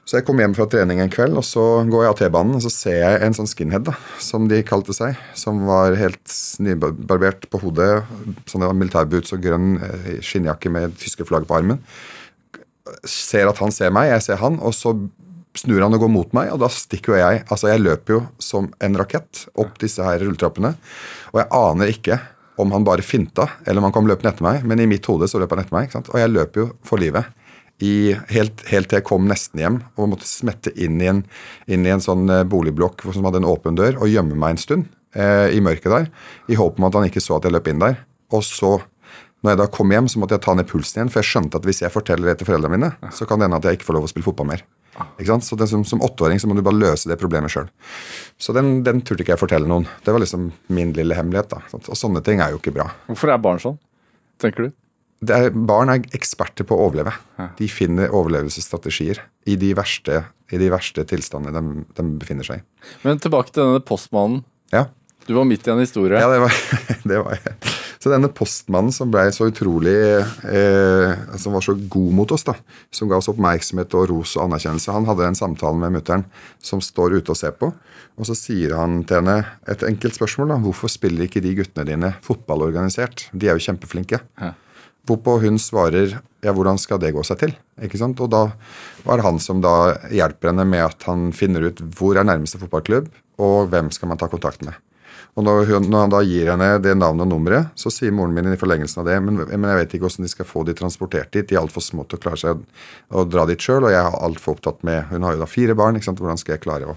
Så 0.04 0.18
jeg 0.18 0.26
kom 0.26 0.42
hjem 0.42 0.52
fra 0.58 0.66
trening 0.68 0.98
en 1.00 1.12
kveld, 1.12 1.38
og 1.40 1.46
så 1.46 1.62
går 1.88 2.02
jeg 2.02 2.10
av 2.10 2.18
T-banen, 2.18 2.58
og 2.58 2.66
så 2.66 2.72
ser 2.74 2.98
jeg 2.98 3.20
en 3.24 3.38
sånn 3.38 3.48
skinhead, 3.48 3.86
da, 3.86 3.94
som 4.20 4.50
de 4.50 4.58
kalte 4.66 4.92
seg, 4.92 5.16
som 5.38 5.62
var 5.70 5.94
helt 5.96 6.34
nybarbert 6.60 7.46
på 7.48 7.62
hodet, 7.62 8.02
sånne 8.50 8.74
militærboots 8.76 9.32
og 9.38 9.46
grønn 9.46 9.78
eh, 9.78 10.10
skinnjakke 10.18 10.74
med 10.74 10.98
tyske 11.00 11.24
flagg 11.30 11.46
på 11.48 11.56
armen. 11.56 11.80
Ser 13.08 13.48
at 13.48 13.60
han 13.62 13.72
ser 13.72 13.94
meg, 13.94 14.10
jeg 14.12 14.26
ser 14.26 14.42
han, 14.42 14.58
og 14.60 14.74
så 14.76 14.92
snur 15.56 15.84
han 15.84 15.94
og 15.94 16.02
går 16.02 16.10
mot 16.10 16.34
meg, 16.36 16.50
og 16.52 16.60
da 16.64 16.68
stikker 16.72 17.14
jo 17.14 17.20
jeg. 17.20 17.44
Altså, 17.46 17.70
jeg 17.70 17.84
løper 17.84 18.16
jo 18.16 18.20
som 18.42 18.68
en 18.82 18.98
rakett 18.98 19.46
opp 19.60 19.78
disse 19.80 20.04
her 20.04 20.20
rulletrappene, 20.20 20.74
og 21.32 21.40
jeg 21.40 21.50
aner 21.60 21.92
ikke 21.94 22.18
om 22.60 22.74
han 22.74 22.86
bare 22.86 23.02
finta, 23.02 23.48
eller 23.64 23.80
om 23.80 23.88
han 23.88 23.94
kom 23.94 24.10
løpende 24.10 24.34
etter 24.34 24.46
meg, 24.46 24.66
men 24.66 24.82
i 24.82 24.88
mitt 24.90 25.06
hode 25.10 25.26
så 25.30 25.40
løp 25.42 25.54
han 25.54 25.64
etter 25.64 25.74
meg, 25.74 25.88
ikke 25.88 25.98
sant? 25.98 26.10
og 26.12 26.20
jeg 26.20 26.30
løper 26.30 26.62
jo 26.62 26.68
for 26.86 27.02
livet 27.02 27.30
i, 27.82 28.14
helt, 28.30 28.62
helt 28.70 28.90
til 28.90 29.00
jeg 29.00 29.06
kom 29.06 29.26
nesten 29.26 29.62
hjem 29.62 29.78
og 29.98 30.12
måtte 30.12 30.28
smette 30.28 30.70
inn 30.78 31.00
i 31.02 31.08
en, 31.10 31.24
inn 31.66 31.86
i 31.86 31.92
en 31.92 32.02
sånn 32.02 32.28
eh, 32.30 32.44
boligblokk 32.46 33.02
som 33.10 33.26
hadde 33.26 33.42
en 33.42 33.50
åpen 33.50 33.78
dør, 33.78 33.98
og 33.98 34.10
gjemme 34.10 34.38
meg 34.38 34.54
en 34.54 34.62
stund 34.62 34.86
eh, 35.18 35.50
i 35.54 35.62
mørket 35.64 35.90
der, 35.90 36.10
i 36.46 36.58
håp 36.58 36.78
om 36.78 36.88
at 36.88 36.98
han 36.98 37.08
ikke 37.08 37.22
så 37.24 37.38
at 37.38 37.48
jeg 37.48 37.56
løp 37.56 37.70
inn 37.70 37.82
der. 37.82 37.98
Og 38.34 38.44
så, 38.46 38.76
når 39.44 39.52
jeg 39.52 39.60
da 39.60 39.66
kom 39.68 39.92
hjem, 39.92 40.06
så 40.08 40.20
måtte 40.22 40.38
jeg 40.38 40.44
ta 40.46 40.54
ned 40.56 40.68
pulsen 40.70 41.02
igjen, 41.02 41.10
for 41.12 41.20
jeg 41.20 41.28
skjønte 41.28 41.58
at 41.60 41.66
hvis 41.68 41.82
jeg 41.84 41.92
forteller 41.92 42.30
det 42.30 42.38
til 42.40 42.48
foreldrene 42.48 42.78
mine, 42.78 43.12
så 43.12 43.26
kan 43.28 43.40
det 43.40 43.44
hende 43.50 43.58
at 43.60 43.66
jeg 43.68 43.76
ikke 43.78 43.90
får 43.90 43.98
lov 43.98 44.06
å 44.06 44.08
spille 44.08 44.24
fotball 44.24 44.48
mer. 44.48 44.62
Ikke 45.18 45.26
sant? 45.28 45.44
Så 45.44 45.58
det, 45.58 45.66
som, 45.68 45.82
som 45.84 46.00
åtteåring 46.06 46.40
så 46.40 46.48
må 46.48 46.56
du 46.56 46.62
bare 46.64 46.78
løse 46.78 47.10
det 47.10 47.18
problemet 47.20 47.52
sjøl. 47.52 47.68
Så 48.40 48.54
den, 48.56 48.78
den 48.86 49.02
turte 49.04 49.24
ikke 49.24 49.34
jeg 49.34 49.42
fortelle 49.42 49.68
noen. 49.68 49.84
Det 50.06 50.14
var 50.14 50.22
liksom 50.22 50.48
min 50.72 50.94
lille 50.96 51.18
hemmelighet. 51.18 51.50
da. 51.50 51.60
Og 51.82 51.98
sånne 51.98 52.22
ting 52.24 52.40
er 52.40 52.54
jo 52.54 52.62
ikke 52.62 52.72
bra. 52.76 52.88
Hvorfor 53.10 53.34
er 53.34 53.42
barn 53.42 53.60
sånn, 53.62 53.76
tenker 54.42 54.68
du? 54.68 54.74
Det 55.24 55.36
er, 55.36 55.54
barn 55.54 55.92
er 55.92 56.08
eksperter 56.16 56.66
på 56.68 56.76
å 56.76 56.88
overleve. 56.88 57.12
De 57.58 57.68
finner 57.70 58.12
overlevelsesstrategier 58.14 59.22
i 59.50 59.56
de 59.60 59.72
verste, 59.76 60.24
i 60.52 60.60
de 60.60 60.68
verste 60.72 61.04
tilstandene 61.08 61.60
de, 61.60 61.84
de 61.96 62.08
befinner 62.20 62.46
seg 62.46 62.60
i. 62.60 62.90
Men 63.04 63.20
tilbake 63.22 63.52
til 63.52 63.64
denne 63.64 63.84
postmannen. 63.84 64.42
Ja. 64.74 64.86
Du 65.28 65.32
var 65.36 65.46
midt 65.48 65.66
i 65.66 65.72
en 65.72 65.80
historie. 65.80 66.20
ja, 66.20 66.28
det 66.28 66.42
var, 66.42 66.60
det 67.10 67.22
var 67.24 67.40
Så 68.04 68.10
denne 68.12 68.28
postmannen 68.28 68.92
som 68.92 69.08
ble 69.08 69.22
så 69.32 69.46
utrolig 69.48 69.94
eh, 69.96 71.12
Som 71.40 71.54
var 71.56 71.64
så 71.64 71.72
god 71.72 72.10
mot 72.12 72.34
oss, 72.36 72.44
da, 72.44 72.52
som 72.92 73.08
ga 73.08 73.16
oss 73.16 73.30
oppmerksomhet 73.32 73.96
og 73.96 74.10
ros 74.10 74.34
og 74.36 74.42
anerkjennelse, 74.44 74.92
han 74.92 75.08
hadde 75.08 75.30
en 75.30 75.38
samtale 75.38 75.80
med 75.80 75.94
mutter'n 75.96 76.26
som 76.60 76.82
står 76.84 77.16
ute 77.16 77.32
og 77.32 77.38
ser 77.40 77.56
på. 77.56 77.70
Og 78.20 78.28
så 78.28 78.36
sier 78.36 78.76
han 78.76 79.00
til 79.08 79.22
henne 79.22 79.38
et 79.72 79.86
enkelt 79.88 80.18
spørsmål. 80.20 80.52
da, 80.52 80.60
Hvorfor 80.66 80.92
spiller 80.92 81.24
ikke 81.24 81.40
de 81.40 81.56
guttene 81.56 81.88
dine 81.88 82.12
fotball 82.26 82.68
organisert? 82.68 83.24
De 83.32 83.48
er 83.48 83.56
jo 83.56 83.64
kjempeflinke. 83.70 84.20
Ja. 84.36 84.52
Hvorpå 85.08 85.38
hun 85.40 85.56
svarer 85.60 86.18
ja, 86.44 86.52
hvordan 86.52 86.76
skal 86.80 87.00
det 87.00 87.14
gå 87.16 87.24
seg 87.24 87.40
til? 87.40 87.56
Ikke 87.88 88.00
sant? 88.00 88.20
Og 88.20 88.28
da 88.32 88.50
var 89.08 89.16
det 89.16 89.24
han 89.30 89.40
som 89.40 89.64
da 89.64 89.94
hjelper 90.12 90.52
henne 90.52 90.68
med 90.68 90.84
at 90.84 91.08
han 91.08 91.30
finner 91.32 91.70
ut 91.70 91.80
hvor 91.96 92.20
er 92.20 92.28
nærmeste 92.28 92.60
fotballklubb, 92.60 93.08
og 93.40 93.72
hvem 93.72 93.88
skal 93.96 94.12
man 94.12 94.20
ta 94.20 94.28
kontakt 94.28 94.60
med. 94.60 94.76
Og 95.34 95.42
når, 95.42 95.64
hun, 95.66 95.86
når 95.90 96.04
han 96.04 96.12
da 96.12 96.20
gir 96.22 96.48
henne 96.52 96.68
det 96.78 96.92
navnet 96.94 97.26
og 97.26 97.32
nummeret, 97.32 97.72
så 97.78 97.90
sier 97.90 98.14
moren 98.14 98.36
min 98.36 98.52
i 98.52 98.58
forlengelsen 98.58 99.02
av 99.02 99.08
det 99.08 99.16
men, 99.24 99.40
men 99.42 99.66
jeg 99.72 99.80
vet 99.80 99.96
ikke 99.96 100.06
hvordan 100.06 100.28
de 100.28 100.30
skal 100.30 100.46
få 100.46 100.62
de 100.68 100.76
transportert 100.78 101.32
dit. 101.34 101.48
De 101.50 101.56
er 101.56 101.62
altfor 101.64 101.82
små 101.82 102.04
til 102.06 102.20
å 102.20 102.22
klare 102.22 102.38
seg 102.38 102.62
å 103.10 103.24
dra 103.26 103.46
dit 103.50 103.58
sjøl, 103.58 103.88
og 103.88 103.94
jeg 103.94 103.98
er 103.98 104.20
altfor 104.28 104.54
opptatt 104.54 104.84
med 104.86 105.10
Hun 105.10 105.26
har 105.26 105.34
jo 105.34 105.42
da 105.42 105.50
fire 105.50 105.74
barn. 105.78 105.98
ikke 105.98 106.06
sant? 106.06 106.22
Hvordan 106.22 106.38
skal 106.38 106.54
jeg 106.54 106.62
klare 106.62 106.92
å, 106.92 106.94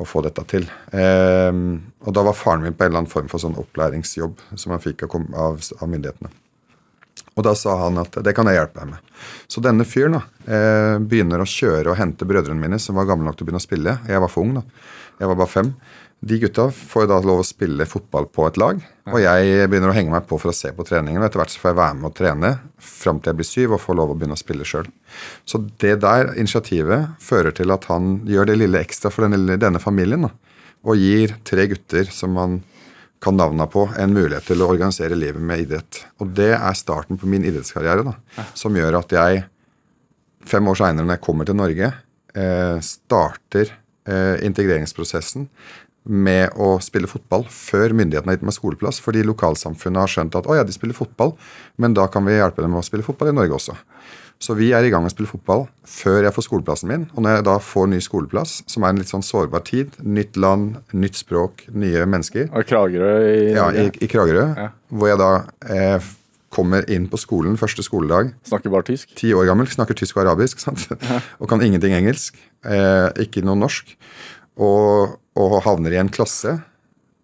å 0.00 0.08
få 0.08 0.24
dette 0.24 0.46
til? 0.48 0.64
Ehm, 0.96 1.68
og 2.06 2.16
da 2.16 2.24
var 2.24 2.40
faren 2.40 2.64
min 2.64 2.78
på 2.78 2.86
en 2.86 2.92
eller 2.92 3.04
annen 3.04 3.12
form 3.12 3.28
for 3.28 3.42
sånn 3.42 3.60
opplæringsjobb 3.60 4.40
som 4.56 4.72
han 4.72 4.84
fikk 4.84 5.04
av, 5.04 5.20
av, 5.36 5.60
av 5.76 5.92
myndighetene. 5.92 6.32
Og 7.36 7.44
da 7.44 7.52
sa 7.52 7.74
han 7.82 8.00
at 8.00 8.16
det 8.24 8.32
kan 8.32 8.48
jeg 8.48 8.56
hjelpe 8.56 8.80
deg 8.80 8.94
med. 8.94 9.12
Så 9.44 9.60
denne 9.60 9.84
fyren 9.84 10.16
da, 10.16 10.22
eh, 10.48 10.96
begynner 11.04 11.44
å 11.44 11.48
kjøre 11.48 11.92
og 11.92 11.98
hente 12.00 12.24
brødrene 12.24 12.62
mine, 12.62 12.80
som 12.80 12.96
var 12.96 13.08
gamle 13.10 13.28
nok 13.28 13.36
til 13.36 13.44
å 13.44 13.50
begynne 13.50 13.60
å 13.60 13.66
spille. 13.66 13.98
Jeg 14.08 14.24
var 14.24 14.32
for 14.32 14.46
ung, 14.46 14.56
da. 14.56 14.64
Jeg 15.20 15.28
var 15.28 15.36
bare 15.36 15.52
fem. 15.52 15.74
De 16.20 16.38
gutta 16.40 16.70
får 16.72 17.06
da 17.10 17.18
lov 17.20 17.42
å 17.42 17.46
spille 17.46 17.84
fotball 17.86 18.26
på 18.32 18.46
et 18.48 18.56
lag. 18.58 18.78
Og 19.12 19.20
jeg 19.20 19.66
begynner 19.68 19.92
å 19.92 19.96
henge 19.96 20.14
meg 20.14 20.24
på 20.26 20.38
for 20.40 20.50
å 20.50 20.56
se 20.56 20.72
på 20.74 20.86
treningen. 20.88 21.20
Og 21.20 21.28
etter 21.28 21.42
hvert 21.42 21.52
så 21.52 21.60
får 21.60 21.70
jeg 21.70 21.78
være 21.78 21.98
med 21.98 22.08
og 22.08 22.16
trene 22.16 22.52
fram 22.82 23.20
til 23.20 23.30
jeg 23.30 23.38
blir 23.40 23.48
syv 23.48 23.74
og 23.76 23.82
får 23.84 23.98
lov 24.00 24.14
å 24.14 24.16
begynne 24.16 24.38
å 24.38 24.40
spille 24.40 24.66
sjøl. 24.66 24.88
Så 25.44 25.60
det 25.82 25.98
der 26.02 26.32
initiativet 26.34 27.20
fører 27.22 27.54
til 27.54 27.74
at 27.74 27.86
han 27.92 28.22
gjør 28.26 28.50
det 28.50 28.58
lille 28.62 28.80
ekstra 28.80 29.12
for 29.12 29.26
denne, 29.26 29.58
denne 29.60 29.82
familien. 29.82 30.26
Da, 30.26 30.32
og 30.86 31.02
gir 31.02 31.36
tre 31.46 31.68
gutter 31.70 32.08
som 32.14 32.36
han 32.40 32.60
kan 33.22 33.36
navna 33.36 33.66
på, 33.70 33.86
en 33.98 34.12
mulighet 34.12 34.48
til 34.50 34.62
å 34.62 34.68
organisere 34.70 35.16
livet 35.18 35.42
med 35.42 35.64
idrett. 35.64 36.02
Og 36.20 36.32
det 36.36 36.52
er 36.56 36.76
starten 36.78 37.18
på 37.20 37.28
min 37.30 37.46
idrettskarriere, 37.48 38.04
da, 38.06 38.44
som 38.54 38.76
gjør 38.76 39.00
at 39.00 39.14
jeg 39.16 39.46
fem 40.46 40.68
år 40.68 40.78
seinere, 40.78 41.06
når 41.06 41.16
jeg 41.16 41.24
kommer 41.26 41.48
til 41.48 41.58
Norge, 41.58 41.88
eh, 42.36 42.76
starter 42.84 43.72
eh, 44.06 44.36
integreringsprosessen 44.46 45.48
med 46.06 46.54
å 46.56 46.76
spille 46.84 47.10
fotball 47.10 47.46
før 47.50 47.94
myndighetene 47.98 48.32
har 48.32 48.38
gitt 48.38 48.46
meg 48.46 48.56
skoleplass, 48.56 49.00
fordi 49.02 49.24
lokalsamfunnet 49.26 50.04
har 50.04 50.12
skjønt 50.12 50.38
at 50.38 50.48
å 50.48 50.56
ja, 50.58 50.64
de 50.66 50.74
spiller 50.74 50.96
fotball, 50.96 51.34
men 51.82 51.96
da 51.96 52.06
kan 52.12 52.26
vi 52.26 52.38
hjelpe 52.38 52.62
dem 52.62 52.74
med 52.74 52.84
å 52.84 52.86
spille 52.86 53.06
fotball 53.06 53.32
i 53.32 53.36
Norge 53.36 53.58
også. 53.58 53.76
Så 54.42 54.52
vi 54.52 54.68
er 54.76 54.84
i 54.84 54.90
gang 54.92 55.00
med 55.00 55.10
å 55.10 55.14
spille 55.14 55.30
fotball 55.30 55.64
før 55.88 56.26
jeg 56.26 56.34
får 56.36 56.44
skoleplassen 56.44 56.90
min. 56.90 57.06
Og 57.16 57.24
når 57.24 57.38
jeg 57.38 57.46
da 57.48 57.54
får 57.64 57.88
ny 57.88 58.02
skoleplass, 58.04 58.58
som 58.68 58.84
er 58.84 58.92
en 58.92 59.00
litt 59.00 59.08
sånn 59.08 59.24
sårbar 59.24 59.64
tid, 59.64 59.96
nytt 60.04 60.36
land, 60.36 60.76
nytt 60.92 61.16
språk, 61.16 61.64
nye 61.72 62.04
mennesker 62.04 62.50
Og 62.50 62.68
Kragerø 62.68 63.14
i 63.24 63.40
Ja, 63.56 63.70
i, 63.72 63.88
i 63.88 64.10
Kragerø. 64.12 64.44
Ja. 64.60 64.68
Hvor 64.92 65.08
jeg 65.08 65.20
da 65.22 65.30
eh, 65.72 66.10
kommer 66.52 66.84
inn 66.92 67.08
på 67.08 67.20
skolen 67.20 67.56
første 67.60 67.84
skoledag. 67.84 68.34
Snakker 68.48 68.72
bare 68.72 68.86
tysk. 68.90 69.16
Ti 69.18 69.32
år 69.36 69.48
gammel, 69.48 69.68
snakker 69.72 69.96
tysk 69.98 70.18
og 70.18 70.26
arabisk 70.26 70.60
sant? 70.62 70.84
og 71.40 71.48
kan 71.50 71.64
ingenting 71.64 71.96
engelsk. 71.96 72.36
Eh, 72.66 73.08
ikke 73.24 73.44
noe 73.46 73.56
norsk. 73.60 73.96
Og, 74.56 75.16
og 75.36 75.56
havner 75.66 75.94
i 75.94 76.00
en 76.00 76.12
klasse 76.12 76.54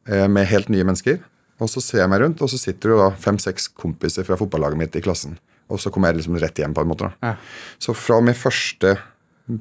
eh, 0.08 0.26
med 0.28 0.50
helt 0.50 0.72
nye 0.72 0.84
mennesker. 0.88 1.22
Og 1.62 1.70
så 1.70 1.82
ser 1.84 2.02
jeg 2.02 2.10
meg 2.10 2.24
rundt, 2.24 2.42
og 2.42 2.50
så 2.50 2.58
sitter 2.60 2.96
det 2.96 3.08
fem-seks 3.22 3.70
kompiser 3.78 4.26
fra 4.26 4.38
fotballaget 4.40 4.80
mitt 4.80 4.98
i 4.98 5.04
klassen. 5.04 5.38
Og 5.72 5.80
så 5.80 5.92
kommer 5.92 6.10
jeg 6.10 6.20
liksom 6.20 6.36
rett 6.42 6.58
hjem, 6.58 6.74
på 6.74 6.84
en 6.84 6.90
måte. 6.90 7.12
Ja. 7.22 7.36
Så 7.80 7.94
fra 7.96 8.18
min 8.24 8.36
første 8.36 8.96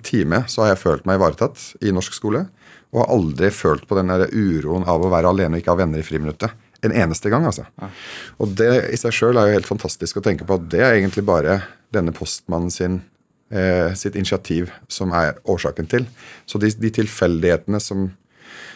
time 0.06 0.44
så 0.52 0.64
har 0.64 0.74
jeg 0.74 0.82
følt 0.82 1.08
meg 1.10 1.20
ivaretatt 1.20 1.62
i 1.86 1.94
norsk 1.94 2.16
skole. 2.18 2.46
Og 2.92 3.04
har 3.04 3.14
aldri 3.14 3.52
følt 3.56 3.86
på 3.88 3.98
den 3.98 4.12
der 4.12 4.28
uroen 4.34 4.88
av 4.90 5.04
å 5.04 5.12
være 5.12 5.32
alene 5.32 5.58
og 5.58 5.64
ikke 5.64 5.76
ha 5.76 5.80
venner 5.80 6.02
i 6.02 6.06
friminuttet. 6.06 6.58
En 6.82 6.96
eneste 6.98 7.30
gang, 7.30 7.46
altså. 7.46 7.68
Og 8.42 8.56
det 8.58 8.72
i 8.90 8.98
seg 8.98 9.14
sjøl 9.14 9.38
er 9.38 9.48
jo 9.48 9.60
helt 9.60 9.70
fantastisk 9.70 10.18
å 10.18 10.26
tenke 10.26 10.48
på 10.50 10.58
at 10.58 10.66
det 10.74 10.82
er 10.82 10.98
egentlig 10.98 11.24
bare 11.28 11.62
denne 11.94 12.14
postmannen 12.16 12.74
sin 12.74 13.00
eh, 13.52 13.92
sitt 14.00 14.16
initiativ 14.16 14.72
som 14.92 15.14
er 15.16 15.38
årsaken 15.50 15.90
til. 15.92 16.08
Så 16.50 16.62
de, 16.62 16.72
de 16.72 16.94
tilfeldighetene 17.02 17.82
som 17.84 18.10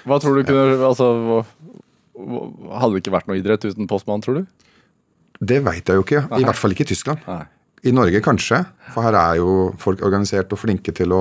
Hva 0.06 0.20
tror 0.22 0.38
du 0.38 0.46
kunne 0.48 0.78
altså, 0.86 1.44
Hadde 2.16 2.94
det 2.94 3.02
ikke 3.04 3.16
vært 3.16 3.28
noe 3.28 3.40
idrett 3.42 3.66
uten 3.68 3.90
postmann, 3.92 4.24
tror 4.24 4.40
du? 4.40 4.46
Det 5.44 5.60
veit 5.66 5.84
jeg 5.84 6.00
jo 6.00 6.06
ikke. 6.06 6.22
I 6.38 6.46
hvert 6.48 6.60
fall 6.60 6.72
ikke 6.72 6.86
i 6.86 6.92
Tyskland. 6.94 7.26
Nei. 7.28 7.44
I 7.86 7.92
Norge 7.94 8.18
kanskje, 8.24 8.64
for 8.96 9.06
her 9.06 9.14
er 9.20 9.36
jo 9.38 9.50
folk 9.78 10.00
organisert 10.02 10.54
og 10.56 10.58
flinke 10.58 10.94
til 10.96 11.12
å 11.14 11.20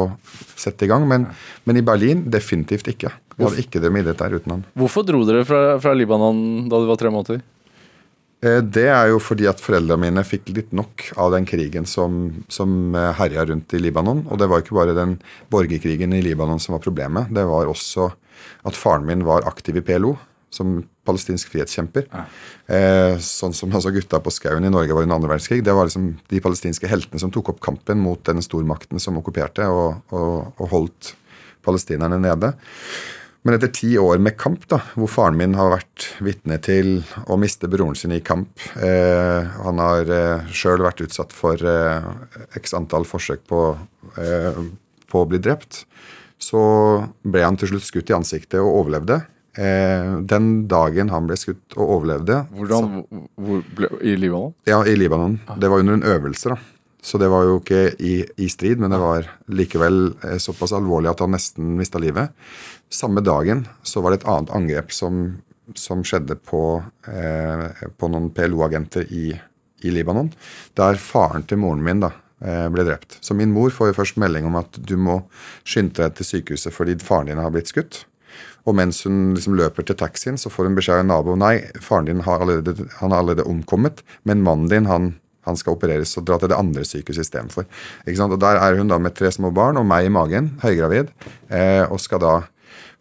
sette 0.56 0.86
i 0.86 0.88
gang. 0.88 1.02
Men, 1.10 1.26
men 1.68 1.80
i 1.80 1.82
Berlin 1.84 2.22
definitivt 2.32 2.88
ikke. 2.94 3.10
Vi 3.34 3.44
hadde 3.44 3.64
ikke 3.64 3.82
det 3.82 3.90
med 3.92 4.04
idrett 4.04 4.22
der 4.22 4.38
uten 4.38 4.54
han. 4.54 4.62
Hvorfor 4.78 5.04
dro 5.04 5.24
dere 5.28 5.42
fra, 5.48 5.60
fra 5.82 5.92
Libanon 5.98 6.70
da 6.70 6.80
du 6.80 6.88
var 6.88 7.00
tre 7.00 7.10
måneder? 7.12 7.42
Eh, 8.44 8.61
Det 8.62 8.87
er 8.92 9.09
jo 9.12 9.20
fordi 9.22 9.48
at 9.48 9.62
foreldrene 9.62 10.11
mine 10.11 10.24
fikk 10.26 10.52
litt 10.52 10.74
nok 10.76 11.09
av 11.20 11.33
den 11.35 11.48
krigen 11.48 11.88
som, 11.88 12.44
som 12.52 12.94
eh, 12.94 13.12
herja 13.20 13.46
rundt 13.48 13.72
i 13.76 13.80
Libanon. 13.80 14.26
Og 14.28 14.40
det 14.40 14.50
var 14.50 14.62
ikke 14.62 14.76
bare 14.76 14.96
den 14.96 15.16
borgerkrigen 15.52 16.14
i 16.16 16.22
Libanon 16.24 16.61
som 16.61 16.76
var 16.76 16.85
problemet. 16.85 17.33
Det 17.35 17.46
var 17.48 17.70
også 17.70 18.11
at 18.68 18.76
faren 18.76 19.07
min 19.09 19.24
var 19.26 19.46
aktiv 19.48 19.78
i 19.80 19.85
PLO 19.85 20.14
som 20.54 20.76
palestinsk 21.04 21.50
frihetskjemper. 21.50 22.07
Eh, 22.70 23.16
sånn 23.18 23.54
som 23.57 23.72
altså 23.74 23.90
gutta 23.94 24.20
på 24.22 24.33
skauen 24.33 24.64
i 24.64 24.70
Norge 24.72 24.94
var 24.94 25.02
under 25.02 25.18
andre 25.18 25.33
verdenskrig. 25.35 25.64
Det 25.66 25.74
var 25.74 25.88
liksom 25.88 26.12
de 26.30 26.40
palestinske 26.44 26.88
heltene 26.90 27.20
som 27.20 27.33
tok 27.35 27.50
opp 27.54 27.61
kampen 27.64 27.98
mot 28.00 28.22
den 28.28 28.44
stormakten 28.44 29.02
som 29.02 29.18
okkuperte 29.20 29.66
og, 29.66 30.04
og, 30.14 30.54
og 30.54 30.70
holdt 30.70 31.14
palestinerne 31.64 32.20
nede. 32.22 32.52
Men 33.44 33.59
etter 33.59 33.68
ti 33.76 33.90
år 34.00 34.22
med 34.24 34.38
kamp, 34.40 34.62
da, 34.72 34.78
hvor 34.96 35.11
faren 35.12 35.37
min 35.37 35.57
har 35.59 35.68
vært 35.74 36.07
vitne 36.24 36.57
til 36.64 37.02
å 37.28 37.37
miste 37.37 37.68
broren 37.68 37.96
sin 37.98 38.14
i 38.16 38.22
kamp 38.24 38.62
eh, 38.80 39.44
Han 39.66 39.83
har 39.83 40.09
eh, 40.09 40.46
sjøl 40.48 40.80
vært 40.80 41.02
utsatt 41.04 41.35
for 41.37 41.61
eh, 41.61 42.07
x 42.57 42.72
antall 42.76 43.04
forsøk 43.04 43.44
på, 43.50 43.61
eh, 44.16 44.62
på 45.12 45.20
å 45.20 45.28
bli 45.28 45.42
drept. 45.44 45.83
Så 46.40 46.62
ble 47.20 47.44
han 47.44 47.61
til 47.61 47.74
slutt 47.74 47.85
skutt 47.90 48.14
i 48.14 48.16
ansiktet 48.16 48.62
og 48.62 48.80
overlevde. 48.80 49.20
Eh, 49.61 50.09
den 50.24 50.48
dagen 50.66 51.12
han 51.12 51.28
ble 51.28 51.37
skutt 51.38 51.76
og 51.76 51.92
overlevde 52.00 52.40
Hvordan, 52.57 53.04
hvor 53.38 53.61
ble, 53.76 53.90
I 54.02 54.16
Libanon? 54.18 54.57
Ja, 54.66 54.80
i 54.88 54.96
Libanon. 54.98 55.37
Det 55.61 55.68
var 55.70 55.85
under 55.85 56.00
en 56.00 56.09
øvelse, 56.16 56.57
da. 56.57 56.73
Så 57.04 57.18
det 57.20 57.28
var 57.28 57.44
jo 57.44 57.58
ikke 57.60 57.82
i, 58.00 58.14
i 58.40 58.46
strid, 58.48 58.80
men 58.80 58.94
det 58.94 58.98
var 59.02 59.26
likevel 59.52 60.14
eh, 60.24 60.38
såpass 60.40 60.72
alvorlig 60.72 61.10
at 61.10 61.20
han 61.20 61.34
nesten 61.36 61.74
mista 61.76 62.00
livet. 62.00 62.32
Samme 62.88 63.20
dagen 63.20 63.66
så 63.84 64.00
var 64.00 64.14
det 64.14 64.22
et 64.22 64.30
annet 64.32 64.52
angrep 64.56 64.94
som, 64.96 65.26
som 65.76 66.00
skjedde 66.06 66.38
på, 66.40 66.62
eh, 67.12 67.66
på 68.00 68.08
noen 68.08 68.30
PLO-agenter 68.32 69.04
i, 69.12 69.34
i 69.84 69.92
Libanon, 69.92 70.30
der 70.80 70.96
faren 70.96 71.44
til 71.44 71.60
moren 71.60 71.84
min 71.84 72.00
da 72.06 72.14
eh, 72.40 72.70
ble 72.72 72.86
drept. 72.88 73.18
Så 73.20 73.36
min 73.36 73.52
mor 73.52 73.74
får 73.74 73.92
jo 73.92 73.98
først 74.00 74.20
melding 74.24 74.48
om 74.48 74.56
at 74.62 74.80
du 74.80 74.96
må 74.96 75.20
skynde 75.60 75.98
deg 76.00 76.16
til 76.16 76.30
sykehuset 76.30 76.72
fordi 76.72 76.96
faren 77.04 77.28
din 77.28 77.42
har 77.42 77.52
blitt 77.52 77.72
skutt. 77.74 78.06
Og 78.64 78.78
mens 78.78 79.02
hun 79.04 79.34
liksom 79.36 79.58
løper 79.58 79.84
til 79.84 79.98
taxien, 80.00 80.40
så 80.40 80.48
får 80.48 80.70
hun 80.70 80.78
beskjed 80.78 81.02
av 81.02 81.04
en 81.04 81.12
nabo 81.12 81.36
nei, 81.36 81.58
faren 81.84 82.08
din 82.08 82.24
har 82.24 82.40
allerede, 82.40 82.88
har 82.96 83.12
allerede 83.12 83.44
omkommet, 83.44 84.00
men 84.24 84.40
mannen 84.46 84.72
din 84.72 84.88
han, 84.88 85.12
han 85.44 85.59
skal 85.61 85.76
opereres 85.76 86.14
og 86.20 86.26
dra 86.28 86.38
til 86.40 86.50
det 86.52 86.59
andre 86.59 86.85
sykehuset 86.88 87.26
istedenfor. 87.26 87.68
Og 88.09 88.40
Der 88.40 88.61
er 88.61 88.78
hun 88.78 88.88
da 88.88 88.98
med 88.98 89.14
tre 89.14 89.30
små 89.33 89.52
barn 89.54 89.76
og 89.80 89.87
meg 89.87 90.07
i 90.07 90.12
magen, 90.12 90.59
høygravid, 90.62 91.12
eh, 91.50 91.85
og 91.88 92.00
skal 92.00 92.20
da 92.20 92.35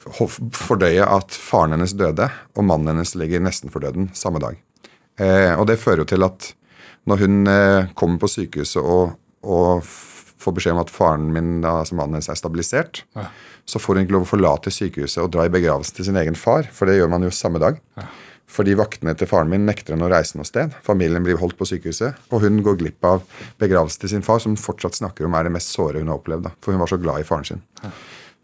fordøye 0.03 1.05
at 1.07 1.31
faren 1.31 1.75
hennes 1.77 1.95
døde, 1.95 2.27
og 2.55 2.65
mannen 2.67 2.91
hennes 2.91 3.15
ligger 3.15 3.43
nesten 3.43 3.71
for 3.71 3.79
døden 3.79 4.09
samme 4.13 4.41
dag. 4.43 4.59
Eh, 5.19 5.53
og 5.55 5.67
det 5.69 5.79
fører 5.79 6.03
jo 6.03 6.09
til 6.09 6.25
at 6.25 6.53
når 7.07 7.23
hun 7.23 7.47
eh, 7.47 7.91
kommer 7.95 8.19
på 8.19 8.31
sykehuset 8.31 8.81
og, 8.81 9.15
og 9.43 9.83
får 10.43 10.55
beskjed 10.57 10.75
om 10.75 10.83
at 10.83 10.91
faren 10.91 11.31
min, 11.35 11.63
altså 11.63 11.95
mannen 11.95 12.17
hennes, 12.17 12.29
er 12.31 12.39
stabilisert, 12.39 13.03
så 13.63 13.79
får 13.79 13.95
hun 13.95 14.03
ikke 14.03 14.15
lov 14.17 14.25
å 14.25 14.31
forlate 14.33 14.73
sykehuset 14.73 15.21
og 15.23 15.31
dra 15.31 15.47
i 15.47 15.53
begravelsen 15.53 15.95
til 15.95 16.09
sin 16.09 16.19
egen 16.19 16.35
far, 16.35 16.67
for 16.75 16.89
det 16.89 16.97
gjør 16.97 17.11
man 17.13 17.23
jo 17.23 17.31
samme 17.31 17.61
dag. 17.63 17.79
Fordi 18.53 18.75
vaktene 18.77 19.15
til 19.17 19.29
faren 19.29 19.49
min 19.49 19.65
nekter 19.65 19.95
henne 19.95 20.05
å 20.05 20.11
reise 20.13 20.37
noe 20.37 20.45
sted. 20.45 20.73
Familien 20.85 21.25
blir 21.25 21.39
holdt 21.41 21.57
på 21.57 21.65
sykehuset, 21.65 22.19
og 22.29 22.43
hun 22.45 22.61
går 22.65 22.77
glipp 22.83 23.07
av 23.09 23.23
begravelsen 23.61 24.03
til 24.03 24.11
sin 24.11 24.25
far, 24.25 24.43
som 24.43 24.53
hun 24.53 24.61
fortsatt 24.61 24.99
snakker 24.99 25.25
om 25.25 25.37
er 25.37 25.47
det 25.47 25.55
mest 25.55 25.73
såre 25.73 26.03
hun 26.03 26.11
har 26.11 26.21
opplevd. 26.21 26.45
Da, 26.45 26.53
for 26.61 26.75
hun 26.75 26.83
var 26.83 26.91
så 26.91 26.99
glad 27.01 27.23
i 27.23 27.25
faren 27.27 27.47
sin. 27.49 27.63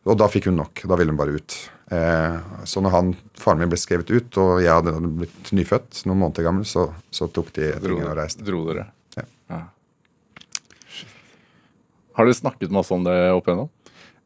Og 0.10 0.18
da 0.18 0.30
fikk 0.32 0.50
hun 0.50 0.58
nok. 0.58 0.82
Da 0.90 0.98
ville 0.98 1.14
hun 1.14 1.20
bare 1.20 1.38
ut. 1.38 1.58
Eh, 1.94 2.38
så 2.70 2.82
når 2.82 2.96
han, 2.96 3.12
faren 3.38 3.62
min 3.62 3.70
ble 3.70 3.78
skrevet 3.82 4.10
ut, 4.10 4.42
og 4.42 4.64
jeg 4.64 4.74
hadde 4.74 4.96
blitt 5.22 5.52
nyfødt, 5.54 6.04
noen 6.10 6.24
måneder 6.24 6.46
gammel, 6.48 6.66
så, 6.70 6.88
så 7.14 7.30
tok 7.34 7.54
de 7.58 7.72
tingene 7.78 8.10
og 8.10 8.18
reiste. 8.18 8.46
dro 8.46 8.64
dere? 8.70 8.90
Ja. 9.18 9.26
ja. 9.54 9.62
Har 12.18 12.28
dere 12.28 12.38
snakket 12.38 12.74
masse 12.74 12.94
om 12.94 13.06
det 13.06 13.18
opp 13.36 13.50
igjennom? 13.50 13.70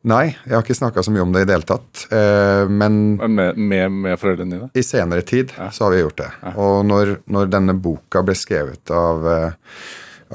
Nei, 0.04 0.34
jeg 0.44 0.52
har 0.52 0.64
ikke 0.66 0.76
snakka 0.76 1.04
så 1.06 1.14
mye 1.16 1.24
om 1.24 1.32
det 1.32 1.46
i 1.46 1.48
det 1.48 1.56
hele 1.56 1.68
tatt. 1.68 2.02
Eh, 2.12 2.68
men 2.68 3.16
Med, 3.24 3.56
med, 3.56 3.92
med 4.04 4.20
foreldrene 4.20 4.58
dine? 4.58 4.70
i 4.76 4.84
senere 4.84 5.24
tid 5.24 5.54
så 5.72 5.86
har 5.86 5.94
vi 5.94 6.02
gjort 6.02 6.18
det. 6.20 6.32
Og 6.60 6.82
når, 6.88 7.14
når 7.32 7.52
denne 7.54 7.76
boka 7.80 8.24
ble 8.28 8.36
skrevet 8.36 8.92
av, 8.92 9.24
eh, 9.32 9.78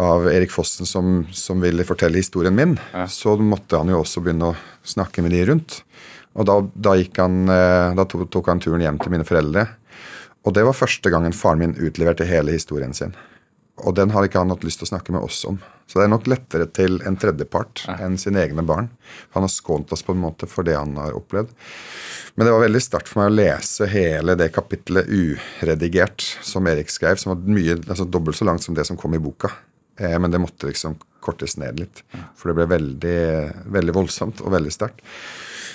av 0.00 0.28
Erik 0.32 0.54
Fossen, 0.54 0.88
som, 0.88 1.26
som 1.36 1.60
ville 1.60 1.84
fortelle 1.84 2.16
historien 2.16 2.56
min, 2.56 2.78
så 3.12 3.36
måtte 3.36 3.82
han 3.82 3.92
jo 3.92 4.00
også 4.00 4.24
begynne 4.24 4.54
å 4.54 4.56
snakke 4.88 5.24
med 5.26 5.36
de 5.36 5.44
rundt. 5.52 5.82
Og 6.38 6.48
da, 6.48 6.60
da, 6.88 6.96
han, 7.20 7.38
eh, 7.52 7.92
da 7.98 8.08
tok 8.08 8.48
han 8.48 8.64
turen 8.64 8.84
hjem 8.86 9.02
til 9.02 9.12
mine 9.12 9.28
foreldre. 9.28 9.66
Og 10.48 10.54
det 10.56 10.64
var 10.64 10.76
første 10.80 11.12
gangen 11.12 11.36
faren 11.36 11.60
min 11.60 11.76
utleverte 11.76 12.24
hele 12.24 12.54
historien 12.56 12.94
sin. 12.96 13.12
Og 13.86 13.94
den 13.94 14.10
har 14.14 14.26
ikke 14.26 14.42
han 14.42 14.52
hatt 14.52 14.64
lyst 14.66 14.82
til 14.82 14.88
å 14.88 14.92
snakke 14.94 15.14
med 15.14 15.24
oss 15.26 15.44
om. 15.48 15.60
Så 15.88 15.98
det 15.98 16.04
er 16.04 16.12
nok 16.12 16.26
lettere 16.28 16.66
til 16.68 16.98
en 17.08 17.16
tredjepart 17.16 17.86
enn 17.94 18.18
sine 18.20 18.42
egne 18.42 18.64
barn. 18.66 18.90
Han 19.32 19.46
har 19.46 19.52
skånt 19.52 19.92
oss 19.94 20.04
på 20.04 20.12
en 20.12 20.20
måte 20.20 20.48
for 20.50 20.66
det 20.66 20.76
han 20.76 20.92
har 21.00 21.16
opplevd. 21.16 21.54
Men 22.36 22.46
det 22.46 22.52
var 22.52 22.66
veldig 22.66 22.82
sterkt 22.84 23.08
for 23.08 23.22
meg 23.22 23.30
å 23.30 23.36
lese 23.38 23.88
hele 23.88 24.36
det 24.38 24.50
kapitlet 24.54 25.08
uredigert 25.08 26.26
som 26.44 26.68
Erik 26.68 26.92
skrev, 26.92 27.16
som 27.16 27.32
var 27.32 27.48
mye, 27.56 27.78
altså 27.88 28.04
dobbelt 28.04 28.36
så 28.36 28.46
langt 28.50 28.66
som 28.66 28.76
det 28.76 28.84
som 28.86 29.00
kom 29.00 29.16
i 29.16 29.22
boka. 29.22 29.50
Eh, 29.96 30.18
men 30.20 30.30
det 30.30 30.42
måtte 30.42 30.68
liksom 30.68 30.98
kortes 31.24 31.56
ned 31.56 31.80
litt. 31.80 32.04
For 32.36 32.50
det 32.50 32.58
ble 32.60 32.68
veldig, 32.70 33.18
veldig 33.74 33.96
voldsomt 33.96 34.44
og 34.44 34.54
veldig 34.54 34.74
sterkt. 34.74 35.00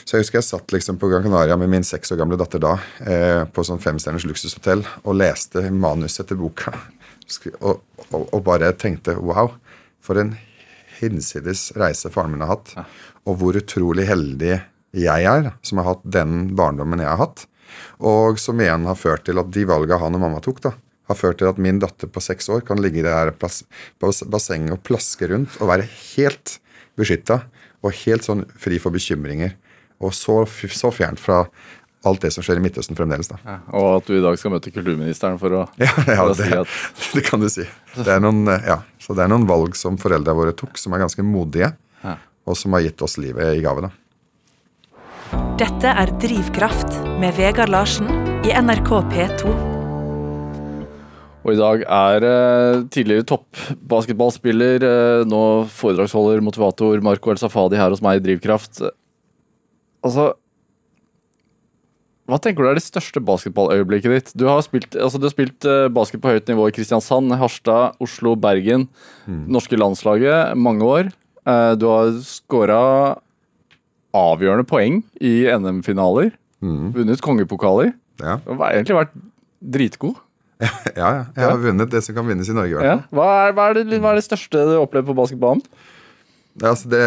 Så 0.04 0.18
jeg 0.18 0.26
husker 0.26 0.42
jeg 0.42 0.50
satt 0.50 0.74
liksom 0.76 0.98
på 1.00 1.10
Gran 1.10 1.24
Canaria 1.24 1.56
med 1.60 1.72
min 1.72 1.86
seks 1.88 2.12
år 2.12 2.20
gamle 2.20 2.38
datter 2.40 2.62
da, 2.62 2.74
eh, 3.02 3.44
på 3.48 3.64
sånn 3.64 3.82
femstjerners 3.82 4.28
luksushotell, 4.28 4.84
og 5.04 5.18
leste 5.20 5.64
manuset 5.72 6.28
til 6.28 6.42
boka. 6.44 6.76
Og, 7.60 7.82
og, 8.12 8.28
og 8.34 8.44
bare 8.46 8.74
tenkte 8.80 9.16
wow, 9.20 9.54
for 10.04 10.20
en 10.20 10.36
hinsides 11.00 11.72
reise 11.80 12.12
faren 12.14 12.36
min 12.36 12.44
har 12.46 12.56
hatt. 12.56 12.76
Og 13.28 13.40
hvor 13.40 13.58
utrolig 13.60 14.08
heldig 14.10 14.58
jeg 14.94 15.26
er 15.26 15.52
som 15.66 15.82
har 15.82 15.94
hatt 15.94 16.06
den 16.06 16.54
barndommen 16.58 17.02
jeg 17.02 17.10
har 17.10 17.22
hatt. 17.24 17.46
Og 18.04 18.40
som 18.42 18.60
igjen 18.62 18.86
har 18.90 19.00
ført 19.00 19.26
til 19.28 19.42
at 19.42 19.50
de 19.54 19.66
valga 19.70 19.98
han 20.02 20.18
og 20.18 20.22
mamma 20.22 20.42
tok, 20.44 20.62
da, 20.64 20.74
har 21.10 21.20
ført 21.20 21.40
til 21.42 21.50
at 21.50 21.62
min 21.62 21.82
datter 21.82 22.12
på 22.12 22.22
seks 22.24 22.50
år 22.54 22.64
kan 22.68 22.82
ligge 22.82 23.04
der 23.06 23.34
plass, 23.36 23.64
på 24.00 24.12
bassenget 24.32 24.76
og 24.76 24.84
plaske 24.86 25.30
rundt 25.32 25.58
og 25.60 25.72
være 25.72 25.88
helt 25.88 26.58
beskytta 27.00 27.42
og 27.84 27.96
helt 28.04 28.26
sånn 28.26 28.46
fri 28.60 28.80
for 28.82 28.94
bekymringer. 28.96 29.56
Og 30.04 30.14
så, 30.16 30.42
så 30.46 30.92
fjernt 30.94 31.22
fra 31.22 31.44
alt 32.06 32.22
det 32.26 32.34
som 32.36 32.44
skjer 32.44 32.60
i 32.60 32.64
Midtøsten 32.66 32.98
fremdeles. 32.98 33.30
da. 33.32 33.38
Ja, 33.48 33.58
og 33.80 33.88
at 34.02 34.08
du 34.10 34.18
i 34.18 34.22
dag 34.24 34.36
skal 34.40 34.52
møte 34.52 34.72
kulturministeren 34.76 35.38
for 35.40 35.56
å, 35.56 35.62
Ja, 35.82 35.88
ja 36.08 36.18
for 36.20 36.34
å 36.34 36.36
det, 36.36 36.48
si 36.50 36.58
at 36.60 36.68
det 37.16 37.24
kan 37.30 37.40
du 37.44 37.50
si. 37.50 37.66
Det 37.96 38.08
er 38.18 38.20
noen, 38.24 38.44
eh, 38.52 38.66
ja, 38.68 38.80
så 39.00 39.16
det 39.16 39.24
er 39.26 39.32
noen 39.32 39.48
valg 39.50 39.76
som 39.80 39.96
foreldra 40.02 40.36
våre 40.36 40.54
tok, 40.60 40.78
som 40.82 40.94
er 40.98 41.04
ganske 41.06 41.24
modige, 41.26 41.74
Ja. 42.04 42.18
og 42.46 42.58
som 42.60 42.74
har 42.76 42.84
gitt 42.84 43.02
oss 43.06 43.18
livet 43.18 43.56
i 43.58 43.62
gave. 43.64 43.86
da. 43.88 43.92
Dette 45.58 45.90
er 45.98 46.12
Drivkraft 46.22 46.98
med 47.22 47.34
Vegard 47.40 47.72
Larsen 47.72 48.10
i 48.46 48.52
NRK 48.54 48.90
P2. 49.14 49.54
Og 51.44 51.50
i 51.52 51.58
dag 51.60 51.82
er 51.84 52.24
eh, 52.24 52.84
tidligere 52.94 53.26
toppbasketballspiller, 53.28 54.84
eh, 54.88 55.24
nå 55.28 55.42
foredragsholder, 55.72 56.40
motivator 56.46 57.02
Marco 57.04 57.34
El 57.34 57.40
Safadi 57.42 57.76
her 57.80 57.92
hos 57.92 58.04
meg 58.04 58.22
i 58.22 58.24
Drivkraft. 58.28 58.80
Altså 60.04 60.30
Hva 62.30 62.38
tenker 62.40 62.64
du 62.64 62.70
er 62.72 62.78
det 62.80 62.86
største 62.86 63.20
basketballøyeblikket 63.28 64.14
ditt? 64.14 64.30
Du 64.40 64.46
har 64.48 64.62
spilt, 64.64 64.96
altså, 64.96 65.20
du 65.20 65.28
har 65.28 65.34
spilt 65.34 65.68
eh, 65.68 65.90
basket 65.92 66.22
på 66.24 66.32
høyt 66.32 66.48
nivå 66.48 66.70
i 66.70 66.76
Kristiansand, 66.76 67.34
Harstad, 67.40 67.98
Oslo, 68.04 68.38
Bergen. 68.40 68.88
Norske 69.28 69.76
landslaget 69.80 70.56
mange 70.56 70.88
år. 70.88 71.12
Eh, 71.44 71.74
du 71.76 71.84
har 71.92 72.14
skåra 72.24 72.80
avgjørende 74.16 74.68
poeng 74.70 75.02
i 75.20 75.44
NM-finaler. 75.52 76.32
Vunnet 76.64 77.24
kongepokaler. 77.24 77.92
Ja. 78.24 78.38
Du 78.46 78.54
har 78.56 78.72
egentlig 78.72 78.96
vært 79.02 79.16
dritgod. 79.76 80.20
ja, 80.64 80.70
ja. 80.96 81.24
Jeg 81.36 81.44
har 81.44 81.60
vunnet 81.60 81.92
det 81.92 82.04
som 82.06 82.16
kan 82.16 82.28
vinnes 82.30 82.48
i 82.48 82.56
Norge. 82.56 82.72
i 82.72 82.78
hvert 82.78 82.88
Ja. 82.88 83.00
Hva, 83.12 83.26
er, 83.42 83.56
hva, 83.58 83.70
er 83.72 83.82
det, 83.82 84.00
hva 84.00 84.14
er 84.14 84.22
det 84.22 84.28
største 84.30 84.64
du 84.70 84.78
opplever 84.80 85.10
på 85.12 85.18
basketballen? 85.18 85.64
Altså, 86.62 86.88
det 86.94 87.04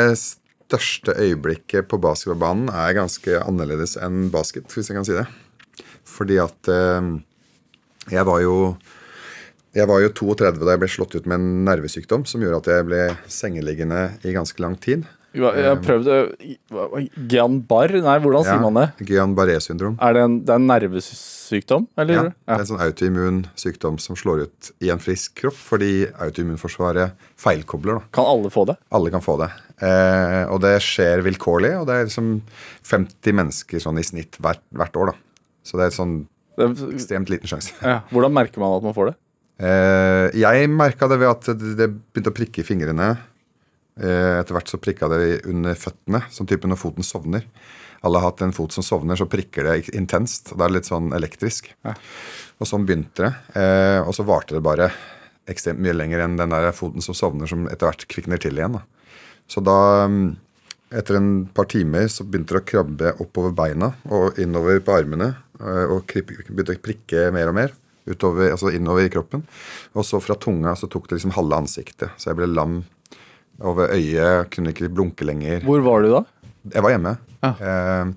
største 0.67 1.15
øyeblikket 1.23 1.89
på 1.91 1.99
basketballbanen 2.03 2.71
er 2.75 2.97
ganske 2.99 3.41
annerledes 3.43 3.97
enn 4.03 4.29
basket, 4.35 4.67
hvis 4.73 4.91
jeg 4.91 4.99
kan 4.99 5.07
si 5.07 5.17
det. 5.17 5.27
Fordi 6.07 6.39
at 6.43 6.71
eh, 6.73 7.11
jeg 8.15 8.27
var 8.27 8.43
jo 8.43 8.57
jeg 9.77 9.85
var 9.91 10.01
jo 10.01 10.09
32 10.09 10.65
da 10.65 10.73
jeg 10.73 10.81
ble 10.81 10.89
slått 10.89 11.15
ut 11.19 11.27
med 11.29 11.37
en 11.37 11.65
nervesykdom 11.67 12.25
som 12.29 12.41
gjorde 12.41 12.63
at 12.63 12.71
jeg 12.73 12.87
ble 12.89 13.01
sengeliggende 13.29 14.07
i 14.25 14.33
ganske 14.33 14.63
lang 14.65 14.79
tid. 14.81 15.05
Jeg 15.37 15.81
prøvde 15.85 16.15
prøvd 16.71 17.11
Guillain-Barre? 17.29 18.01
Nei, 18.01 18.15
hvordan 18.25 18.47
sier 18.47 18.63
man 18.63 18.79
det? 18.79 18.87
Guillain-Barré 19.03 19.59
syndrom. 19.61 19.99
Er 20.01 20.17
det 20.17 20.23
en, 20.25 20.39
det 20.47 20.55
er 20.55 20.63
en 20.63 20.71
nervesykdom? 20.71 21.85
Ja, 21.93 22.07
det 22.09 22.17
er 22.17 22.55
en 22.57 22.71
sånn 22.71 22.81
autoimmun 22.81 23.43
sykdom 23.59 24.01
som 24.01 24.17
slår 24.17 24.47
ut 24.47 24.71
i 24.81 24.89
en 24.95 25.03
frisk 25.03 25.37
kropp 25.43 25.59
fordi 25.61 26.07
autoimmunforsvaret 26.15 27.29
feilkobler. 27.37 28.01
da. 28.01 28.13
Kan 28.17 28.31
alle 28.33 28.53
få 28.55 28.65
det? 28.71 28.79
Alle 28.97 29.13
kan 29.13 29.25
få 29.25 29.37
det. 29.45 29.51
Eh, 29.77 30.43
og 30.49 30.63
det 30.65 30.79
skjer 30.85 31.21
vilkårlig, 31.27 31.75
og 31.81 31.87
det 31.89 31.97
er 31.99 32.09
liksom 32.09 32.33
50 32.89 33.37
mennesker 33.37 33.83
sånn 33.83 34.01
i 34.01 34.07
snitt 34.07 34.39
hvert, 34.41 34.65
hvert 34.77 34.97
år. 34.97 35.13
da. 35.13 35.47
Så 35.67 35.81
det 35.81 35.89
er 35.89 35.97
sånn 35.97 36.19
ekstremt 36.57 37.33
liten 37.33 37.51
sjanse. 37.51 37.75
ja. 37.83 38.01
Hvordan 38.13 38.35
merker 38.37 38.63
man 38.63 38.77
at 38.79 38.87
man 38.87 38.97
får 38.97 39.13
det? 39.13 39.17
Eh, 39.57 40.27
jeg 40.37 40.69
merka 40.73 41.09
det 41.09 41.19
ved 41.21 41.33
at 41.33 41.49
det, 41.57 41.89
begynte 42.13 42.33
å 42.33 42.37
prikke 42.37 42.63
i 42.63 42.67
fingrene. 42.67 43.15
Eh, 43.97 44.37
etter 44.41 44.57
hvert 44.57 44.69
så 44.73 44.81
prikka 44.81 45.09
det 45.13 45.43
under 45.49 45.77
føttene, 45.79 46.23
sånn 46.33 46.49
type 46.49 46.69
når 46.69 46.81
foten 46.81 47.07
sovner. 47.07 47.47
Alle 48.05 48.21
har 48.21 48.31
hatt 48.31 48.43
en 48.45 48.55
fot 48.55 48.73
som 48.73 48.85
sovner, 48.85 49.17
så 49.19 49.29
prikker 49.29 49.67
det 49.67 49.95
intenst. 49.97 50.53
Det 50.53 50.63
er 50.63 50.73
litt 50.73 50.89
sånn 50.89 51.11
elektrisk. 51.17 51.73
Og 52.61 52.69
sånn 52.69 52.85
begynte 52.89 53.25
det. 53.25 53.61
Eh, 53.61 54.01
og 54.05 54.13
så 54.17 54.25
varte 54.29 54.57
det 54.57 54.65
bare 54.65 54.91
ekstremt 55.51 55.81
mye 55.83 55.95
lenger 55.97 56.25
enn 56.25 56.37
den 56.39 56.53
der 56.53 56.69
foten 56.77 57.05
som 57.05 57.17
sovner, 57.17 57.49
som 57.51 57.65
etter 57.71 57.89
hvert 57.89 58.05
kvikner 58.11 58.41
til 58.43 58.59
igjen. 58.59 58.79
da. 58.79 58.85
Så 59.49 59.63
da, 59.65 60.07
mm, 60.11 60.37
etter 60.99 61.19
en 61.19 61.31
par 61.55 61.69
timer, 61.71 62.09
så 62.11 62.25
begynte 62.27 62.55
det 62.57 62.63
å 62.63 62.67
krabbe 62.67 63.13
oppover 63.23 63.55
beina 63.57 63.93
og 64.11 64.39
innover 64.43 64.81
på 64.81 64.95
armene. 64.97 65.37
eh, 65.61 65.85
Og 65.93 66.07
begynte 66.07 66.75
å 66.77 66.83
prikke 66.83 67.33
mer 67.33 67.49
og 67.49 67.55
mer 67.55 67.73
utover, 68.07 68.51
altså 68.53 68.71
innover 68.75 69.07
i 69.07 69.11
kroppen. 69.11 69.43
Og 69.95 70.05
så 70.05 70.21
fra 70.23 70.35
tunga 70.39 70.75
så 70.79 70.89
tok 70.89 71.09
det 71.09 71.19
liksom 71.19 71.35
halve 71.35 71.57
ansiktet. 71.59 72.11
Så 72.17 72.31
jeg 72.31 72.37
ble 72.37 72.47
lam 72.47 72.85
over 73.61 73.89
øyet, 73.95 74.51
kunne 74.53 74.73
ikke 74.75 74.93
blunke 74.93 75.25
lenger. 75.27 75.63
Hvor 75.65 75.81
var 75.83 76.03
du 76.03 76.11
da? 76.13 76.25
Jeg 76.75 76.83
var 76.83 76.91
hjemme. 76.95 77.17
Ja. 77.43 77.55
Eh, 77.61 78.13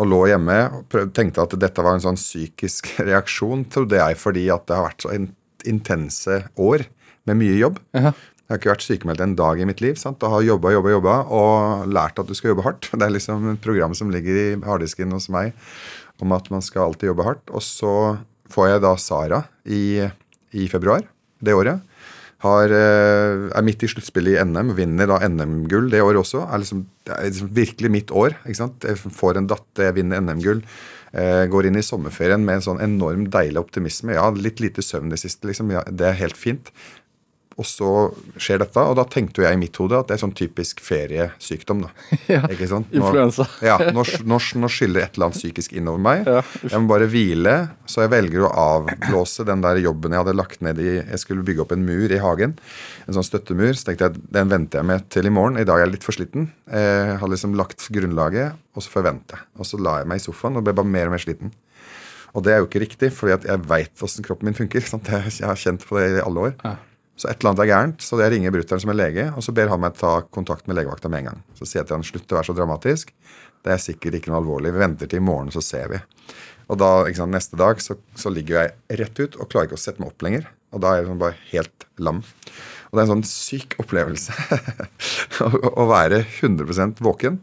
og 0.00 0.06
lå 0.08 0.20
hjemme 0.30 0.56
og 0.72 0.84
prøv, 0.88 1.10
tenkte 1.12 1.42
at 1.44 1.52
dette 1.60 1.82
var 1.84 1.94
en 1.98 2.00
sånn 2.00 2.16
psykisk 2.16 2.94
reaksjon, 3.10 3.66
trodde 3.68 3.98
jeg, 4.00 4.16
fordi 4.16 4.48
at 4.54 4.64
det 4.66 4.76
har 4.78 4.88
vært 4.88 5.04
så 5.04 5.12
in 5.14 5.28
intense 5.68 6.38
år 6.56 6.86
med 7.28 7.36
mye 7.36 7.58
jobb. 7.60 7.76
Ja. 7.92 8.14
Jeg 8.50 8.56
har 8.56 8.58
ikke 8.64 8.72
vært 8.72 8.82
sykemeldt 8.82 9.20
en 9.22 9.34
dag 9.38 9.60
i 9.62 9.66
mitt 9.68 9.78
liv. 9.78 9.94
sant? 9.94 10.24
Og 10.26 10.32
har 10.32 10.42
jobba, 10.42 10.72
jobba, 10.74 10.90
jobba 10.90 11.12
og 11.30 11.84
lært 11.86 12.18
at 12.18 12.26
du 12.26 12.34
skal 12.34 12.50
jobbe 12.50 12.64
hardt. 12.66 12.88
Det 12.98 13.06
er 13.06 13.12
liksom 13.14 13.44
et 13.52 13.60
program 13.62 13.94
som 13.94 14.10
ligger 14.10 14.34
i 14.34 14.46
harddisken 14.66 15.14
hos 15.14 15.28
meg 15.30 15.54
om 16.18 16.34
at 16.34 16.50
man 16.50 16.64
skal 16.66 16.88
alltid 16.88 17.12
jobbe 17.12 17.28
hardt. 17.28 17.44
Og 17.54 17.62
så 17.62 17.92
får 18.50 18.72
jeg 18.72 18.82
da 18.82 18.90
Sara 18.98 19.40
i, 19.70 20.02
i 20.50 20.66
februar 20.66 21.06
det 21.38 21.54
året. 21.54 21.86
Har, 22.42 22.74
eh, 22.74 23.46
er 23.54 23.62
midt 23.62 23.84
i 23.86 23.92
sluttspillet 23.92 24.34
i 24.34 24.42
NM, 24.42 24.74
vinner 24.74 25.06
da 25.12 25.20
NM-gull 25.28 25.86
det 25.92 26.02
året 26.02 26.24
også. 26.24 26.42
Er 26.50 26.64
liksom, 26.64 26.88
det 27.06 27.14
er 27.14 27.30
liksom 27.30 27.54
virkelig 27.54 27.90
mitt 28.00 28.10
år. 28.10 28.34
ikke 28.42 28.62
sant? 28.64 28.82
Jeg 28.82 28.98
får 28.98 29.38
en 29.38 29.46
datter, 29.46 29.92
jeg 29.92 30.00
vinner 30.00 30.24
NM-gull. 30.26 30.64
Eh, 31.14 31.44
går 31.50 31.66
inn 31.66 31.78
i 31.78 31.82
sommerferien 31.86 32.42
med 32.42 32.58
en 32.58 32.66
sånn 32.66 32.82
enorm 32.82 33.28
deilig 33.30 33.62
optimisme. 33.62 34.14
Ja, 34.14 34.28
litt 34.34 34.58
lite 34.62 34.82
søvn 34.82 35.10
det 35.10 35.20
siste, 35.22 35.46
liksom. 35.46 35.70
Ja, 35.74 35.82
det 35.86 36.06
er 36.06 36.18
helt 36.20 36.38
fint. 36.38 36.70
Og 37.60 37.66
så 37.68 37.88
skjer 38.40 38.62
dette, 38.62 38.80
og 38.88 38.94
da 38.96 39.02
tenkte 39.04 39.42
jeg 39.44 39.52
i 39.52 39.58
mitt 39.60 39.76
hode 39.76 39.98
at 40.00 40.08
det 40.08 40.14
er 40.16 40.20
sånn 40.22 40.32
typisk 40.36 40.80
feriesykdom. 40.80 41.82
da. 41.84 41.90
Ja, 42.32 42.40
Ikke 42.48 42.68
sant? 42.70 42.88
influensa. 42.96 43.44
Ja, 43.68 43.74
nå, 43.92 44.04
nå, 44.24 44.38
nå 44.62 44.70
skyller 44.72 45.04
et 45.04 45.18
eller 45.18 45.28
annet 45.28 45.36
psykisk 45.42 45.74
innover 45.76 46.00
meg. 46.06 46.24
Ja. 46.30 46.40
Jeg 46.64 46.80
må 46.80 46.88
bare 46.94 47.08
hvile, 47.12 47.54
så 47.90 48.06
jeg 48.06 48.12
velger 48.14 48.46
å 48.48 48.52
avblåse 48.64 49.44
den 49.48 49.60
der 49.64 49.80
jobben 49.84 50.16
jeg 50.16 50.22
hadde 50.24 50.36
lagt 50.38 50.64
ned 50.64 50.80
i 50.80 50.88
Jeg 51.02 51.20
skulle 51.20 51.44
bygge 51.44 51.66
opp 51.66 51.74
en 51.76 51.84
mur 51.84 52.08
i 52.16 52.20
hagen, 52.22 52.56
en 53.06 53.18
sånn 53.18 53.26
støttemur. 53.28 53.74
Så 53.76 53.90
tenkte 53.90 54.08
jeg 54.08 54.24
den 54.40 54.52
venter 54.52 54.80
jeg 54.80 54.88
med 54.94 55.08
til 55.12 55.28
i 55.28 55.34
morgen. 55.36 55.60
I 55.60 55.66
dag 55.68 55.82
er 55.82 55.86
jeg 55.88 55.98
litt 55.98 56.06
for 56.08 56.16
sliten. 56.16 56.48
Jeg 56.72 57.18
har 57.20 57.34
liksom 57.34 57.56
lagt 57.60 57.84
grunnlaget, 57.92 58.56
og 58.72 58.84
så 58.86 58.92
får 58.94 59.02
jeg 59.02 59.10
vente. 59.12 59.40
Og 59.60 59.68
så 59.68 59.80
la 59.84 59.98
jeg 60.00 60.08
meg 60.14 60.22
i 60.22 60.24
sofaen 60.24 60.56
og 60.56 60.64
ble 60.64 60.76
bare 60.80 60.88
mer 60.96 61.10
og 61.10 61.18
mer 61.18 61.22
sliten. 61.28 61.52
Og 62.30 62.44
det 62.46 62.52
er 62.54 62.60
jo 62.62 62.68
ikke 62.68 62.84
riktig, 62.84 63.08
for 63.12 63.32
jeg 63.32 63.64
veit 63.68 64.04
åssen 64.06 64.24
kroppen 64.24 64.48
min 64.48 64.56
funker. 64.56 64.84
Sant? 64.92 65.10
Jeg 65.10 65.44
har 65.50 65.58
kjent 65.60 65.84
på 65.88 65.98
det 66.00 66.12
i 66.16 66.22
alle 66.24 66.48
år. 66.50 66.56
Så 67.20 67.28
et 67.28 67.42
eller 67.42 67.50
annet 67.50 67.62
er 67.66 67.68
gærent, 67.68 68.04
så 68.04 68.16
jeg 68.16 68.32
ringer 68.32 68.54
brutter'n 68.54 68.80
som 68.80 68.92
er 68.94 68.96
lege, 68.96 69.26
og 69.36 69.44
så 69.44 69.52
ber 69.52 69.68
han 69.68 69.82
meg 69.82 69.98
ta 69.98 70.14
kontakt 70.32 70.70
med 70.70 70.78
legevakta 70.78 71.10
med 71.12 71.20
en 71.20 71.30
gang. 71.30 71.42
Så 71.58 71.66
sier 71.68 71.82
jeg 71.82 71.90
til 71.90 71.98
han 71.98 72.06
slutt 72.06 72.32
å 72.32 72.38
være 72.38 72.48
så 72.48 72.56
dramatisk. 72.56 73.12
Det 73.60 73.74
er 73.74 73.82
sikkert 73.82 74.16
ikke 74.16 74.32
noe 74.32 74.40
alvorlig. 74.40 74.72
Vi 74.72 74.80
venter 74.80 75.10
til 75.10 75.20
i 75.20 75.26
morgen, 75.26 75.52
så 75.52 75.60
ser 75.64 75.92
vi. 75.92 76.00
Og 76.70 76.78
da, 76.80 76.88
ikke 77.04 77.20
sant, 77.20 77.34
neste 77.34 77.58
dag 77.60 77.82
så, 77.84 77.98
så 78.16 78.32
ligger 78.32 78.62
jeg 78.62 79.00
rett 79.02 79.20
ut 79.20 79.36
og 79.36 79.50
klarer 79.52 79.68
ikke 79.68 79.76
å 79.76 79.82
sette 79.82 80.00
meg 80.00 80.14
opp 80.14 80.24
lenger. 80.24 80.48
Og 80.70 80.80
da 80.80 80.92
er 80.92 81.00
jeg 81.00 81.10
sånn 81.10 81.20
bare 81.20 81.38
helt 81.50 81.86
lam. 82.00 82.22
Og 82.90 82.96
det 82.96 83.02
er 83.02 83.06
en 83.06 83.12
sånn 83.16 83.26
syk 83.28 83.76
opplevelse 83.82 84.34
å, 85.46 85.84
være 85.90 86.22
100% 86.24 87.02
våken. 87.04 87.40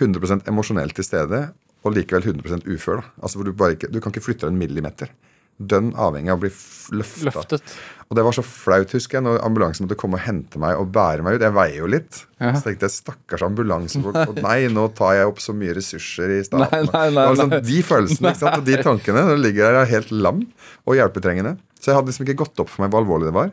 100% 0.00 0.48
emosjonelt 0.50 0.96
til 0.98 1.06
stede 1.06 1.44
og 1.84 1.94
likevel 1.94 2.32
100 2.32 2.66
ufør. 2.74 3.04
da. 3.04 3.12
Altså 3.22 3.38
hvor 3.38 3.46
Du 3.46 3.64
ikke, 3.68 3.92
du 3.92 4.00
kan 4.00 4.10
ikke 4.10 4.24
flytte 4.24 4.48
deg 4.48 4.54
en 4.54 4.60
millimeter. 4.60 5.12
Dønn 5.54 5.92
avhengig 5.94 6.32
av 6.32 6.40
å 6.40 6.42
bli 6.42 6.50
løfta. 6.98 7.28
Løftet. 7.28 7.74
Og 8.10 8.18
det 8.18 8.24
var 8.26 8.36
så 8.36 8.44
flaut, 8.44 8.92
husker 8.94 9.18
jeg, 9.18 9.24
når 9.26 9.40
ambulansen 9.46 9.86
måtte 9.86 9.96
komme 9.98 10.18
og 10.18 10.24
hente 10.26 10.60
meg 10.60 10.76
og 10.78 10.90
bære 10.94 11.24
meg 11.24 11.38
ut. 11.38 11.44
Jeg 11.46 11.56
veier 11.56 11.78
jo 11.80 11.90
litt. 11.90 12.20
Ja. 12.42 12.52
Så 12.52 12.66
tenkte 12.68 12.86
jeg 12.88 12.94
stakkars 12.98 13.44
ambulansefolk. 13.46 14.20
Og 14.28 14.40
nei, 14.44 14.58
nå 14.72 14.86
tar 14.98 15.16
jeg 15.18 15.30
opp 15.32 15.40
så 15.42 15.56
mye 15.56 15.74
ressurser 15.78 16.36
i 16.36 16.40
staten. 16.46 16.68
Nei, 16.68 16.84
nei, 16.92 17.08
nei, 17.16 17.26
sånn, 17.40 17.58
de 17.64 17.80
følelsene 17.86 18.34
ikke 18.34 18.42
sant? 18.44 18.60
og 18.60 18.68
de 18.68 18.78
tankene. 18.84 19.26
Du 19.32 19.36
ligger 19.40 19.70
der 19.70 19.82
er 19.82 19.92
helt 19.96 20.12
lam 20.14 20.44
og 20.84 20.98
hjelpetrengende. 21.00 21.56
Så 21.80 21.90
jeg 21.92 21.98
hadde 21.98 22.12
liksom 22.12 22.28
ikke 22.28 22.42
gått 22.44 22.64
opp 22.64 22.70
for 22.72 22.84
meg 22.84 22.92
hvor 22.92 23.04
alvorlig 23.04 23.30
det 23.32 23.36
var. 23.36 23.52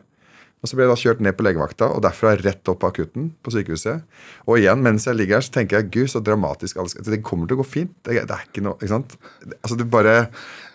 Og 0.61 0.69
Så 0.69 0.77
ble 0.77 0.85
jeg 0.85 0.91
da 0.91 0.99
kjørt 1.01 1.21
ned 1.25 1.33
på 1.37 1.45
legevakta, 1.47 1.87
og 1.89 2.03
derfra 2.05 2.35
rett 2.37 2.69
opp 2.69 2.83
på 2.83 2.89
akutten 2.91 3.31
på 3.41 3.53
sykehuset. 3.55 4.03
Og 4.45 4.59
igjen, 4.59 4.83
mens 4.85 5.07
jeg 5.09 5.17
ligger 5.17 5.39
her, 5.39 5.45
så 5.47 5.55
tenker 5.55 5.79
jeg 5.79 5.89
gud, 5.95 6.11
så 6.13 6.21
dramatisk 6.21 6.77
Det 7.01 7.23
kommer 7.25 7.49
til 7.49 7.57
å 7.57 7.61
gå 7.63 7.65
fint. 7.65 7.95
Det, 8.05 8.19
det 8.29 8.35
er 8.35 8.43
ikke 8.45 8.61
noe, 8.67 8.77
ikke 8.77 8.91
sant? 8.93 9.15
Altså, 9.57 9.79
du 9.79 9.87
bare 9.89 10.29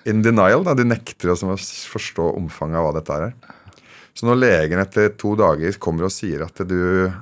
In 0.07 0.23
denial. 0.27 0.65
da, 0.67 0.75
Du 0.75 0.83
nekter 0.83 1.31
å 1.31 1.37
forstå 1.37 2.33
omfanget 2.35 2.81
av 2.81 2.89
hva 2.89 2.97
dette 2.99 3.15
er. 3.15 3.37
Så 4.17 4.25
når 4.25 4.41
legen 4.41 4.81
etter 4.81 5.11
to 5.21 5.35
dager 5.37 5.77
kommer 5.83 6.09
og 6.09 6.15
sier 6.15 6.47
at 6.47 6.61
du 6.65 7.13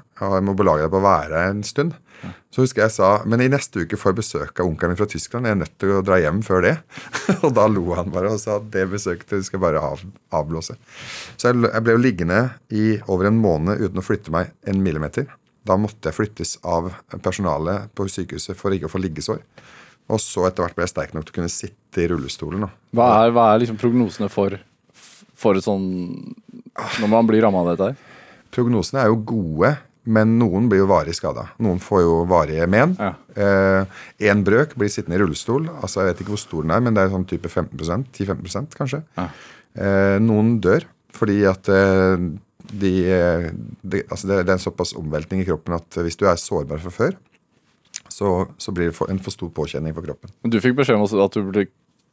må 0.46 0.54
belage 0.54 0.84
deg 0.84 0.92
på 0.92 1.00
å 1.00 1.04
være 1.04 1.40
her 1.40 1.54
en 1.54 1.64
stund, 1.66 1.96
så 2.54 2.62
husker 2.62 2.84
jeg 2.84 2.94
sa 2.94 3.08
men 3.28 3.42
i 3.42 3.50
neste 3.50 3.82
uke 3.82 3.98
får 3.98 4.12
jeg 4.12 4.18
besøk 4.20 4.60
av 4.62 4.68
onkelen 4.68 4.94
min 4.94 5.00
fra 5.00 5.08
Tyskland. 5.10 5.48
Jeg 5.48 5.56
er 5.56 5.60
nødt 5.64 5.74
til 5.82 5.94
å 5.96 6.04
dra 6.06 6.20
hjem 6.22 6.40
før 6.46 6.62
det. 6.64 6.74
og 7.44 7.50
da 7.56 7.66
lo 7.68 7.82
han 7.98 8.12
bare 8.14 8.30
og 8.32 8.40
sa 8.40 8.60
at 8.60 8.68
det 8.72 8.86
besøket 8.92 9.42
skal 9.42 9.58
jeg 9.58 9.64
bare 9.64 9.82
av, 9.82 10.04
avblåse. 10.38 10.76
Så 11.34 11.50
jeg, 11.50 11.64
jeg 11.66 11.84
ble 11.84 11.96
jo 11.96 12.04
liggende 12.04 12.40
i 12.70 12.84
over 13.10 13.28
en 13.30 13.40
måned 13.42 13.82
uten 13.82 14.00
å 14.00 14.06
flytte 14.06 14.34
meg 14.34 14.54
en 14.70 14.84
millimeter. 14.86 15.26
Da 15.66 15.76
måtte 15.80 16.10
jeg 16.10 16.18
flyttes 16.20 16.58
av 16.62 16.92
personalet 17.24 17.90
på 17.96 18.06
sykehuset 18.12 18.56
for 18.58 18.74
ikke 18.76 18.86
å 18.86 18.94
få 18.94 19.02
liggesår. 19.02 19.42
Og 20.12 20.20
så 20.20 20.44
etter 20.46 20.62
hvert 20.62 20.76
ble 20.76 20.84
jeg 20.84 20.92
sterk 20.92 21.14
nok 21.16 21.26
til 21.26 21.34
å 21.34 21.38
kunne 21.40 21.52
sitte 21.52 22.04
i 22.04 22.08
rullestolen. 22.12 22.68
Hva 22.94 23.08
er, 23.24 23.34
hva 23.34 23.48
er 23.50 23.62
liksom 23.62 23.80
prognosene 23.80 24.28
for, 24.32 24.58
for 25.44 25.60
et 25.60 25.66
sånn 25.66 25.84
Når 27.00 27.10
man 27.12 27.28
blir 27.28 27.44
ramma 27.44 27.62
av 27.62 27.72
dette 27.72 27.90
her? 27.90 28.14
Prognosene 28.54 29.02
er 29.04 29.10
jo 29.12 29.20
gode, 29.28 29.70
men 30.04 30.36
noen 30.38 30.66
blir 30.70 30.82
jo 30.82 30.88
varig 30.90 31.14
skada. 31.16 31.48
Noen 31.62 31.80
får 31.82 32.02
jo 32.04 32.16
varige 32.30 32.66
men. 32.70 32.92
Ja. 32.98 33.12
Én 34.30 34.44
brøk 34.46 34.76
blir 34.78 34.90
sittende 34.92 35.18
i 35.18 35.22
rullestol. 35.22 35.66
altså 35.80 36.02
Jeg 36.02 36.12
vet 36.12 36.22
ikke 36.22 36.34
hvor 36.36 36.42
stor 36.42 36.66
den 36.66 36.74
er, 36.74 36.82
men 36.84 36.94
det 36.94 37.02
er 37.02 37.14
sånn 37.14 37.26
type 37.30 37.50
15 37.50 38.04
10-15 38.14 38.76
kanskje. 38.78 39.00
Ja. 39.18 39.26
Eh, 39.74 40.16
noen 40.22 40.60
dør 40.62 40.86
fordi 41.14 41.40
at 41.46 41.68
eh, 41.70 42.26
de, 42.74 42.92
eh, 43.10 43.48
de 43.82 44.02
altså 44.06 44.30
det, 44.30 44.40
det 44.46 44.52
er 44.52 44.56
en 44.58 44.62
såpass 44.62 44.94
omveltning 44.98 45.42
i 45.42 45.46
kroppen 45.48 45.76
at 45.76 45.98
hvis 46.02 46.18
du 46.18 46.26
er 46.30 46.38
sårbar 46.40 46.82
fra 46.82 46.92
før, 46.94 47.16
så, 48.10 48.30
så 48.58 48.74
blir 48.74 48.90
det 48.90 48.96
for, 48.98 49.10
en 49.10 49.20
for 49.22 49.34
stor 49.34 49.50
påkjenning 49.54 49.94
for 49.96 50.06
kroppen. 50.06 50.30
Men 50.42 50.54
Du 50.54 50.60
fikk 50.62 50.76
beskjed 50.78 50.98
om 50.98 51.06
at 51.06 51.34
du 51.38 51.42
ble 51.48 51.66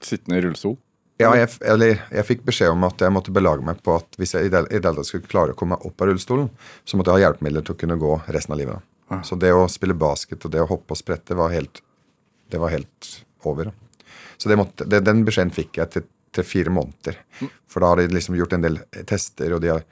sittende 0.05 0.39
i 0.39 0.45
rullestol? 0.45 0.77
Ja, 1.21 1.31
jeg, 1.37 1.49
eller, 1.73 2.01
jeg 2.11 2.27
fikk 2.27 2.45
beskjed 2.47 2.73
om 2.73 2.85
at 2.87 3.01
jeg 3.01 3.13
måtte 3.13 3.33
belage 3.35 3.65
meg 3.65 3.81
på 3.85 3.95
at 3.99 4.19
hvis 4.19 4.35
jeg 4.35 4.49
i 4.49 4.53
det 4.53 4.63
i 4.73 4.81
det 4.83 4.93
skulle 5.07 5.29
klare 5.29 5.55
å 5.55 5.57
komme 5.57 5.77
meg 5.77 5.85
opp 5.87 6.03
av 6.03 6.11
rullestolen, 6.11 6.49
så 6.85 6.97
måtte 6.97 7.13
jeg 7.13 7.21
ha 7.21 7.29
hjelpemidler 7.29 7.65
til 7.65 7.75
å 7.75 7.81
kunne 7.83 7.99
gå 8.01 8.15
resten 8.33 8.55
av 8.55 8.61
livet. 8.61 8.87
Så 9.27 9.35
det 9.35 9.51
å 9.51 9.67
spille 9.67 9.97
basket 9.97 10.45
og 10.47 10.53
det 10.53 10.61
å 10.63 10.69
hoppe 10.69 10.95
og 10.95 10.99
sprette 10.99 11.35
var 11.35 11.51
helt, 11.51 11.81
det 12.51 12.59
var 12.61 12.71
helt 12.71 13.09
over. 13.47 13.71
Så 14.39 14.49
det 14.49 14.57
måtte, 14.59 14.87
det, 14.87 15.03
den 15.05 15.25
beskjeden 15.27 15.51
fikk 15.53 15.81
jeg 15.81 15.91
til, 15.93 16.05
til 16.31 16.47
fire 16.47 16.73
måneder. 16.73 17.19
For 17.69 17.83
da 17.83 17.91
har 17.91 17.99
de 17.99 18.15
liksom 18.15 18.37
gjort 18.39 18.55
en 18.55 18.63
del 18.63 18.79
tester, 19.09 19.53
og 19.55 19.61
de 19.63 19.73
har 19.73 19.83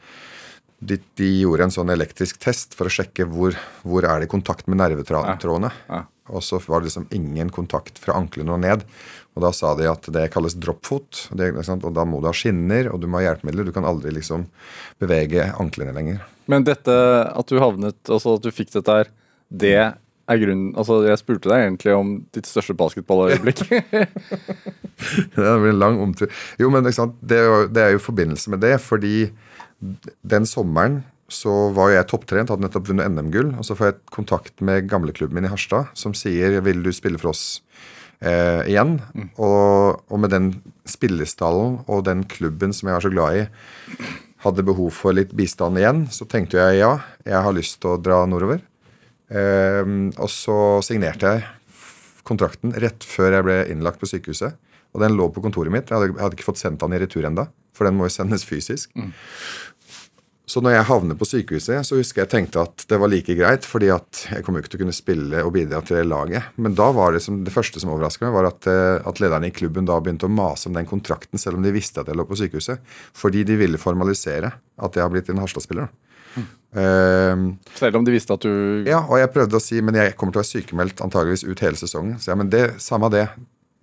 de, 0.79 0.99
de 1.19 1.29
gjorde 1.41 1.67
en 1.67 1.73
sånn 1.73 1.91
elektrisk 1.91 2.39
test 2.41 2.75
for 2.77 2.87
å 2.87 2.93
sjekke 2.93 3.27
hvor, 3.29 3.57
hvor 3.83 4.07
er 4.07 4.23
det 4.23 4.31
kontakt 4.31 4.69
med 4.71 4.79
nervetrådene. 4.79 5.71
Ja. 5.89 6.03
Og 6.29 6.43
så 6.45 6.59
var 6.65 6.81
det 6.81 6.89
liksom 6.89 7.07
ingen 7.15 7.49
kontakt 7.51 7.99
fra 7.99 8.15
anklene 8.19 8.53
og 8.53 8.61
ned. 8.63 8.83
Og 9.37 9.43
da 9.45 9.51
sa 9.55 9.73
de 9.77 9.87
at 9.89 10.07
det 10.13 10.27
kalles 10.33 10.55
droppfot. 10.59 11.29
Det, 11.37 11.51
og 11.77 11.93
da 11.95 12.05
må 12.07 12.21
du 12.21 12.29
ha 12.29 12.35
skinner, 12.35 12.91
og 12.93 13.01
du 13.01 13.07
må 13.09 13.19
ha 13.19 13.29
hjelpemidler. 13.29 13.67
Du 13.67 13.73
kan 13.75 13.87
aldri 13.87 14.13
liksom 14.15 14.45
bevege 15.01 15.49
anklene 15.61 15.95
lenger. 15.95 16.21
Men 16.49 16.65
dette 16.67 16.93
at 17.29 17.49
du 17.49 17.59
havnet 17.61 18.09
Altså 18.09 18.37
at 18.37 18.45
du 18.45 18.49
fikk 18.53 18.71
dette 18.73 18.93
her, 19.01 19.11
det 19.49 19.75
er 19.79 20.41
grunnen 20.41 20.73
Altså, 20.77 20.99
jeg 21.07 21.21
spurte 21.21 21.51
deg 21.51 21.65
egentlig 21.65 21.93
om 21.97 22.15
ditt 22.35 22.49
største 22.49 22.75
basketballøyeblikk. 22.77 23.63
det 25.35 25.53
blir 25.61 25.73
en 25.73 25.81
lang 25.81 25.99
omtur. 26.03 26.29
Jo, 26.61 26.69
men 26.73 26.85
er 26.85 27.13
det 27.21 27.83
er 27.83 27.95
jo 27.95 28.01
i 28.01 28.07
forbindelse 28.09 28.53
med 28.53 28.61
det, 28.65 28.75
fordi 28.85 29.29
den 29.79 30.47
sommeren 30.49 31.01
så 31.29 31.69
var 31.75 31.93
jeg 31.93 32.07
topptrent, 32.09 32.49
hadde 32.51 32.65
nettopp 32.65 32.89
vunnet 32.89 33.09
NM-gull. 33.11 33.53
Og 33.59 33.65
så 33.67 33.77
får 33.77 33.91
jeg 33.91 33.99
kontakt 34.13 34.63
med 34.65 34.89
gamleklubben 34.89 35.37
min 35.37 35.47
i 35.47 35.51
Harstad, 35.51 35.91
som 35.93 36.15
sier 36.17 36.59
'vil 36.61 36.83
du 36.83 36.91
spille 36.91 37.19
for 37.21 37.29
oss 37.29 37.61
eh, 38.21 38.65
igjen'? 38.65 38.99
Og, 39.37 40.01
og 40.09 40.19
med 40.19 40.29
den 40.31 40.61
spillestallen 40.85 41.83
og 41.87 42.05
den 42.05 42.25
klubben 42.25 42.73
som 42.73 42.89
jeg 42.89 42.95
er 42.95 43.05
så 43.05 43.13
glad 43.13 43.37
i, 43.37 43.45
hadde 44.39 44.65
behov 44.65 44.91
for 44.91 45.13
litt 45.13 45.35
bistand 45.35 45.77
igjen, 45.77 46.07
så 46.09 46.25
tenkte 46.25 46.57
jeg 46.57 46.79
ja, 46.79 46.99
jeg 47.25 47.43
har 47.43 47.53
lyst 47.53 47.81
til 47.81 47.93
å 47.93 48.01
dra 48.01 48.25
nordover. 48.25 48.61
Eh, 49.29 49.85
og 50.17 50.29
så 50.29 50.81
signerte 50.81 51.35
jeg 51.35 51.45
kontrakten 52.23 52.73
rett 52.73 53.03
før 53.03 53.37
jeg 53.37 53.45
ble 53.45 53.59
innlagt 53.69 53.99
på 54.01 54.09
sykehuset. 54.09 54.57
Og 54.95 55.03
den 55.03 55.17
lå 55.17 55.29
på 55.33 55.43
kontoret 55.43 55.73
mitt. 55.73 55.89
Jeg 55.89 55.97
hadde, 55.97 56.13
jeg 56.15 56.23
hadde 56.23 56.39
ikke 56.39 56.49
fått 56.49 56.61
sendt 56.61 56.81
den 56.81 56.95
i 56.97 57.01
retur 57.01 57.27
enda, 57.29 57.49
for 57.77 57.87
den 57.87 57.97
må 57.97 58.07
jo 58.07 58.15
sendes 58.15 58.45
fysisk. 58.47 58.93
Så 60.49 60.63
når 60.65 60.73
jeg 60.73 60.85
havner 60.87 61.17
på 61.17 61.27
sykehuset, 61.29 61.85
så 61.85 61.97
husker 61.99 62.23
jeg 62.23 62.31
tenkte 62.31 62.63
at 62.63 62.85
det 62.89 62.97
var 62.97 63.11
like 63.11 63.35
greit, 63.37 63.67
fordi 63.69 63.91
at 63.93 64.23
jeg 64.31 64.45
kommer 64.45 64.63
ikke 64.63 64.71
til 64.73 64.79
å 64.79 64.81
kunne 64.81 64.95
spille 64.97 65.43
og 65.45 65.51
bidra 65.53 65.81
til 65.85 65.99
det 65.99 66.07
laget. 66.09 66.55
Men 66.57 66.73
da 66.77 66.87
var 66.95 67.13
det 67.13 67.21
som, 67.21 67.43
det 67.45 67.53
første 67.53 67.81
som 67.81 67.91
overraska 67.93 68.25
meg, 68.25 68.33
var 68.33 68.47
at, 68.49 68.65
eh, 68.71 68.97
at 69.05 69.21
lederne 69.21 69.51
i 69.51 69.53
klubben 69.53 69.85
da 69.85 69.99
begynte 70.01 70.25
å 70.25 70.33
mase 70.33 70.65
om 70.65 70.77
den 70.77 70.89
kontrakten, 70.89 71.37
selv 71.41 71.59
om 71.59 71.67
de 71.67 71.75
visste 71.75 72.01
at 72.01 72.09
jeg 72.09 72.17
lå 72.17 72.25
på 72.25 72.39
sykehuset. 72.39 72.81
Fordi 73.13 73.45
de 73.45 73.59
ville 73.61 73.81
formalisere 73.81 74.49
at 74.57 74.97
jeg 74.97 75.05
har 75.05 75.13
blitt 75.13 75.29
en 75.29 75.43
Harstad-spiller. 75.43 75.93
Mm. 76.33 76.49
Uh, 76.73 77.45
Selv 77.77 78.01
om 78.01 78.05
de 78.05 78.13
visste 78.13 78.33
at 78.33 78.43
du 78.45 78.85
ja, 78.85 78.99
og 79.01 79.17
jeg 79.17 79.31
prøvde 79.33 79.57
å 79.57 79.63
si 79.63 79.79
men 79.81 79.97
jeg 79.97 80.13
kommer 80.13 80.35
til 80.35 80.37
å 80.37 80.43
være 80.43 80.51
sykemeldt 80.51 81.01
antageligvis 81.01 81.45
ut 81.45 81.63
hele 81.65 81.77
sesongen. 81.77 82.17
Så 82.17 82.33
ja, 82.33 82.39
men 82.41 82.49
det, 82.49 82.65
samme 82.81 83.09
det. 83.13 83.27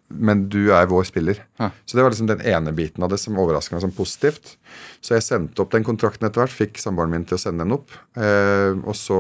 Men 0.09 0.45
du 0.53 0.69
er 0.75 0.87
vår 0.91 1.07
spiller. 1.09 1.41
Ja. 1.59 1.71
Så 1.85 1.97
det 1.97 2.05
var 2.05 2.13
liksom 2.13 2.29
den 2.31 2.43
ene 2.47 2.73
biten 2.77 3.03
av 3.03 3.11
det 3.11 3.19
som 3.19 3.39
overraska 3.43 3.75
meg 3.75 3.83
som 3.83 3.95
positivt. 3.95 4.55
Så 5.03 5.17
jeg 5.17 5.25
sendte 5.27 5.65
opp 5.65 5.73
den 5.75 5.87
kontrakten 5.87 6.29
etter 6.29 6.45
hvert. 6.45 6.55
Fikk 6.55 6.79
samboeren 6.83 7.11
min 7.15 7.27
til 7.27 7.39
å 7.39 7.43
sende 7.43 7.67
den 7.67 7.75
opp. 7.75 7.95
Eh, 8.15 8.77
og, 8.85 8.95
så, 8.99 9.19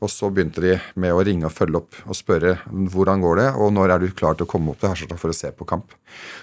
og 0.00 0.12
så 0.12 0.30
begynte 0.32 0.64
de 0.64 0.78
med 1.00 1.12
å 1.12 1.20
ringe 1.28 1.50
og 1.50 1.52
følge 1.52 1.82
opp 1.82 2.00
og 2.06 2.16
spørre 2.16 2.56
hvordan 2.68 3.24
går 3.24 3.42
det, 3.42 3.48
og 3.60 3.74
når 3.76 3.94
er 3.94 4.02
du 4.04 4.08
klar 4.16 4.38
til 4.38 4.48
å 4.48 4.50
komme 4.50 4.72
opp 4.72 4.80
til 4.80 4.94
Harstad 4.94 5.20
for 5.20 5.34
å 5.34 5.36
se 5.36 5.52
på 5.52 5.68
kamp. 5.68 5.92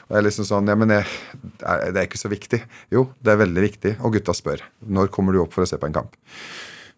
Og 0.09 0.19
jeg 0.19 0.27
liksom 0.27 0.49
sånn, 0.51 0.69
ja, 0.69 0.77
men 0.77 0.93
jeg, 0.93 1.09
det 1.57 1.97
er 1.97 2.05
ikke 2.05 2.21
så 2.21 2.31
viktig. 2.31 2.61
Jo, 2.93 3.07
det 3.17 3.33
er 3.33 3.41
veldig 3.41 3.65
viktig. 3.65 3.97
Og 4.05 4.19
gutta 4.19 4.37
spør. 4.37 4.61
Når 4.85 5.09
kommer 5.15 5.33
du 5.33 5.41
opp 5.41 5.57
for 5.57 5.65
å 5.65 5.69
se 5.69 5.81
på 5.81 5.89
en 5.89 5.97
kamp? 5.97 6.13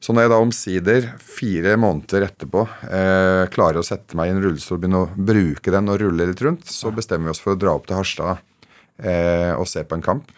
Så 0.03 0.13
når 0.13 0.27
jeg 0.27 0.31
da 0.31 0.39
omsider, 0.39 1.05
fire 1.17 1.73
måneder 1.81 2.27
etterpå, 2.27 2.63
eh, 2.85 3.43
klarer 3.53 3.81
å 3.81 3.85
sette 3.85 4.17
meg 4.17 4.29
i 4.29 4.35
en 4.35 4.43
rullestol 4.43 4.77
og 4.77 4.83
begynne 4.83 5.03
å 5.03 5.29
bruke 5.29 5.73
den 5.73 5.89
og 5.89 6.01
rulle 6.03 6.27
litt 6.29 6.43
rundt, 6.45 6.67
så 6.69 6.93
bestemmer 6.93 7.31
vi 7.31 7.33
oss 7.33 7.41
for 7.41 7.55
å 7.55 7.59
dra 7.59 7.73
opp 7.73 7.87
til 7.89 7.97
Harstad 7.97 8.43
eh, 9.01 9.53
og 9.57 9.65
se 9.69 9.81
på 9.81 9.97
en 9.97 10.05
kamp. 10.05 10.29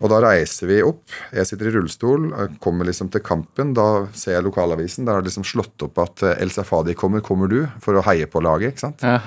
Og 0.00 0.08
da 0.08 0.20
reiser 0.24 0.70
vi 0.70 0.78
opp. 0.80 1.02
Jeg 1.34 1.48
sitter 1.48 1.68
i 1.68 1.74
rullestol, 1.74 2.30
kommer 2.64 2.88
liksom 2.88 3.10
til 3.12 3.20
kampen. 3.20 3.74
Da 3.76 4.06
ser 4.16 4.38
jeg 4.38 4.46
lokalavisen. 4.46 5.04
Der 5.04 5.18
har 5.18 5.24
de 5.24 5.28
liksom 5.28 5.44
slått 5.44 5.84
opp 5.84 6.00
at 6.00 6.24
eh, 6.24 6.38
El 6.40 6.54
Safadi 6.54 6.94
kommer, 6.96 7.20
kommer 7.24 7.50
du? 7.52 7.66
For 7.84 7.98
å 7.98 8.04
heie 8.06 8.30
på 8.30 8.40
laget. 8.40 8.72
ikke 8.78 8.86
sant? 8.86 9.04
Ja. 9.04 9.18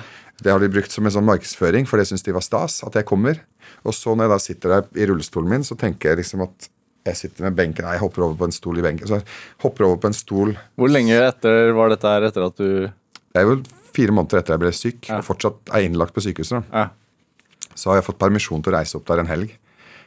Det 0.42 0.50
har 0.50 0.58
de 0.58 0.72
brukt 0.72 0.90
som 0.90 1.06
en 1.06 1.14
sånn 1.14 1.28
markedsføring, 1.28 1.86
for 1.86 2.00
det 2.00 2.08
syns 2.10 2.26
de 2.26 2.34
var 2.34 2.42
stas. 2.42 2.80
At 2.82 2.98
jeg 2.98 3.06
kommer. 3.06 3.38
Og 3.86 3.94
så 3.94 4.16
når 4.16 4.26
jeg 4.26 4.32
da 4.32 4.40
sitter 4.42 4.74
der 4.74 4.98
i 4.98 5.06
rullestolen 5.12 5.52
min, 5.52 5.66
så 5.68 5.78
tenker 5.78 6.10
jeg 6.10 6.24
liksom 6.24 6.42
at 6.48 6.66
jeg 7.04 7.18
sitter 7.18 7.44
med 7.48 7.56
benken 7.58 7.84
Nei, 7.84 7.96
jeg 7.98 8.04
hopper 8.04 8.24
over 8.24 8.36
på 8.40 8.46
en 8.48 8.54
stol 8.56 8.78
i 8.80 8.84
benken. 8.84 9.08
Så 9.10 9.18
jeg 9.20 9.26
hopper 9.64 9.84
over 9.88 9.98
på 10.00 10.08
en 10.08 10.16
stol 10.16 10.54
Hvor 10.80 10.92
lenge 10.92 11.18
etter 11.20 11.72
var 11.76 11.92
dette 11.92 12.12
her 12.14 12.28
etter 12.30 12.46
at 12.46 12.56
du 12.60 12.68
Det 12.88 13.42
er 13.42 13.48
jo 13.48 13.58
fire 13.94 14.14
måneder 14.14 14.40
etter 14.40 14.56
jeg 14.56 14.62
ble 14.64 14.72
syk, 14.74 15.08
Ja. 15.10 15.18
og 15.20 15.26
fortsatt 15.28 15.70
er 15.70 15.84
innlagt 15.86 16.14
på 16.16 16.22
sykehuset. 16.24 16.64
Ja. 16.72 16.88
Så 17.78 17.90
har 17.92 18.00
jeg 18.00 18.06
fått 18.08 18.18
permisjon 18.18 18.62
til 18.64 18.72
å 18.72 18.78
reise 18.78 18.96
opp 18.98 19.06
der 19.06 19.20
en 19.22 19.30
helg. 19.30 19.52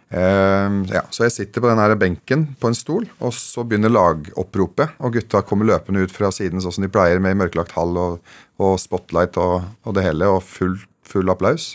Uh, 0.08 0.84
ja, 0.88 1.02
så 1.12 1.26
jeg 1.26 1.34
sitter 1.36 1.64
på 1.64 1.68
den 1.68 1.80
her 1.80 1.96
benken 2.00 2.46
på 2.60 2.68
en 2.68 2.76
stol, 2.76 3.08
og 3.20 3.32
så 3.36 3.64
begynner 3.68 3.92
lagoppropet. 3.92 4.96
Og 5.04 5.16
gutta 5.16 5.42
kommer 5.48 5.68
løpende 5.68 6.04
ut 6.04 6.12
fra 6.12 6.32
siden 6.36 6.64
sånn 6.64 6.76
som 6.76 6.84
de 6.84 6.92
pleier, 6.92 7.20
med 7.24 7.40
mørklagt 7.40 7.76
hall 7.76 7.96
og, 8.00 8.36
og 8.60 8.76
spotlight 8.80 9.40
og, 9.40 9.68
og 9.88 9.96
det 9.96 10.04
hele, 10.08 10.28
og 10.36 10.44
full, 10.48 10.78
full 11.08 11.32
applaus. 11.32 11.74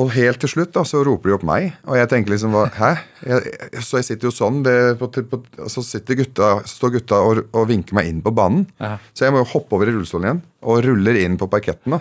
Og 0.00 0.08
helt 0.14 0.40
til 0.40 0.48
slutt 0.48 0.70
da, 0.72 0.86
så 0.88 1.02
roper 1.04 1.28
de 1.28 1.34
opp 1.36 1.42
meg, 1.44 1.74
og 1.84 1.98
jeg 1.98 2.08
tenker 2.08 2.32
liksom 2.32 2.54
Hæ? 2.78 2.92
Jeg, 3.28 3.56
så 3.84 3.98
jeg 4.00 4.06
sitter 4.06 4.30
jo 4.30 4.32
sånn, 4.32 4.62
det, 4.64 4.76
på, 5.00 5.10
på, 5.28 5.40
så 5.68 5.84
sitter 5.84 6.16
gutta, 6.22 6.52
står 6.68 6.94
gutta 6.94 7.18
og, 7.20 7.42
og 7.52 7.66
vinker 7.68 7.98
meg 7.98 8.08
inn 8.08 8.22
på 8.24 8.32
banen. 8.34 8.64
Ja. 8.80 8.94
Så 9.12 9.26
jeg 9.26 9.34
må 9.34 9.42
jo 9.42 9.50
hoppe 9.52 9.76
over 9.76 9.90
i 9.90 9.92
rullestolen 9.92 10.30
igjen 10.30 10.40
og 10.64 10.80
ruller 10.86 11.20
inn 11.20 11.36
på 11.40 11.50
parketten. 11.52 11.98
da. 11.98 12.00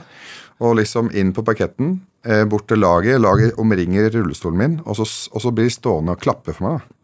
Og 0.64 0.78
liksom 0.80 1.12
inn 1.18 1.34
på 1.36 1.44
parketten, 1.44 1.98
eh, 2.24 2.46
bort 2.48 2.70
til 2.72 2.80
laget. 2.80 3.20
Laget 3.20 3.60
omringer 3.60 4.08
rullestolen 4.14 4.62
min, 4.62 4.80
og 4.86 5.02
så, 5.02 5.08
og 5.34 5.44
så 5.44 5.52
blir 5.52 5.68
de 5.68 5.76
stående 5.76 6.16
og 6.16 6.24
klappe 6.24 6.56
for 6.56 6.70
meg. 6.70 6.80
da. 6.80 6.98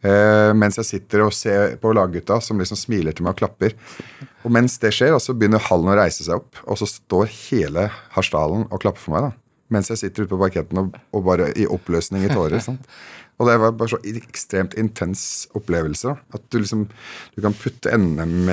Eh, 0.00 0.50
mens 0.56 0.78
jeg 0.78 0.88
sitter 0.88 1.26
og 1.26 1.34
ser 1.36 1.74
på 1.80 1.90
laggutta 1.92 2.38
som 2.40 2.60
liksom 2.60 2.78
smiler 2.78 3.12
til 3.16 3.26
meg 3.26 3.34
og 3.34 3.42
klapper. 3.42 3.74
Og 4.46 4.54
mens 4.54 4.78
det 4.80 4.94
skjer, 4.96 5.18
så 5.20 5.34
begynner 5.36 5.60
hallen 5.66 5.90
å 5.92 5.98
reise 5.98 6.24
seg 6.24 6.38
opp, 6.38 6.62
og 6.64 6.78
så 6.80 6.88
står 6.88 7.28
hele 7.50 7.90
Harsdalen 8.14 8.64
og 8.70 8.80
klapper 8.80 9.02
for 9.02 9.16
meg. 9.16 9.28
da. 9.28 9.39
Mens 9.70 9.90
jeg 9.92 10.00
sitter 10.00 10.26
ute 10.26 10.34
på 10.34 10.40
parketten 10.40 10.82
og, 10.82 10.96
og 11.14 11.26
bare 11.26 11.50
i 11.58 11.66
oppløsning 11.70 12.26
i 12.26 12.32
tårer. 12.32 12.62
sant? 12.64 12.88
Og 13.40 13.48
det 13.48 13.56
var 13.62 13.72
bare 13.72 13.94
så 13.94 14.00
ekstremt 14.04 14.74
intens 14.80 15.22
opplevelse. 15.56 16.12
At 16.34 16.48
du 16.52 16.58
liksom 16.60 16.88
du 17.36 17.40
kan 17.40 17.56
putte 17.56 17.94
NM 17.96 18.50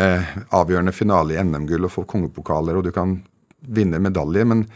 avgjørende 0.55 0.95
finale 0.95 1.35
i 1.35 1.41
NM-gull 1.43 1.89
og 1.89 1.93
få 1.93 2.05
kongepokaler, 2.07 2.77
og 2.77 2.87
du 2.87 2.93
kan 2.95 3.19
vinne 3.67 3.99
medaljer, 3.99 4.47
men 4.47 4.67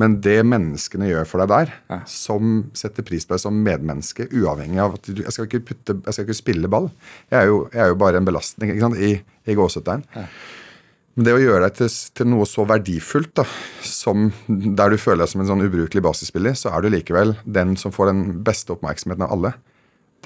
men 0.00 0.16
det 0.26 0.40
menneskene 0.42 1.06
gjør 1.06 1.28
for 1.30 1.42
deg 1.44 1.50
der, 1.52 1.72
ja. 1.92 2.00
som 2.10 2.64
setter 2.74 3.06
pris 3.06 3.26
på 3.26 3.36
deg 3.36 3.42
som 3.44 3.60
medmenneske, 3.62 4.26
uavhengig 4.34 4.80
av 4.82 4.96
at 4.96 5.06
du 5.06 5.22
Jeg 5.22 5.34
skal 5.36 5.46
ikke, 5.46 5.62
putte, 5.68 5.94
jeg 6.00 6.16
skal 6.16 6.26
ikke 6.26 6.38
spille 6.40 6.70
ball. 6.70 6.88
Jeg 7.30 7.44
er 7.44 7.50
jo, 7.52 7.60
jeg 7.70 7.82
er 7.84 7.92
jo 7.92 8.00
bare 8.02 8.18
en 8.18 8.26
belastning 8.26 8.72
ikke 8.72 8.88
sant, 8.88 8.98
i, 8.98 9.12
i 9.22 9.54
gåsetegn. 9.54 10.02
Ja. 10.16 10.24
Men 11.14 11.28
det 11.28 11.34
å 11.36 11.42
gjøre 11.42 11.68
deg 11.68 11.76
til, 11.78 11.92
til, 12.18 12.28
noe 12.32 12.46
så 12.48 12.64
verdifullt, 12.66 13.36
da, 13.38 13.44
som 13.86 14.26
der 14.48 14.90
du 14.90 14.98
føler 14.98 15.22
deg 15.22 15.30
som 15.30 15.44
en 15.44 15.50
sånn 15.52 15.62
ubrukelig 15.62 16.02
basisspiller, 16.02 16.56
så 16.58 16.72
er 16.74 16.82
du 16.82 16.90
likevel 16.90 17.36
den 17.46 17.76
som 17.78 17.94
får 17.94 18.10
den 18.10 18.22
beste 18.46 18.74
oppmerksomheten 18.74 19.26
av 19.26 19.34
alle. 19.36 19.52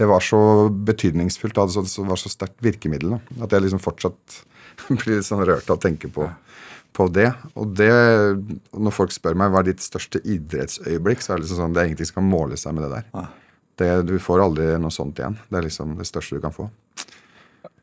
Det 0.01 0.09
var 0.09 0.25
så 0.25 0.41
betydningsfullt, 0.89 1.59
det 1.59 2.07
var 2.09 2.21
så 2.21 2.33
sterkt 2.33 2.57
virkemiddel, 2.65 3.19
da, 3.19 3.43
at 3.45 3.53
jeg 3.53 3.67
liksom 3.67 3.83
fortsatt 3.85 4.39
blir 4.95 5.19
litt 5.19 5.29
sånn 5.29 5.45
rørt 5.45 5.69
av 5.69 5.77
å 5.77 5.83
tenke 5.83 6.11
på. 6.13 6.31
På 6.97 7.05
det. 7.13 7.29
Og 7.61 7.75
det, 7.77 7.93
når 8.73 8.95
folk 8.97 9.13
spør 9.13 9.37
meg 9.39 9.53
hva 9.53 9.61
er 9.61 9.69
ditt 9.69 9.85
største 9.85 10.23
idrettsøyeblikk, 10.25 11.21
så 11.23 11.35
er 11.35 11.37
det 11.37 11.45
liksom 11.45 11.61
sånn 11.61 11.77
det 11.77 11.83
er 11.83 11.91
ingenting 11.91 12.09
som 12.09 12.17
kan 12.17 12.31
måle 12.31 12.57
seg 12.59 12.75
med 12.75 12.87
det 12.87 12.89
der. 12.97 13.29
Det, 13.79 13.91
du 14.09 14.17
får 14.23 14.43
aldri 14.43 14.71
noe 14.81 14.91
sånt 14.91 15.21
igjen. 15.21 15.37
Det 15.53 15.61
er 15.61 15.67
liksom 15.69 15.93
det 16.01 16.09
største 16.09 16.41
du 16.41 16.43
kan 16.43 16.57
få. 16.57 16.67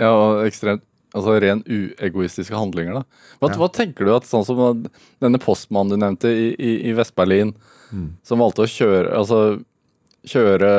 Ja, 0.01 0.11
ekstremt 0.43 0.83
Altså 1.15 1.37
ren 1.39 1.61
uegoistiske 1.63 2.55
handlinger, 2.57 2.99
da. 2.99 3.21
Hva, 3.39 3.51
ja. 3.51 3.59
hva, 3.61 3.69
tenker 3.71 4.07
du 4.07 4.11
at 4.15 4.27
sånn 4.27 4.43
som 4.47 4.83
denne 5.23 5.39
postmannen 5.39 5.95
du 5.95 6.01
nevnte 6.01 6.33
i, 6.33 6.49
i, 6.53 6.73
i 6.89 6.95
Vest-Berlin, 6.97 7.53
mm. 7.91 8.09
som 8.27 8.43
valgte 8.43 8.65
å 8.65 8.71
kjøre 8.71 9.15
altså 9.15 9.45
kjøre 10.25 10.69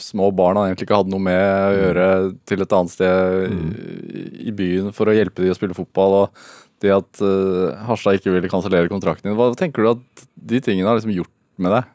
små 0.00 0.30
barn 0.32 0.56
han 0.56 0.70
egentlig 0.70 0.86
ikke 0.86 0.98
hadde 1.02 1.12
noe 1.12 1.20
med 1.20 1.36
å 1.36 1.68
mm. 1.68 1.78
gjøre, 1.82 2.06
til 2.48 2.64
et 2.64 2.74
annet 2.78 2.94
sted 2.94 3.52
mm. 3.52 3.70
i, 3.76 4.22
i, 4.48 4.54
byen 4.56 4.92
for 4.96 5.10
å 5.10 5.16
hjelpe 5.16 5.44
de 5.44 5.52
å 5.52 5.56
spille 5.58 5.76
fotball. 5.76 6.22
og 6.22 6.44
det 6.82 6.90
at 6.90 7.22
uh, 7.22 7.72
Harstad 7.86 8.18
ikke 8.18 8.32
ville 8.34 8.50
kansellere 8.50 8.90
kontrakten 8.90 9.30
din. 9.30 9.38
Hva 9.38 9.52
tenker 9.58 9.84
du 9.84 9.92
at 9.94 10.24
de 10.34 10.58
tingene 10.64 10.88
har 10.90 10.98
liksom 10.98 11.14
gjort 11.14 11.32
med 11.62 11.76
deg? 11.76 11.90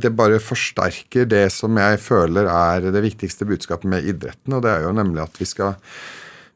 Det 0.00 0.12
bare 0.14 0.38
forsterker 0.42 1.26
det 1.26 1.48
som 1.52 1.74
jeg 1.80 1.98
føler 2.00 2.46
er 2.46 2.86
det 2.94 3.02
viktigste 3.02 3.48
budskapet 3.48 3.90
med 3.90 4.06
idretten. 4.06 4.54
Og 4.54 4.62
det 4.64 4.72
er 4.72 4.86
jo 4.86 4.94
nemlig 4.94 5.24
at 5.24 5.40
vi 5.40 5.48
skal 5.50 5.74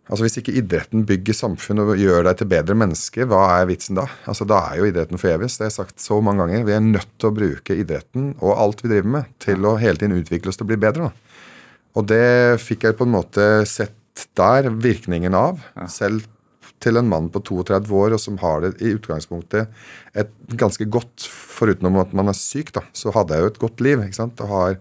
Altså 0.05 0.27
Hvis 0.27 0.37
ikke 0.41 0.55
idretten 0.61 1.07
bygger 1.09 1.37
samfunn 1.37 1.81
og 1.81 1.95
gjør 1.97 2.27
deg 2.29 2.41
til 2.41 2.51
bedre 2.51 2.77
menneske, 2.77 3.25
hva 3.29 3.41
er 3.57 3.69
vitsen 3.71 3.97
da? 3.97 4.05
Altså 4.29 4.45
Da 4.49 4.61
er 4.69 4.81
jo 4.81 4.89
idretten 4.91 5.21
forgjeves. 5.21 5.57
Det 5.57 5.65
har 5.65 5.73
jeg 5.73 5.79
sagt 5.79 6.05
så 6.05 6.21
mange 6.25 6.45
ganger. 6.45 6.67
Vi 6.69 6.77
er 6.77 6.85
nødt 6.85 7.09
til 7.17 7.31
å 7.31 7.37
bruke 7.39 7.79
idretten 7.81 8.35
og 8.37 8.53
alt 8.53 8.85
vi 8.85 8.93
driver 8.93 9.15
med, 9.17 9.33
til 9.41 9.65
å 9.65 9.79
hele 9.81 10.01
tiden 10.01 10.19
utvikle 10.19 10.53
oss 10.53 10.61
til 10.61 10.69
å 10.69 10.73
bli 10.75 10.81
bedre. 10.85 11.09
Da. 11.09 11.41
Og 11.95 12.07
det 12.11 12.61
fikk 12.63 12.89
jeg 12.89 12.99
på 12.99 13.07
en 13.09 13.15
måte 13.15 13.49
sett 13.71 14.27
der 14.39 14.69
virkningen 14.71 15.35
av. 15.35 15.63
Selv 15.91 16.29
til 16.85 17.01
en 17.01 17.09
mann 17.09 17.31
på 17.33 17.41
32 17.45 17.97
år 17.97 18.17
og 18.17 18.21
som 18.21 18.37
har 18.43 18.65
det 18.65 18.75
i 18.85 18.93
utgangspunktet 18.97 19.73
et 20.21 20.33
ganske 20.61 20.85
godt 20.85 21.29
Foruten 21.55 21.87
at 22.01 22.15
man 22.17 22.29
er 22.29 22.35
syk, 22.35 22.73
da, 22.75 22.83
så 22.91 23.13
hadde 23.15 23.37
jeg 23.37 23.45
jo 23.45 23.51
et 23.53 23.59
godt 23.63 23.83
liv. 23.87 24.01
ikke 24.03 24.19
sant, 24.19 24.41
og 24.43 24.51
har, 24.51 24.73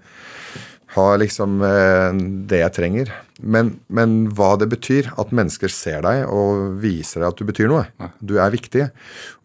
har 0.94 1.20
liksom 1.22 1.62
eh, 1.66 2.20
det 2.50 2.60
jeg 2.62 2.76
trenger. 2.78 3.14
Men, 3.42 3.74
men, 3.94 4.18
hva 4.38 4.54
det 4.62 4.70
betyr, 4.72 5.10
at 5.20 5.34
mennesker 5.36 5.72
ser 5.74 6.04
deg 6.06 6.26
og 6.32 6.78
viser 6.84 7.24
deg 7.24 7.32
at 7.32 7.40
du 7.40 7.48
betyr 7.50 7.72
noe. 7.72 8.12
Du 8.22 8.38
er 8.42 8.54
viktig. 8.54 8.88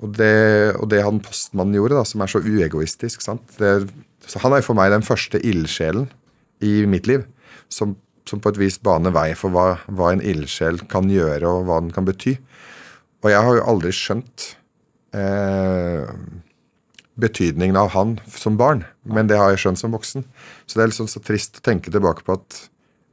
Og 0.02 0.12
det, 0.18 0.34
og 0.78 0.90
det 0.92 1.04
han 1.06 1.22
postmannen 1.24 1.78
gjorde, 1.78 1.98
da, 1.98 2.04
som 2.08 2.24
er 2.24 2.34
så 2.34 2.42
uegoistisk 2.44 3.24
sant? 3.24 3.56
Det, 3.60 3.80
så 4.28 4.42
Han 4.44 4.54
er 4.54 4.66
for 4.66 4.76
meg 4.78 4.92
den 4.92 5.06
første 5.06 5.40
ildsjelen 5.40 6.10
i 6.64 6.82
mitt 6.90 7.08
liv. 7.10 7.24
Som 7.72 7.96
som 8.28 8.42
på 8.44 8.52
et 8.52 8.60
vis 8.60 8.78
baner 8.84 9.14
vei 9.14 9.30
for 9.38 9.54
hva, 9.54 9.78
hva 9.88 10.12
en 10.12 10.20
ildsjel 10.24 10.82
kan 10.92 11.08
gjøre, 11.08 11.48
og 11.48 11.68
hva 11.68 11.80
den 11.80 11.92
kan 11.94 12.04
bety. 12.08 12.36
Og 13.24 13.32
jeg 13.32 13.44
har 13.46 13.58
jo 13.58 13.66
aldri 13.72 13.92
skjønt 13.94 14.50
eh, 15.16 16.04
betydningen 17.18 17.78
av 17.78 17.92
han 17.94 18.16
som 18.30 18.58
barn, 18.60 18.84
men 19.04 19.30
det 19.30 19.38
har 19.40 19.52
jeg 19.52 19.64
skjønt 19.64 19.82
som 19.82 19.94
voksen. 19.94 20.26
Så 20.66 20.78
det 20.78 20.84
er 20.84 20.92
liksom 20.92 21.10
så 21.10 21.22
trist 21.24 21.60
å 21.60 21.64
tenke 21.66 21.92
tilbake 21.94 22.26
på 22.26 22.38
at 22.38 22.64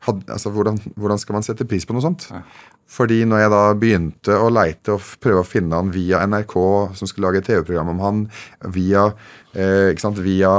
had, 0.05 0.21
altså, 0.29 0.51
hvordan, 0.53 0.77
hvordan, 0.93 1.21
skal 1.21 1.39
man 1.39 1.45
sette 1.45 1.65
pris 1.65 1.87
på 1.87 1.95
noe 1.95 2.05
sånt? 2.05 2.27
Fordi 2.85 3.23
når 3.25 3.41
jeg 3.41 3.53
da 3.55 3.61
begynte 3.81 4.35
å 4.37 4.51
leite 4.53 4.93
og 4.93 5.07
prøve 5.23 5.41
å 5.41 5.47
finne 5.47 5.79
han 5.79 5.89
via 5.93 6.21
NRK, 6.29 6.53
som 6.99 7.09
skulle 7.09 7.31
lage 7.31 7.41
et 7.41 7.49
TV-program 7.49 7.95
om 7.95 8.03
han, 8.03 8.21
via, 8.75 9.07
eh, 9.57 9.89
ikke 9.95 10.05
sant, 10.05 10.21
via 10.21 10.53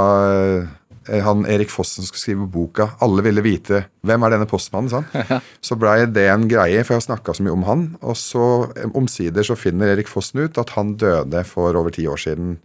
Eh, 1.08 1.22
han 1.22 1.46
Erik 1.46 1.70
Fossen 1.70 2.02
som 2.02 2.08
skulle 2.08 2.22
skrive 2.22 2.46
boka. 2.50 2.90
Alle 3.04 3.24
ville 3.26 3.44
vite 3.44 3.84
hvem 4.06 4.26
er 4.26 4.34
denne 4.34 4.48
postmannen. 4.50 4.90
Sånn. 4.92 5.40
Så 5.66 5.78
blei 5.78 6.00
det 6.10 6.28
en 6.32 6.46
greie, 6.50 6.82
for 6.82 6.96
jeg 6.96 7.02
har 7.02 7.08
snakka 7.08 7.36
så 7.36 7.46
mye 7.46 7.56
om 7.56 7.66
han. 7.68 7.84
Og 8.02 8.18
så 8.18 8.46
eh, 8.74 8.88
omsider 8.98 9.46
så 9.46 9.58
finner 9.58 9.94
Erik 9.94 10.10
Fossen 10.10 10.44
ut 10.44 10.58
at 10.62 10.74
han 10.76 10.96
døde 11.00 11.44
for 11.48 11.76
over 11.78 11.94
ti 11.94 12.06
år 12.10 12.20
siden 12.20 12.56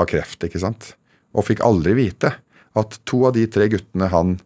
av 0.00 0.08
kreft. 0.10 0.42
ikke 0.44 0.62
sant? 0.62 0.94
Og 1.36 1.46
fikk 1.48 1.64
aldri 1.66 1.96
vite 1.98 2.34
at 2.76 3.00
to 3.08 3.24
av 3.28 3.34
de 3.36 3.46
tre 3.48 3.68
guttene 3.72 4.10
han, 4.12 4.36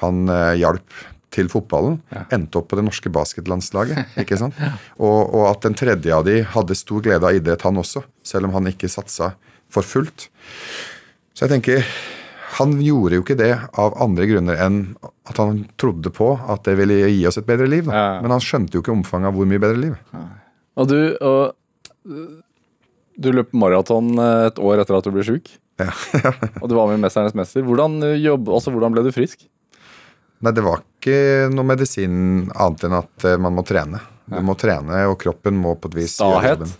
han 0.00 0.24
eh, 0.30 0.54
hjalp 0.62 1.02
til 1.34 1.48
fotballen, 1.50 1.98
ja. 2.14 2.22
endte 2.36 2.60
opp 2.60 2.68
på 2.70 2.78
det 2.78 2.84
norske 2.86 3.10
basketlandslaget. 3.10 4.10
ikke 4.22 4.38
sant? 4.38 4.58
Og, 5.00 5.18
og, 5.34 5.48
at 5.50 5.64
den 5.66 5.76
tredje 5.78 6.14
av 6.14 6.26
de 6.28 6.40
hadde 6.54 6.78
stor 6.78 7.02
glede 7.04 7.26
av 7.26 7.34
idrett, 7.34 7.66
han 7.66 7.80
også. 7.82 8.04
Selv 8.26 8.48
om 8.48 8.54
han 8.58 8.70
ikke 8.70 8.90
satsa 8.92 9.32
for 9.72 9.86
fullt. 9.86 10.28
Så 11.34 11.46
jeg 11.46 11.56
tenker 11.56 11.88
han 12.54 12.76
gjorde 12.78 13.18
jo 13.18 13.24
ikke 13.24 13.38
det 13.38 13.50
av 13.82 13.96
andre 14.02 14.28
grunner 14.30 14.60
enn 14.62 14.78
at 15.26 15.40
han 15.40 15.64
trodde 15.80 16.12
på 16.14 16.28
at 16.38 16.62
det 16.68 16.76
ville 16.78 17.00
gi 17.10 17.24
oss 17.26 17.40
et 17.40 17.48
bedre 17.48 17.66
liv. 17.66 17.88
Ja. 17.90 18.20
Men 18.22 18.30
han 18.30 18.44
skjønte 18.44 18.76
jo 18.76 18.84
ikke 18.84 18.94
omfanget 18.94 19.32
av 19.32 19.38
hvor 19.38 19.48
mye 19.50 19.62
bedre 19.62 19.80
liv. 19.88 19.96
Ja. 20.14 20.22
Og 20.78 20.90
du, 20.90 20.98
og, 21.18 21.56
du 23.16 23.30
løp 23.34 23.52
maraton 23.56 24.14
eh, 24.18 24.46
et 24.48 24.60
år 24.62 24.82
etter 24.82 24.98
at 24.98 25.06
du 25.06 25.12
ble 25.14 25.24
sjuk. 25.26 25.50
Ja. 25.80 25.90
og 26.62 26.68
du 26.70 26.76
var 26.76 26.88
med 26.90 27.00
i 27.00 27.02
'Mesternes 27.02 27.34
mester'. 27.34 27.66
Hvordan, 27.66 27.98
eh, 28.06 28.20
jobb, 28.22 28.48
altså, 28.48 28.74
hvordan 28.74 28.94
ble 28.94 29.06
du 29.06 29.12
frisk? 29.14 29.46
Nei, 30.44 30.52
Det 30.52 30.64
var 30.64 30.82
ikke 30.82 31.50
noe 31.54 31.66
medisin 31.66 32.48
annet 32.52 32.86
enn 32.88 32.98
at 33.00 33.28
eh, 33.28 33.40
man 33.40 33.54
må 33.56 33.64
trene. 33.66 34.02
Du 34.24 34.40
må 34.44 34.56
trene, 34.56 35.04
og 35.10 35.18
kroppen 35.20 35.56
må 35.60 35.74
på 35.76 35.90
et 35.92 36.00
vis 36.02 36.16
Stahet. 36.16 36.32
gjøre 36.32 36.54
jobben. 36.54 36.74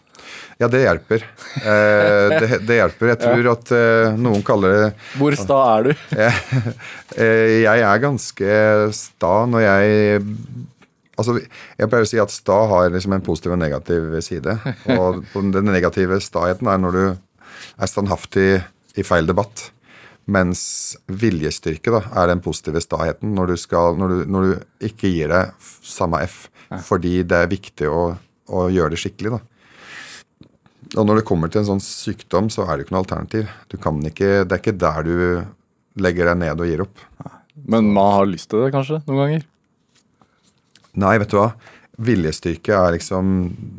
Ja, 0.58 0.68
det 0.70 0.80
hjelper. 0.84 1.24
Eh, 1.60 2.34
det, 2.40 2.48
det, 2.64 2.78
hjelper. 2.78 3.10
Jeg 3.12 3.20
tror 3.20 3.50
at 3.52 3.72
eh, 3.76 4.16
noen 4.20 4.44
kaller 4.46 4.76
det 4.76 4.86
Hvor 5.18 5.36
sta 5.38 5.58
er 5.74 5.88
du? 5.88 6.04
jeg, 6.14 6.70
jeg 7.66 7.84
er 7.90 8.04
ganske 8.04 8.54
sta 8.96 9.34
når 9.50 9.66
jeg 9.66 10.38
Altså, 11.14 11.38
Jeg 11.78 11.90
pleier 11.90 12.06
å 12.06 12.10
si 12.10 12.20
at 12.22 12.32
sta 12.34 12.56
har 12.70 12.90
liksom 12.90 13.14
en 13.16 13.24
positiv 13.24 13.54
og 13.54 13.60
negativ 13.62 14.10
side. 14.24 14.56
Og 14.96 15.22
den 15.54 15.70
negative 15.70 16.18
staheten 16.24 16.70
er 16.70 16.82
når 16.82 16.98
du 16.98 17.04
er 17.14 17.90
standhaftig 17.90 18.48
i 18.98 19.06
feil 19.06 19.28
debatt. 19.30 19.70
Mens 20.24 20.96
viljestyrke 21.06 21.92
da, 21.92 22.00
er 22.16 22.30
den 22.32 22.42
positive 22.44 22.80
staheten 22.80 23.34
når 23.36 23.52
du, 23.52 23.56
skal, 23.60 23.98
når, 24.00 24.12
du, 24.14 24.30
når 24.32 24.46
du 24.46 24.86
ikke 24.88 25.10
gir 25.12 25.32
deg 25.32 25.66
samme 25.84 26.22
F. 26.24 26.46
Fordi 26.86 27.18
det 27.28 27.42
er 27.44 27.50
viktig 27.50 27.90
å, 27.90 28.06
å 28.48 28.68
gjøre 28.72 28.94
det 28.94 29.02
skikkelig. 29.02 29.36
da. 29.36 29.42
Og 30.94 31.06
når 31.08 31.20
det 31.20 31.26
kommer 31.28 31.50
til 31.50 31.62
en 31.62 31.68
sånn 31.74 31.82
sykdom, 31.82 32.48
så 32.52 32.66
er 32.66 32.76
det 32.76 32.86
ikke 32.86 32.96
noe 32.96 33.04
alternativ. 33.04 33.50
Du 33.70 33.76
kan 33.82 33.98
ikke, 34.06 34.44
Det 34.44 34.56
er 34.56 34.62
ikke 34.62 34.78
der 34.78 35.06
du 35.06 35.16
legger 36.00 36.30
deg 36.32 36.40
ned 36.42 36.60
og 36.62 36.70
gir 36.70 36.84
opp. 36.84 37.02
Men 37.70 37.92
man 37.94 38.16
har 38.18 38.30
lyst 38.30 38.50
til 38.50 38.64
det 38.64 38.72
kanskje, 38.74 39.00
noen 39.06 39.20
ganger? 39.20 39.44
Nei, 41.00 41.16
vet 41.22 41.32
du 41.32 41.38
hva. 41.40 41.50
Viljestyrke 42.04 42.74
er 42.74 42.96
liksom 42.96 43.28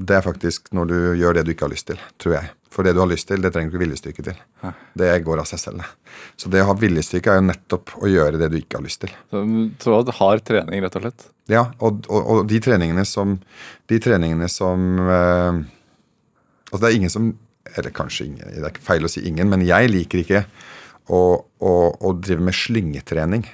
Det 0.08 0.16
er 0.16 0.24
faktisk 0.24 0.70
når 0.76 0.88
du 0.88 1.00
gjør 1.20 1.36
det 1.36 1.44
du 1.48 1.52
ikke 1.52 1.68
har 1.68 1.74
lyst 1.74 1.90
til, 1.90 2.00
tror 2.22 2.38
jeg. 2.38 2.52
For 2.76 2.84
det 2.84 2.92
du 2.96 3.00
har 3.00 3.08
lyst 3.08 3.30
til, 3.30 3.40
det 3.40 3.54
trenger 3.56 3.72
du 3.72 3.78
ikke 3.78 3.86
viljestyrke 3.86 4.24
til. 4.26 4.40
Det 5.00 5.12
går 5.24 5.40
av 5.40 5.48
seg 5.48 5.62
selv. 5.62 5.86
Så 6.36 6.52
det 6.52 6.64
å 6.64 6.68
ha 6.68 6.76
viljestyrke 6.76 7.32
er 7.32 7.40
jo 7.40 7.46
nettopp 7.48 7.94
å 8.04 8.10
gjøre 8.12 8.42
det 8.42 8.50
du 8.52 8.58
ikke 8.60 8.82
har 8.82 8.84
lyst 8.84 9.06
til. 9.06 9.14
Så 9.32 10.02
du 10.04 10.12
har 10.18 10.44
trening, 10.44 10.84
rett 10.84 10.98
og 11.00 11.06
slett? 11.06 11.28
Ja, 11.52 11.70
og, 11.80 12.04
og, 12.12 12.20
og 12.34 12.50
de 12.52 12.60
treningene 12.64 13.06
som, 13.08 13.38
de 13.88 14.00
treningene 14.02 14.50
som 14.52 15.00
eh, 15.06 15.64
Altså 16.66 16.82
det 16.82 16.88
er 16.90 16.96
ingen 16.98 17.12
som 17.14 17.28
Eller 17.78 17.94
kanskje 17.94 18.26
ingen, 18.26 18.50
det 18.50 18.64
er 18.64 18.72
ikke 18.74 18.88
feil 18.88 19.06
å 19.06 19.12
si 19.12 19.22
ingen, 19.30 19.48
men 19.52 19.62
jeg 19.64 19.92
liker 19.92 20.24
ikke 20.24 20.42
å, 21.14 21.22
å, 21.62 21.74
å 21.96 22.12
drive 22.18 22.44
med 22.48 22.56
slyngetrening 22.58 23.46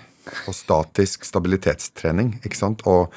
og 0.47 0.55
statisk 0.55 1.25
stabilitetstrening. 1.27 2.35
ikke 2.45 2.57
sant? 2.57 2.83
Og, 2.87 3.11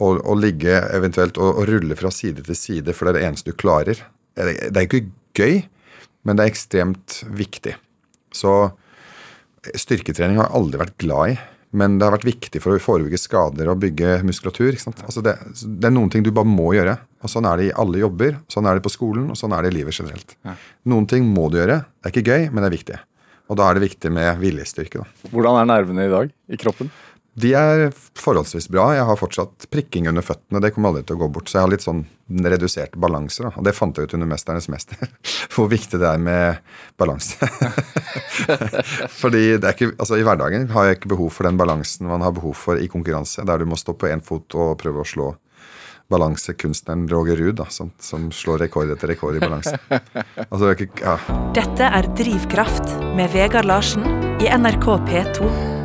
og, 0.00 0.22
å 0.24 0.36
ligge 0.38 0.80
eventuelt 0.96 1.38
og, 1.40 1.62
rulle 1.68 1.96
fra 1.98 2.12
side 2.14 2.44
til 2.46 2.58
side, 2.58 2.96
for 2.96 3.06
det 3.06 3.14
er 3.14 3.20
det 3.20 3.28
eneste 3.28 3.52
du 3.52 3.60
klarer. 3.60 4.02
Det 4.34 4.72
er 4.72 4.86
ikke 4.86 5.06
gøy, 5.36 5.62
men 6.26 6.36
det 6.36 6.44
er 6.44 6.52
ekstremt 6.52 7.20
viktig. 7.36 7.76
Så 8.34 8.72
styrketrening 9.76 10.40
har 10.40 10.48
jeg 10.48 10.60
aldri 10.60 10.80
vært 10.82 11.00
glad 11.02 11.34
i. 11.34 11.40
Men 11.70 12.00
det 12.00 12.06
har 12.06 12.16
vært 12.16 12.26
viktig 12.26 12.60
for 12.62 12.74
å 12.74 12.82
forebygge 12.82 13.18
skader 13.20 13.68
og 13.70 13.78
bygge 13.84 14.16
muskulatur. 14.26 14.74
Altså 14.74 15.22
det, 15.22 15.36
det 15.62 15.86
er 15.86 15.94
noen 15.94 16.10
ting 16.10 16.24
du 16.26 16.32
bare 16.34 16.50
må 16.50 16.72
gjøre. 16.74 16.96
og 17.22 17.30
Sånn 17.30 17.46
er 17.46 17.60
det 17.60 17.68
i 17.68 17.76
alle 17.78 18.00
jobber, 18.00 18.40
sånn 18.50 18.66
er 18.66 18.78
det 18.78 18.82
på 18.82 18.90
skolen 18.90 19.28
og 19.30 19.38
sånn 19.38 19.54
er 19.54 19.62
det 19.62 19.70
i 19.70 19.76
livet 19.76 19.94
generelt. 19.94 20.34
Noen 20.90 21.06
ting 21.10 21.28
må 21.30 21.46
du 21.46 21.60
gjøre. 21.60 21.78
Det 22.00 22.10
er 22.10 22.16
ikke 22.16 22.34
gøy, 22.34 22.48
men 22.50 22.64
det 22.64 22.70
er 22.70 22.74
viktig. 22.74 22.98
Og 23.50 23.58
da 23.58 23.68
er 23.68 23.78
det 23.78 23.84
viktig 23.86 24.12
med 24.14 24.42
viljestyrke. 24.42 25.04
da. 25.04 25.30
Hvordan 25.30 25.60
er 25.60 25.70
nervene 25.70 26.06
i 26.06 26.10
dag 26.10 26.34
i 26.50 26.58
kroppen? 26.58 26.90
De 27.38 27.52
er 27.54 27.90
forholdsvis 28.18 28.66
bra. 28.72 28.88
Jeg 28.96 29.06
har 29.06 29.18
fortsatt 29.18 29.68
prikking 29.70 30.08
under 30.10 30.24
føttene. 30.24 30.60
Det 30.62 30.72
kommer 30.74 30.90
aldri 30.90 31.04
til 31.06 31.18
å 31.18 31.20
gå 31.22 31.28
bort. 31.32 31.48
Så 31.48 31.58
jeg 31.58 31.66
har 31.66 31.72
litt 31.72 31.84
sånn 31.84 32.02
redusert 32.42 32.96
balanse. 33.00 33.52
Og 33.54 33.66
det 33.66 33.74
fant 33.76 33.96
jeg 33.96 34.08
ut 34.08 34.16
under 34.18 34.28
'Mesternes 34.30 34.68
mester'. 34.72 35.10
Hvor 35.54 35.70
viktig 35.70 36.00
det 36.02 36.08
er 36.10 36.18
med 36.18 36.58
balanse. 36.98 37.38
Fordi 39.20 39.44
det 39.58 39.64
er 39.64 39.76
ikke, 39.76 39.92
altså 39.96 40.18
I 40.18 40.26
hverdagen 40.26 40.68
har 40.74 40.88
jeg 40.88 40.98
ikke 40.98 41.14
behov 41.14 41.30
for 41.30 41.46
den 41.46 41.60
balansen 41.60 42.10
man 42.10 42.26
har 42.26 42.34
behov 42.34 42.56
for 42.58 42.76
i 42.80 42.90
konkurranse. 42.90 43.46
Der 43.46 43.58
du 43.58 43.66
må 43.66 43.78
stå 43.78 43.94
på 43.94 44.10
én 44.10 44.24
fot 44.24 44.50
og 44.58 44.78
prøve 44.82 45.04
å 45.04 45.06
slå 45.06 45.32
balansekunstneren 46.10 47.08
Roger 47.08 47.38
Ruud, 47.38 47.62
som, 47.70 47.92
som 48.02 48.32
slår 48.34 48.64
rekord 48.66 48.90
etter 48.90 49.12
rekord 49.14 49.38
i 49.38 49.42
balanse. 49.42 49.78
Altså, 50.50 50.74
ja. 50.98 51.18
Dette 51.54 51.86
er 51.86 52.10
Drivkraft 52.18 52.96
med 53.14 53.30
Vegard 53.30 53.70
Larsen 53.70 54.02
i 54.42 54.50
NRK 54.50 54.96
P2. 55.06 55.79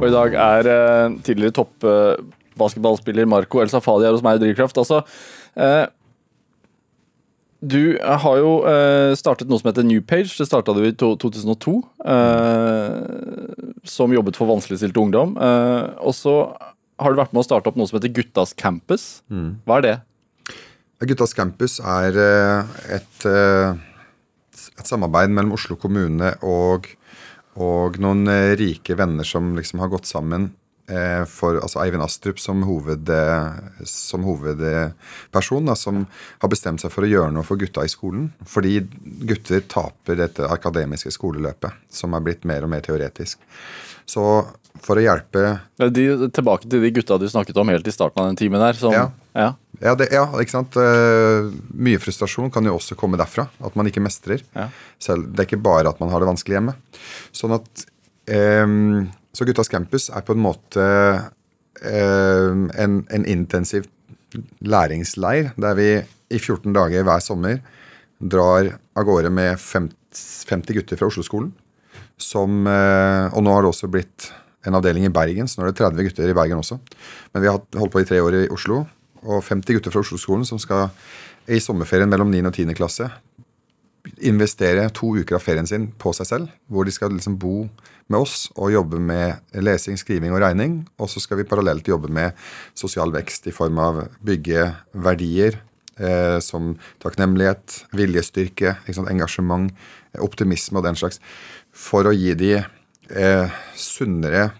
Og 0.00 0.08
i 0.08 0.12
dag 0.14 0.34
er 0.40 0.68
eh, 0.72 1.16
tidligere 1.26 1.56
toppbasketballspiller 1.60 3.28
Marco 3.28 3.60
El 3.60 3.68
Safadi 3.72 4.06
her 4.08 4.16
hos 4.16 4.24
meg 4.24 4.38
i 4.38 4.44
Drivkraft. 4.46 4.80
Altså, 4.80 5.02
eh, 5.60 5.86
du 7.60 7.98
har 8.00 8.38
jo 8.40 8.52
eh, 8.64 9.12
startet 9.20 9.50
noe 9.50 9.60
som 9.60 9.68
heter 9.68 9.84
New 9.84 10.00
Page. 10.00 10.32
Det 10.32 10.48
starta 10.48 10.72
du 10.72 10.80
i 10.88 10.94
to, 10.96 11.12
2002. 11.20 11.74
Eh, 12.14 12.94
som 13.84 14.12
jobbet 14.16 14.38
for 14.40 14.48
vanskeligstilt 14.48 14.96
ungdom. 15.00 15.36
Eh, 15.36 15.90
og 16.00 16.16
så 16.16 16.36
har 17.00 17.12
du 17.12 17.20
vært 17.20 17.34
med 17.36 17.42
å 17.44 17.48
starte 17.48 17.68
opp 17.68 17.76
noe 17.80 17.88
som 17.88 17.98
heter 18.00 18.12
Guttas 18.16 18.56
Campus. 18.56 19.20
Hva 19.68 19.80
er 19.80 19.86
det? 19.86 19.98
Guttas 21.08 21.32
Campus 21.36 21.78
er 21.80 22.16
eh, 22.20 22.72
et, 22.96 23.28
eh, 23.28 23.76
et 24.80 24.88
samarbeid 24.88 25.32
mellom 25.32 25.54
Oslo 25.56 25.76
kommune 25.80 26.34
og, 26.44 26.88
og 27.58 27.98
noen 28.02 28.28
eh, 28.30 28.54
rike 28.58 28.94
venner 28.98 29.26
som 29.26 29.54
liksom 29.56 29.82
har 29.82 29.90
gått 29.90 30.06
sammen 30.06 30.50
eh, 30.90 31.24
for 31.28 31.58
altså 31.58 31.80
Eivind 31.82 32.04
Astrup 32.04 32.38
som, 32.40 32.62
hoved, 32.68 33.10
eh, 33.10 33.84
som 33.88 34.26
hovedperson, 34.28 35.66
da, 35.66 35.76
som 35.78 36.04
har 36.38 36.52
bestemt 36.52 36.82
seg 36.84 36.92
for 36.94 37.06
å 37.06 37.10
gjøre 37.10 37.34
noe 37.34 37.46
for 37.46 37.60
gutta 37.60 37.84
i 37.86 37.90
skolen. 37.90 38.30
Fordi 38.46 38.78
gutter 39.26 39.64
taper 39.70 40.20
dette 40.22 40.46
akademiske 40.46 41.12
skoleløpet, 41.14 41.86
som 41.90 42.14
er 42.14 42.26
blitt 42.26 42.46
mer 42.48 42.66
og 42.66 42.74
mer 42.74 42.86
teoretisk. 42.86 43.42
Så 44.06 44.24
for 44.80 44.98
å 44.98 45.02
hjelpe 45.02 45.58
De, 45.90 46.04
tilbake 46.30 46.68
til 46.68 46.82
de 46.82 46.92
gutta 46.94 47.18
du 47.18 47.26
snakket 47.30 47.58
om 47.60 47.70
helt 47.72 47.86
i 47.86 47.94
starten 47.94 48.22
av 48.22 48.30
den 48.30 48.38
timen 48.38 48.62
her. 48.62 48.78
Som, 48.78 48.94
Ja. 48.94 49.10
ja. 49.34 49.52
Ja, 49.80 49.94
det, 49.96 50.10
ja, 50.12 50.26
ikke 50.42 50.52
sant. 50.52 50.76
Eh, 50.76 51.48
mye 51.72 52.00
frustrasjon 52.00 52.52
kan 52.52 52.66
jo 52.68 52.76
også 52.76 52.96
komme 53.00 53.18
derfra. 53.20 53.46
At 53.64 53.76
man 53.78 53.88
ikke 53.88 54.02
mestrer. 54.04 54.42
Ja. 54.56 54.68
Selv, 55.00 55.30
det 55.32 55.44
er 55.44 55.48
ikke 55.48 55.62
bare 55.64 55.88
at 55.88 56.02
man 56.02 56.12
har 56.12 56.20
det 56.20 56.28
vanskelig 56.28 56.58
hjemme. 56.58 56.74
Sånn 57.32 57.56
at 57.56 57.84
um, 58.28 59.08
Så 59.32 59.46
Guttas 59.48 59.72
campus 59.72 60.10
er 60.12 60.24
på 60.26 60.36
en 60.36 60.44
måte 60.44 60.84
um, 61.80 62.66
en, 62.76 63.00
en 63.08 63.24
intensiv 63.24 63.88
læringsleir 64.60 65.54
der 65.58 65.78
vi 65.78 65.88
i 66.30 66.38
14 66.38 66.74
dager 66.76 67.06
hver 67.06 67.22
sommer 67.24 67.56
drar 68.20 68.68
av 68.94 69.06
gårde 69.08 69.32
med 69.32 69.56
50, 69.58 69.96
50 70.50 70.76
gutter 70.76 71.00
fra 71.00 71.08
Oslo-skolen. 71.08 71.50
Som, 72.20 72.66
og 72.68 73.40
nå 73.42 73.52
har 73.54 73.64
det 73.64 73.70
også 73.72 73.88
blitt 73.88 74.28
en 74.68 74.76
avdeling 74.76 75.06
i 75.08 75.12
Bergen, 75.12 75.48
så 75.48 75.58
nå 75.58 75.64
er 75.64 75.72
det 75.72 75.80
30 75.80 76.06
gutter 76.06 76.30
i 76.30 76.36
Bergen 76.36 76.60
også. 76.60 76.76
Men 77.32 77.42
vi 77.42 77.48
har 77.48 77.62
holdt 77.80 77.94
på 77.94 78.02
i 78.02 78.06
tre 78.06 78.20
år 78.22 78.36
i 78.42 78.48
Oslo, 78.52 78.82
og 79.24 79.42
50 79.44 79.76
gutter 79.76 79.94
fra 79.94 80.04
Oslo-skolen 80.04 80.46
som 80.48 80.60
skal 80.62 80.88
i 81.50 81.60
sommerferien 81.62 82.10
mellom 82.10 82.30
9. 82.32 82.44
og 82.46 82.54
10. 82.54 82.74
klasse 82.78 83.10
investere 84.24 84.88
to 84.96 85.12
uker 85.20 85.36
av 85.36 85.44
ferien 85.44 85.68
sin 85.68 85.88
på 86.00 86.12
seg 86.16 86.28
selv, 86.28 86.52
hvor 86.68 86.86
de 86.86 86.94
skal 86.94 87.12
liksom 87.14 87.36
bo 87.40 87.68
med 88.10 88.18
oss 88.18 88.48
og 88.56 88.72
jobbe 88.74 89.00
med 89.02 89.60
lesing, 89.62 89.98
skriving 90.00 90.34
og 90.34 90.42
regning. 90.42 90.80
Og 91.00 91.10
så 91.12 91.22
skal 91.22 91.40
vi 91.40 91.48
parallelt 91.48 91.88
jobbe 91.88 92.10
med 92.12 92.36
sosial 92.78 93.12
vekst 93.14 93.48
i 93.50 93.54
form 93.54 93.78
av 93.82 94.02
bygge 94.26 94.66
verdier 94.92 95.60
eh, 96.00 96.38
som 96.44 96.74
takknemlighet, 97.02 97.84
viljestyrke, 97.96 98.78
sant, 98.88 99.10
engasjement, 99.12 99.70
optimisme 100.18 100.80
og 100.80 100.88
den 100.88 100.98
slags, 100.98 101.20
for 101.70 102.08
å 102.08 102.16
gi 102.16 102.34
de 102.38 102.56
eh, 102.58 103.60
sunnere 103.78 104.50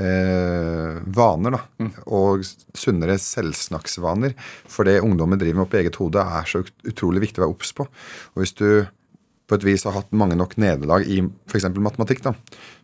eh, 0.00 0.98
vaner, 1.16 1.56
da. 1.56 1.88
Og 2.06 2.44
sunnere 2.76 3.18
selvsnakksvaner. 3.20 4.34
For 4.70 4.88
det 4.88 5.02
ungdommen 5.04 5.40
driver 5.40 5.60
med 5.60 5.66
opp 5.66 5.78
i 5.78 5.82
eget 5.84 6.00
hode, 6.00 6.24
er 6.24 6.50
så 6.50 6.64
utrolig 6.64 7.26
viktig 7.26 7.40
å 7.40 7.46
være 7.46 7.56
obs 7.56 7.74
på. 7.76 7.88
Og 8.34 8.44
hvis 8.44 8.56
du 8.58 8.68
på 9.44 9.58
et 9.58 9.64
vis 9.66 9.82
har 9.84 9.92
hatt 9.92 10.14
mange 10.16 10.36
nok 10.40 10.56
nederlag 10.60 11.04
i 11.04 11.18
f.eks. 11.20 11.66
matematikk, 11.76 12.22
da, 12.24 12.32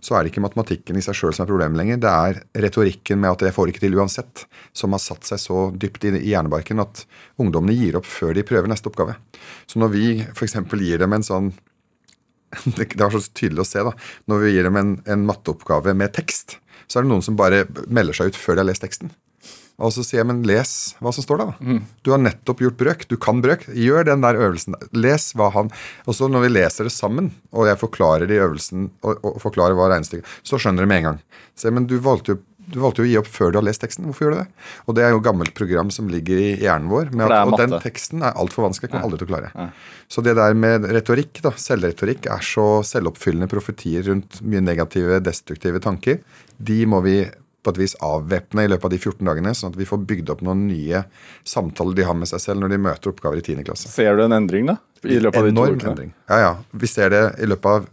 så 0.05 0.17
er 0.17 0.23
det 0.23 0.33
ikke 0.33 0.43
matematikken 0.45 0.99
i 0.99 1.05
seg 1.05 1.17
sjøl 1.17 1.33
som 1.33 1.47
er 1.47 1.51
problemet 1.51 1.81
lenger. 1.81 2.03
Det 2.03 2.11
er 2.11 2.43
retorikken 2.67 3.23
med 3.23 3.33
at 3.33 3.45
'jeg 3.47 3.57
får 3.57 3.73
ikke 3.73 3.85
til 3.87 3.97
uansett', 3.97 4.45
som 4.73 4.93
har 4.93 5.01
satt 5.01 5.25
seg 5.25 5.41
så 5.41 5.59
dypt 5.73 6.05
i, 6.05 6.13
hjernebarken 6.21 6.85
at 6.85 7.07
ungdommene 7.41 7.77
gir 7.77 7.97
opp 7.97 8.05
før 8.05 8.35
de 8.35 8.45
prøver 8.45 8.69
neste 8.69 8.93
oppgave. 8.93 9.17
Så 9.67 9.81
når 9.81 9.89
vi 9.89 10.21
f.eks. 10.21 10.55
gir 10.77 10.99
dem 10.99 11.13
en 11.13 11.25
sånn 11.25 11.53
det, 12.77 12.91
det 12.93 13.01
var 13.01 13.15
så 13.15 13.23
tydelig 13.33 13.63
å 13.63 13.69
se 13.69 13.79
da, 13.87 13.93
Når 14.27 14.39
vi 14.43 14.53
gir 14.53 14.65
dem 14.67 14.77
en, 14.77 15.03
en 15.07 15.25
matteoppgave 15.25 15.95
med 15.95 16.13
tekst, 16.13 16.59
så 16.91 16.99
er 16.99 17.07
det 17.07 17.13
noen 17.13 17.25
som 17.25 17.39
bare 17.39 17.65
melder 17.87 18.17
seg 18.17 18.33
ut 18.33 18.39
før 18.39 18.59
de 18.59 18.65
har 18.65 18.71
lest 18.73 18.83
teksten. 18.85 19.13
Og 19.81 19.95
så 19.95 20.03
sier 20.05 20.21
jeg, 20.21 20.29
men 20.29 20.43
les 20.45 20.73
hva 21.01 21.13
som 21.17 21.25
står 21.25 21.41
der, 21.41 21.53
da. 21.55 21.77
Du 22.05 22.11
har 22.13 22.21
nettopp 22.21 22.61
gjort 22.61 22.77
brøk. 22.81 23.07
Du 23.09 23.17
kan 23.17 23.41
brøk. 23.41 23.65
Gjør 23.73 24.05
den 24.11 24.21
der 24.25 24.37
øvelsen. 24.37 24.77
Les 24.93 25.31
hva 25.39 25.49
han 25.55 25.71
Og 26.05 26.17
så 26.19 26.29
når 26.29 26.45
vi 26.45 26.53
leser 26.53 26.85
det 26.85 26.93
sammen, 26.93 27.31
og 27.57 27.71
jeg 27.71 27.81
forklarer 27.81 28.29
det 28.29 28.37
i 28.37 28.43
øvelsen, 28.45 28.91
og, 29.01 29.25
og 29.25 29.41
forklarer 29.41 29.79
hva 29.79 29.89
regnestykket 29.95 30.29
Så 30.45 30.61
skjønner 30.61 30.85
de 30.85 30.91
med 30.91 31.01
en 31.01 31.09
gang. 31.09 31.23
Så, 31.57 31.73
men 31.73 31.89
du 31.89 31.97
valgte 32.05 32.35
jo 32.35 32.43
du 32.71 32.77
valgte 32.79 33.03
jo 33.03 33.07
å 33.09 33.11
gi 33.11 33.17
opp 33.19 33.27
før 33.27 33.51
du 33.51 33.57
har 33.59 33.65
lest 33.67 33.83
teksten. 33.83 34.05
Hvorfor 34.07 34.29
gjør 34.29 34.35
du 34.35 34.39
det? 34.45 34.67
Og 34.87 34.95
det 34.95 35.03
er 35.03 35.15
jo 35.15 35.23
gammelt 35.25 35.51
program 35.59 35.89
som 35.91 36.11
ligger 36.13 36.39
i 36.39 36.51
hjernen 36.61 36.91
vår. 36.93 37.09
Med 37.11 37.25
at, 37.27 37.49
og 37.51 37.57
den 37.59 37.73
teksten 37.83 38.23
er 38.23 38.37
altfor 38.39 38.69
vanskelig. 38.69 38.87
Jeg 38.87 38.93
kommer 38.93 39.09
aldri 39.09 39.19
til 39.19 39.27
å 39.27 39.31
klare. 39.33 39.65
Så 40.13 40.23
det 40.23 40.37
der 40.39 40.55
med 40.55 40.87
retorikk, 40.95 41.41
da, 41.43 41.51
selvretorikk, 41.59 42.29
er 42.31 42.47
så 42.47 42.69
selvoppfyllende 42.87 43.51
profetier 43.51 44.07
rundt 44.07 44.39
mye 44.47 44.63
negative, 44.63 45.19
destruktive 45.27 45.83
tanker. 45.83 46.21
De 46.61 46.81
må 46.89 47.01
vi 47.05 47.15
på 47.61 47.73
et 47.75 47.79
vis 47.83 47.93
avvæpne 48.05 48.63
i 48.65 48.71
løpet 48.73 48.87
av 48.89 48.93
de 48.95 48.99
14 49.01 49.27
dagene, 49.29 49.51
sånn 49.57 49.73
at 49.75 49.77
vi 49.77 49.85
får 49.89 50.01
bygd 50.09 50.31
opp 50.33 50.41
noen 50.47 50.63
nye 50.71 51.03
samtaler 51.45 51.99
de 51.99 52.07
har 52.09 52.17
med 52.17 52.29
seg 52.31 52.41
selv 52.41 52.63
når 52.63 52.73
de 52.73 52.79
møter 52.87 53.11
oppgaver 53.13 53.41
i 53.41 53.45
10. 53.45 53.65
klasse. 53.67 53.91
Ser 53.93 54.17
du 54.17 54.23
en 54.25 54.33
endring, 54.37 54.71
da? 54.71 54.79
I 55.05 55.19
løpet 55.21 55.37
av 55.43 55.49
de 55.49 55.53
to 55.53 55.57
Enorm 55.59 55.77
ukene? 55.77 55.91
endring. 55.93 56.15
Ja, 56.33 56.39
ja. 56.41 56.53
Vi 56.73 56.89
ser 56.89 57.13
det 57.13 57.21
i 57.45 57.49
løpet 57.51 57.69
av 57.75 57.91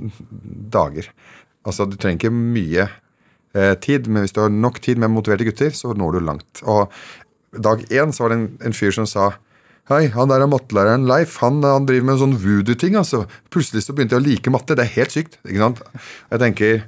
dager. 0.78 1.10
Altså, 1.68 1.84
du 1.88 1.98
trenger 2.00 2.16
ikke 2.22 2.32
mye 2.32 2.86
eh, 2.88 3.74
tid, 3.84 4.08
men 4.08 4.24
hvis 4.24 4.32
du 4.36 4.40
har 4.44 4.52
nok 4.54 4.80
tid 4.84 5.00
med 5.02 5.12
motiverte 5.12 5.44
gutter, 5.48 5.74
så 5.76 5.92
når 5.96 6.16
du 6.16 6.24
langt. 6.24 6.62
Og 6.64 6.88
dag 7.60 7.84
én 7.92 8.12
så 8.16 8.24
var 8.24 8.32
det 8.32 8.38
en, 8.40 8.48
en 8.70 8.76
fyr 8.76 8.94
som 8.96 9.08
sa 9.10 9.30
Hei, 9.90 10.04
han 10.14 10.30
der 10.30 10.38
er 10.44 10.46
mattelæreren 10.46 11.02
Leif. 11.08 11.32
Han, 11.42 11.56
han 11.66 11.82
driver 11.88 12.04
med 12.06 12.12
en 12.14 12.20
sånn 12.20 12.34
voodoo-ting. 12.38 12.94
altså. 12.94 13.24
Plutselig 13.50 13.82
så 13.82 13.94
begynte 13.96 14.14
jeg 14.14 14.22
å 14.22 14.26
like 14.28 14.52
matte. 14.54 14.76
Det 14.78 14.84
er 14.84 14.92
helt 15.00 15.10
sykt. 15.10 15.32
ikke 15.42 15.58
sant? 15.64 15.80
Jeg 16.30 16.38
tenker 16.44 16.84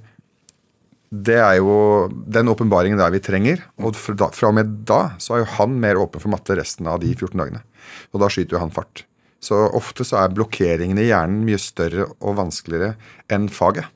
det 1.13 1.37
er 1.37 1.59
jo 1.61 2.09
den 2.09 2.49
åpenbaringen 2.49 3.01
der 3.01 3.13
vi 3.13 3.21
trenger. 3.21 3.61
Og 3.77 3.97
fra, 4.01 4.31
og 4.49 4.57
med 4.57 4.75
da 4.89 5.03
så 5.21 5.37
er 5.37 5.43
jo 5.43 5.55
han 5.59 5.79
mer 5.81 6.01
åpen 6.01 6.23
for 6.23 6.33
matte 6.33 6.57
resten 6.57 6.89
av 6.89 7.03
de 7.03 7.13
14 7.13 7.37
dagene. 7.37 7.61
Og 8.13 8.23
da 8.23 8.31
skyter 8.33 8.57
jo 8.57 8.63
han 8.63 8.73
fart. 8.73 9.05
Så 9.43 9.59
ofte 9.77 10.07
så 10.07 10.23
er 10.23 10.33
blokkeringene 10.33 11.03
i 11.03 11.11
hjernen 11.11 11.43
mye 11.45 11.61
større 11.61 12.07
og 12.23 12.39
vanskeligere 12.39 12.95
enn 13.33 13.51
faget. 13.53 13.91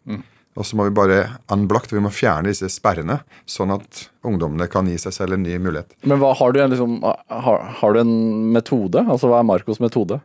Og 0.57 0.65
så 0.65 0.77
må 0.77 0.89
vi 0.89 0.97
bare 0.97 1.21
unblock, 1.53 1.89
vi 1.93 2.03
må 2.03 2.11
fjerne 2.13 2.51
disse 2.51 2.69
sperrene, 2.73 3.21
sånn 3.49 3.75
at 3.75 4.07
ungdommene 4.27 4.69
kan 4.73 4.89
gi 4.89 4.97
seg 5.01 5.15
selv 5.15 5.37
en 5.37 5.45
ny 5.45 5.59
mulighet. 5.63 5.93
Men 6.09 6.21
hva, 6.21 6.33
har, 6.37 6.53
du 6.53 6.61
en, 6.65 6.73
liksom, 6.73 6.99
har, 7.05 7.67
har 7.81 7.97
du 7.97 8.01
en 8.03 8.15
metode? 8.57 9.05
Altså 9.05 9.31
Hva 9.31 9.41
er 9.41 9.51
Marcos 9.53 9.81
metode? 9.85 10.21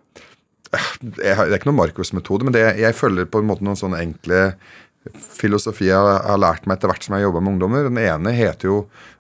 jeg 0.72 1.20
det 1.20 1.28
er 1.28 1.58
ikke 1.58 1.68
noen 1.68 1.82
Marcos-metode, 1.82 2.48
men 2.48 2.56
det, 2.56 2.64
jeg 2.80 2.96
følger 2.96 3.28
på 3.28 3.42
en 3.42 3.50
måte 3.50 3.66
noen 3.66 3.80
sånne 3.80 4.00
enkle 4.06 4.54
filosofier 5.10 5.96
jeg 5.96 6.20
har 6.28 6.42
lært 6.42 6.68
meg 6.68 6.78
etter 6.78 6.92
hvert 6.92 7.06
som 7.06 7.16
jeg 7.18 7.26
jobber 7.26 7.42
med 7.42 7.56
ungdommer. 7.56 7.88
Den 7.90 8.00
ene 8.02 8.34
heter 8.38 8.70
jo 8.70 8.76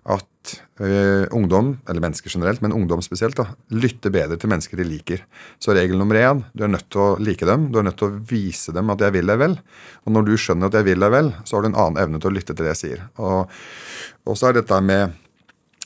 at 0.10 0.54
uh, 0.82 1.26
ungdom, 1.34 1.72
eller 1.90 2.04
mennesker 2.04 2.34
generelt, 2.34 2.62
men 2.62 2.76
ungdom 2.76 3.02
spesielt, 3.06 3.38
da, 3.38 3.48
lytter 3.74 4.14
bedre 4.14 4.38
til 4.42 4.52
mennesker 4.52 4.78
de 4.78 4.86
liker. 4.88 5.24
Så 5.62 5.74
regel 5.78 5.98
nummer 5.98 6.20
én, 6.20 6.44
du 6.54 6.66
er 6.66 6.72
nødt 6.74 6.90
til 6.94 7.02
å 7.02 7.10
like 7.22 7.48
dem. 7.50 7.70
Du 7.74 7.80
er 7.82 7.88
nødt 7.88 7.98
til 8.02 8.12
å 8.12 8.22
vise 8.30 8.74
dem 8.76 8.94
at 8.94 9.02
jeg 9.02 9.18
vil 9.18 9.34
deg 9.34 9.42
vel. 9.42 9.58
Og 10.06 10.16
når 10.16 10.30
du 10.30 10.36
skjønner 10.38 10.70
at 10.70 10.78
jeg 10.80 10.90
vil 10.92 11.06
deg 11.06 11.16
vel, 11.16 11.34
så 11.46 11.58
har 11.58 11.66
du 11.66 11.72
en 11.72 11.82
annen 11.86 12.02
evne 12.04 12.22
til 12.22 12.32
å 12.32 12.36
lytte 12.38 12.54
til 12.54 12.66
det 12.66 12.76
jeg 12.76 12.82
sier. 12.84 13.04
Og, 13.22 13.60
og 14.30 14.38
så 14.40 14.52
er 14.52 14.62
dette 14.62 14.82
med 14.86 15.18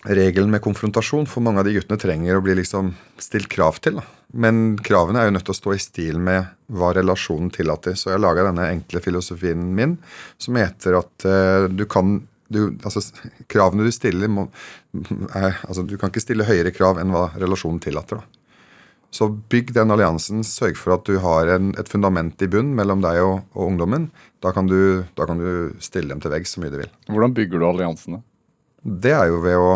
regelen 0.05 0.51
med 0.53 0.61
konfrontasjon, 0.61 1.25
for 1.29 1.43
mange 1.45 1.63
av 1.63 1.67
de 1.67 1.79
guttene 1.79 2.01
trenger 2.01 2.37
å 2.37 2.43
bli 2.45 2.59
liksom 2.59 2.93
stilt 3.21 3.49
krav 3.51 3.79
til. 3.83 4.01
Da. 4.01 4.14
Men 4.33 4.77
kravene 4.83 5.21
er 5.21 5.29
jo 5.29 5.35
nødt 5.35 5.45
til 5.47 5.55
å 5.55 5.59
stå 5.59 5.73
i 5.75 5.81
stil 5.81 6.21
med 6.23 6.47
hva 6.73 6.91
relasjonen 6.97 7.51
tillater. 7.53 7.97
Så 7.99 8.11
jeg 8.11 8.23
laga 8.23 8.47
denne 8.47 8.69
enkle 8.73 9.01
filosofien 9.03 9.67
min 9.77 9.97
som 10.41 10.57
heter 10.59 10.97
at 11.01 11.27
eh, 11.29 11.67
du 11.69 11.85
kan 11.89 12.19
du, 12.47 12.75
altså, 12.85 13.01
kravene 13.49 13.87
du 13.87 13.93
stiller 13.93 14.29
må, 14.29 14.43
er, 15.33 15.55
altså, 15.65 15.81
Du 15.81 15.95
kan 15.97 16.11
ikke 16.11 16.21
stille 16.21 16.45
høyere 16.45 16.73
krav 16.75 16.99
enn 17.01 17.13
hva 17.13 17.31
relasjonen 17.41 17.81
tillater. 17.81 18.21
da. 18.21 18.45
Så 19.15 19.29
bygg 19.29 19.71
den 19.75 19.93
alliansen. 19.93 20.43
Sørg 20.43 20.77
for 20.79 20.97
at 20.97 21.07
du 21.07 21.17
har 21.23 21.49
en, 21.55 21.71
et 21.79 21.89
fundament 21.89 22.41
i 22.43 22.49
bunn 22.51 22.73
mellom 22.77 23.03
deg 23.03 23.21
og, 23.23 23.45
og 23.55 23.69
ungdommen. 23.71 24.09
Da 24.43 24.51
kan, 24.55 24.67
du, 24.69 25.05
da 25.17 25.27
kan, 25.29 25.39
du, 25.41 25.75
stille 25.83 26.11
dem 26.11 26.23
til 26.23 26.33
veggs 26.33 26.55
så 26.55 26.63
mye 26.63 26.73
du 26.73 26.81
vil. 26.83 26.91
Hvordan 27.09 27.35
bygger 27.37 27.61
du 27.61 27.67
alliansene? 27.69 28.21
Det 28.85 29.15
er 29.15 29.31
jo 29.31 29.39
ved 29.41 29.57
å, 29.57 29.69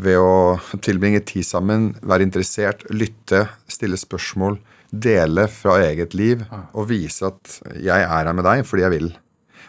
ved 0.00 0.18
å 0.20 0.58
tilbringe 0.82 1.22
tid 1.28 1.46
sammen, 1.46 1.90
være 2.00 2.26
interessert, 2.26 2.86
lytte, 2.92 3.46
stille 3.70 3.98
spørsmål, 4.00 4.58
dele 4.90 5.46
fra 5.52 5.76
eget 5.84 6.16
liv 6.18 6.42
og 6.50 6.88
vise 6.90 7.22
at 7.26 7.60
'jeg 7.76 8.02
er 8.02 8.08
her 8.08 8.32
med 8.32 8.44
deg 8.44 8.64
fordi 8.66 8.82
jeg 8.82 8.92
vil'. 8.96 9.16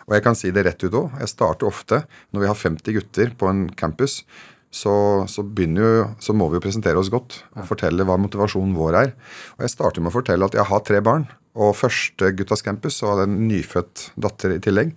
Og 0.07 0.15
jeg 0.15 0.23
kan 0.23 0.36
si 0.36 0.51
det 0.51 0.65
rett 0.65 0.84
ut 0.84 0.91
òg. 0.91 1.19
Jeg 1.19 1.29
starter 1.29 1.67
ofte 1.67 2.05
når 2.34 2.41
vi 2.41 2.47
har 2.47 2.55
50 2.55 2.93
gutter 2.93 3.29
på 3.38 3.47
en 3.49 3.69
campus. 3.69 4.23
Så, 4.71 5.27
så, 5.27 5.43
jo, 5.43 6.15
så 6.19 6.34
må 6.34 6.47
vi 6.49 6.55
jo 6.55 6.63
presentere 6.63 6.97
oss 6.97 7.11
godt 7.11 7.43
og 7.59 7.67
fortelle 7.67 8.05
hva 8.07 8.15
motivasjonen 8.17 8.73
vår 8.75 8.93
er. 8.95 9.13
Og 9.57 9.65
Jeg 9.67 9.75
starter 9.75 10.01
med 10.01 10.11
å 10.11 10.17
fortelle 10.17 10.47
at 10.47 10.55
jeg 10.55 10.67
har 10.67 10.79
tre 10.79 11.01
barn. 11.01 11.27
Og 11.55 11.75
første 11.75 12.32
guttas 12.32 12.63
campus 12.63 12.95
så 12.99 13.11
hadde 13.11 13.25
jeg 13.25 13.32
en 13.32 13.47
nyfødt 13.49 14.05
datter 14.15 14.55
i 14.55 14.61
tillegg. 14.63 14.93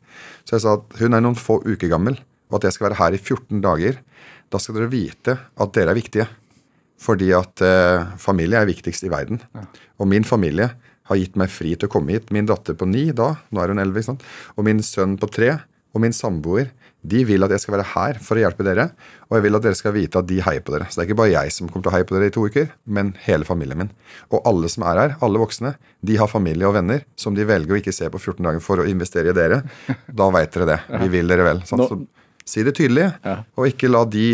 Så 0.47 0.57
jeg 0.57 0.63
sa 0.63 0.77
at 0.79 0.99
hun 1.01 1.15
er 1.15 1.25
noen 1.25 1.39
få 1.39 1.59
uker 1.67 1.91
gammel, 1.91 2.21
og 2.51 2.61
at 2.61 2.69
jeg 2.69 2.77
skal 2.77 2.89
være 2.89 3.01
her 3.01 3.17
i 3.17 3.19
14 3.19 3.63
dager. 3.65 3.99
Da 4.53 4.61
skal 4.61 4.79
dere 4.79 4.93
vite 4.93 5.37
at 5.37 5.77
dere 5.77 5.95
er 5.95 5.99
viktige. 5.99 6.27
Fordi 7.05 7.33
at 7.37 7.61
eh, 7.65 8.15
familie 8.23 8.61
er 8.61 8.71
viktigst 8.71 9.05
i 9.05 9.13
verden. 9.13 9.41
Og 10.01 10.09
min 10.09 10.25
familie 10.25 10.71
har 11.11 11.21
gitt 11.21 11.37
meg 11.37 11.53
fri 11.53 11.75
til 11.77 11.91
å 11.91 11.93
komme 11.93 12.17
hit. 12.17 12.31
Min 12.33 12.49
datter 12.49 12.77
på 12.79 12.89
ni 12.89 13.11
da, 13.17 13.35
nå 13.53 13.61
er 13.61 13.75
hun 13.75 13.83
elleve, 13.83 14.05
sant? 14.07 14.25
og 14.57 14.65
min 14.67 14.81
sønn 14.85 15.19
på 15.21 15.29
tre 15.33 15.51
og 15.95 16.03
min 16.03 16.15
samboer 16.17 16.73
de 17.05 17.21
vil 17.29 17.45
at 17.45 17.53
jeg 17.53 17.61
skal 17.61 17.77
være 17.77 17.87
her 17.91 18.19
for 18.25 18.39
å 18.39 18.41
hjelpe 18.41 18.65
dere. 18.65 18.87
Og 19.29 19.37
jeg 19.37 19.45
vil 19.45 19.59
at 19.59 19.67
dere 19.67 19.77
skal 19.77 19.93
vite 19.93 20.21
at 20.21 20.29
de 20.29 20.39
heier 20.43 20.63
på 20.65 20.73
dere. 20.73 20.87
Så 20.89 20.97
det 20.97 21.03
er 21.03 21.09
ikke 21.11 21.19
bare 21.21 21.35
jeg 21.35 21.53
som 21.53 21.69
kommer 21.69 21.85
til 21.85 21.93
å 21.93 21.95
heie 21.99 22.07
på 22.09 22.17
dere 22.17 22.31
i 22.31 22.35
to 22.35 22.47
uker, 22.49 22.71
men 22.97 23.13
hele 23.27 23.45
familien 23.45 23.83
min. 23.83 23.91
Og 24.33 24.41
alle 24.49 24.71
som 24.73 24.87
er 24.89 25.01
her, 25.03 25.17
alle 25.25 25.43
voksne, 25.43 25.75
de 26.01 26.17
har 26.17 26.31
familie 26.33 26.67
og 26.69 26.79
venner 26.79 27.05
som 27.21 27.37
de 27.37 27.45
velger 27.49 27.77
å 27.77 27.81
ikke 27.83 27.93
se 27.95 28.09
på 28.09 28.23
14 28.23 28.41
dager 28.49 28.65
for 28.65 28.81
å 28.81 28.89
investere 28.89 29.35
i 29.35 29.37
dere. 29.37 29.61
Da 30.09 30.31
veit 30.33 30.57
dere 30.57 30.71
det. 30.73 30.79
Vi 31.05 31.11
vil 31.19 31.29
dere 31.29 31.47
vel. 31.51 31.61
Så, 31.69 31.77
si 32.49 32.65
det 32.67 32.77
tydelig, 32.77 33.09
og 33.57 33.69
ikke 33.71 33.91
la 33.93 34.05
de 34.09 34.29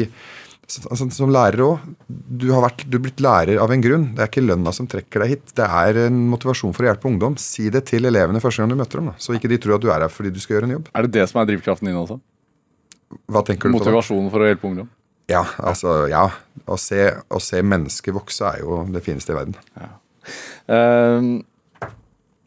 altså, 0.78 1.08
som 1.14 1.32
lærer 1.32 1.62
òg. 1.64 1.84
Du 2.08 2.48
har 2.54 2.64
vært, 2.64 2.84
du 2.90 2.98
blitt 3.02 3.22
lærer 3.22 3.60
av 3.62 3.72
en 3.74 3.84
grunn. 3.84 4.08
Det 4.16 4.24
er 4.24 4.30
ikke 4.30 4.44
lønna 4.44 4.72
som 4.76 4.88
trekker 4.90 5.24
deg 5.24 5.34
hit. 5.34 5.54
Det 5.56 5.66
er 5.66 6.02
en 6.06 6.20
motivasjon 6.32 6.74
for 6.76 6.86
å 6.86 6.90
hjelpe 6.90 7.10
ungdom. 7.10 7.38
Si 7.40 7.68
det 7.72 7.84
til 7.90 8.08
elevene 8.10 8.42
første 8.42 8.62
gang 8.62 8.72
du 8.72 8.78
møter 8.80 9.02
dem, 9.02 9.10
da. 9.12 9.16
så 9.22 9.36
ikke 9.36 9.50
de 9.52 9.60
tror 9.62 9.78
at 9.78 9.84
du 9.84 9.90
er 9.90 10.06
her 10.06 10.12
fordi 10.12 10.32
du 10.34 10.40
skal 10.42 10.58
gjøre 10.58 10.70
en 10.70 10.76
jobb. 10.78 10.90
Er 10.94 11.06
det 11.06 11.14
det 11.18 11.26
som 11.30 11.42
er 11.42 11.50
drivkraften 11.50 11.90
din 11.90 12.00
også? 12.00 12.20
Hva 13.30 13.42
tenker 13.46 13.70
du 13.70 13.74
Motivasjonen 13.74 14.30
for 14.30 14.44
å 14.44 14.50
hjelpe 14.50 14.68
ungdom? 14.70 14.90
Ja, 15.30 15.44
altså, 15.62 16.04
ja. 16.10 16.26
Å 16.66 16.76
se, 16.78 17.06
å 17.30 17.38
se 17.42 17.62
mennesker 17.62 18.14
vokse 18.14 18.46
er 18.50 18.64
jo 18.64 18.82
det 18.90 19.02
fineste 19.06 19.34
i 19.34 19.38
verden. 19.38 19.58
Ja. 19.78 19.90
Uh, 20.70 21.38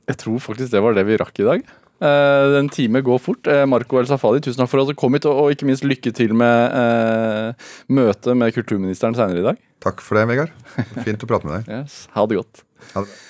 jeg 0.08 0.20
tror 0.20 0.42
faktisk 0.44 0.72
det 0.72 0.82
var 0.84 0.96
det 0.96 1.06
vi 1.08 1.20
rakk 1.20 1.40
i 1.40 1.48
dag. 1.48 1.64
Uh, 2.02 2.58
en 2.60 2.72
time 2.74 3.04
går 3.06 3.20
fort. 3.22 3.48
Uh, 3.48 3.64
Marco 3.70 4.00
El 4.00 4.08
Safadi, 4.10 4.42
tusen 4.44 4.64
takk 4.64 4.72
for 4.72 4.84
at 4.84 4.90
du 4.90 4.98
kom 4.98 5.14
hit, 5.16 5.28
og, 5.30 5.44
og 5.44 5.54
ikke 5.54 5.68
minst 5.70 5.86
lykke 5.88 6.14
til 6.16 6.34
med 6.38 6.74
uh, 6.74 7.70
møtet 7.94 8.40
med 8.40 8.56
kulturministeren 8.56 9.16
senere 9.20 9.44
i 9.44 9.48
dag. 9.52 9.62
Takk 9.84 10.02
for 10.04 10.20
det, 10.20 10.26
Vegard. 10.32 10.56
Fint 11.06 11.24
å 11.24 11.30
prate 11.30 11.48
med 11.48 11.62
deg. 11.62 11.84
Yes, 11.84 12.04
ha 12.16 12.26
det 12.28 12.42
godt. 12.42 12.66
Ha 12.96 13.06
det. 13.06 13.22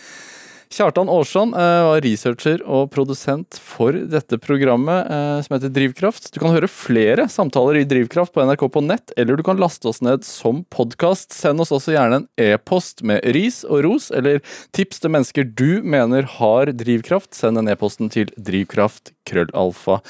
Kjartan 0.74 1.06
Aarsand 1.12 1.54
eh, 1.54 1.84
var 1.86 2.00
researcher 2.02 2.64
og 2.66 2.88
produsent 2.94 3.60
for 3.62 3.94
dette 3.94 4.38
programmet 4.42 5.06
eh, 5.06 5.42
som 5.46 5.54
heter 5.54 5.70
Drivkraft. 5.76 6.32
Du 6.34 6.40
kan 6.42 6.54
høre 6.56 6.68
flere 6.72 7.28
samtaler 7.30 7.78
i 7.82 7.86
Drivkraft 7.90 8.34
på 8.34 8.42
NRK 8.48 8.64
på 8.74 8.82
nett, 8.82 9.12
eller 9.20 9.38
du 9.38 9.44
kan 9.46 9.62
laste 9.62 9.88
oss 9.92 10.02
ned 10.06 10.26
som 10.26 10.64
podkast. 10.74 11.34
Send 11.36 11.62
oss 11.62 11.72
også 11.76 11.94
gjerne 11.94 12.24
en 12.24 12.28
e-post 12.42 13.04
med 13.06 13.22
ris 13.38 13.62
og 13.68 13.84
ros, 13.86 14.10
eller 14.16 14.42
tips 14.74 15.00
til 15.04 15.14
mennesker 15.14 15.44
du 15.46 15.84
mener 15.86 16.26
har 16.40 16.74
drivkraft. 16.74 17.36
Send 17.38 17.62
den 17.62 17.70
e-posten 17.70 18.10
til 18.14 18.34
drivkraftkrøllalfa.nrk.no. 18.42 20.02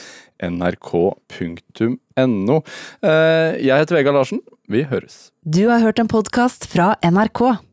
nrk.no. 0.43 2.57
Eh, 3.03 3.51
jeg 3.63 3.83
heter 3.83 3.95
Vegard 3.99 4.17
Larsen. 4.17 4.41
Vi 4.71 4.83
høres. 4.87 5.31
Du 5.43 5.67
har 5.69 5.83
hørt 5.83 5.99
en 5.99 6.11
podkast 6.11 6.67
fra 6.71 6.95
NRK. 7.03 7.72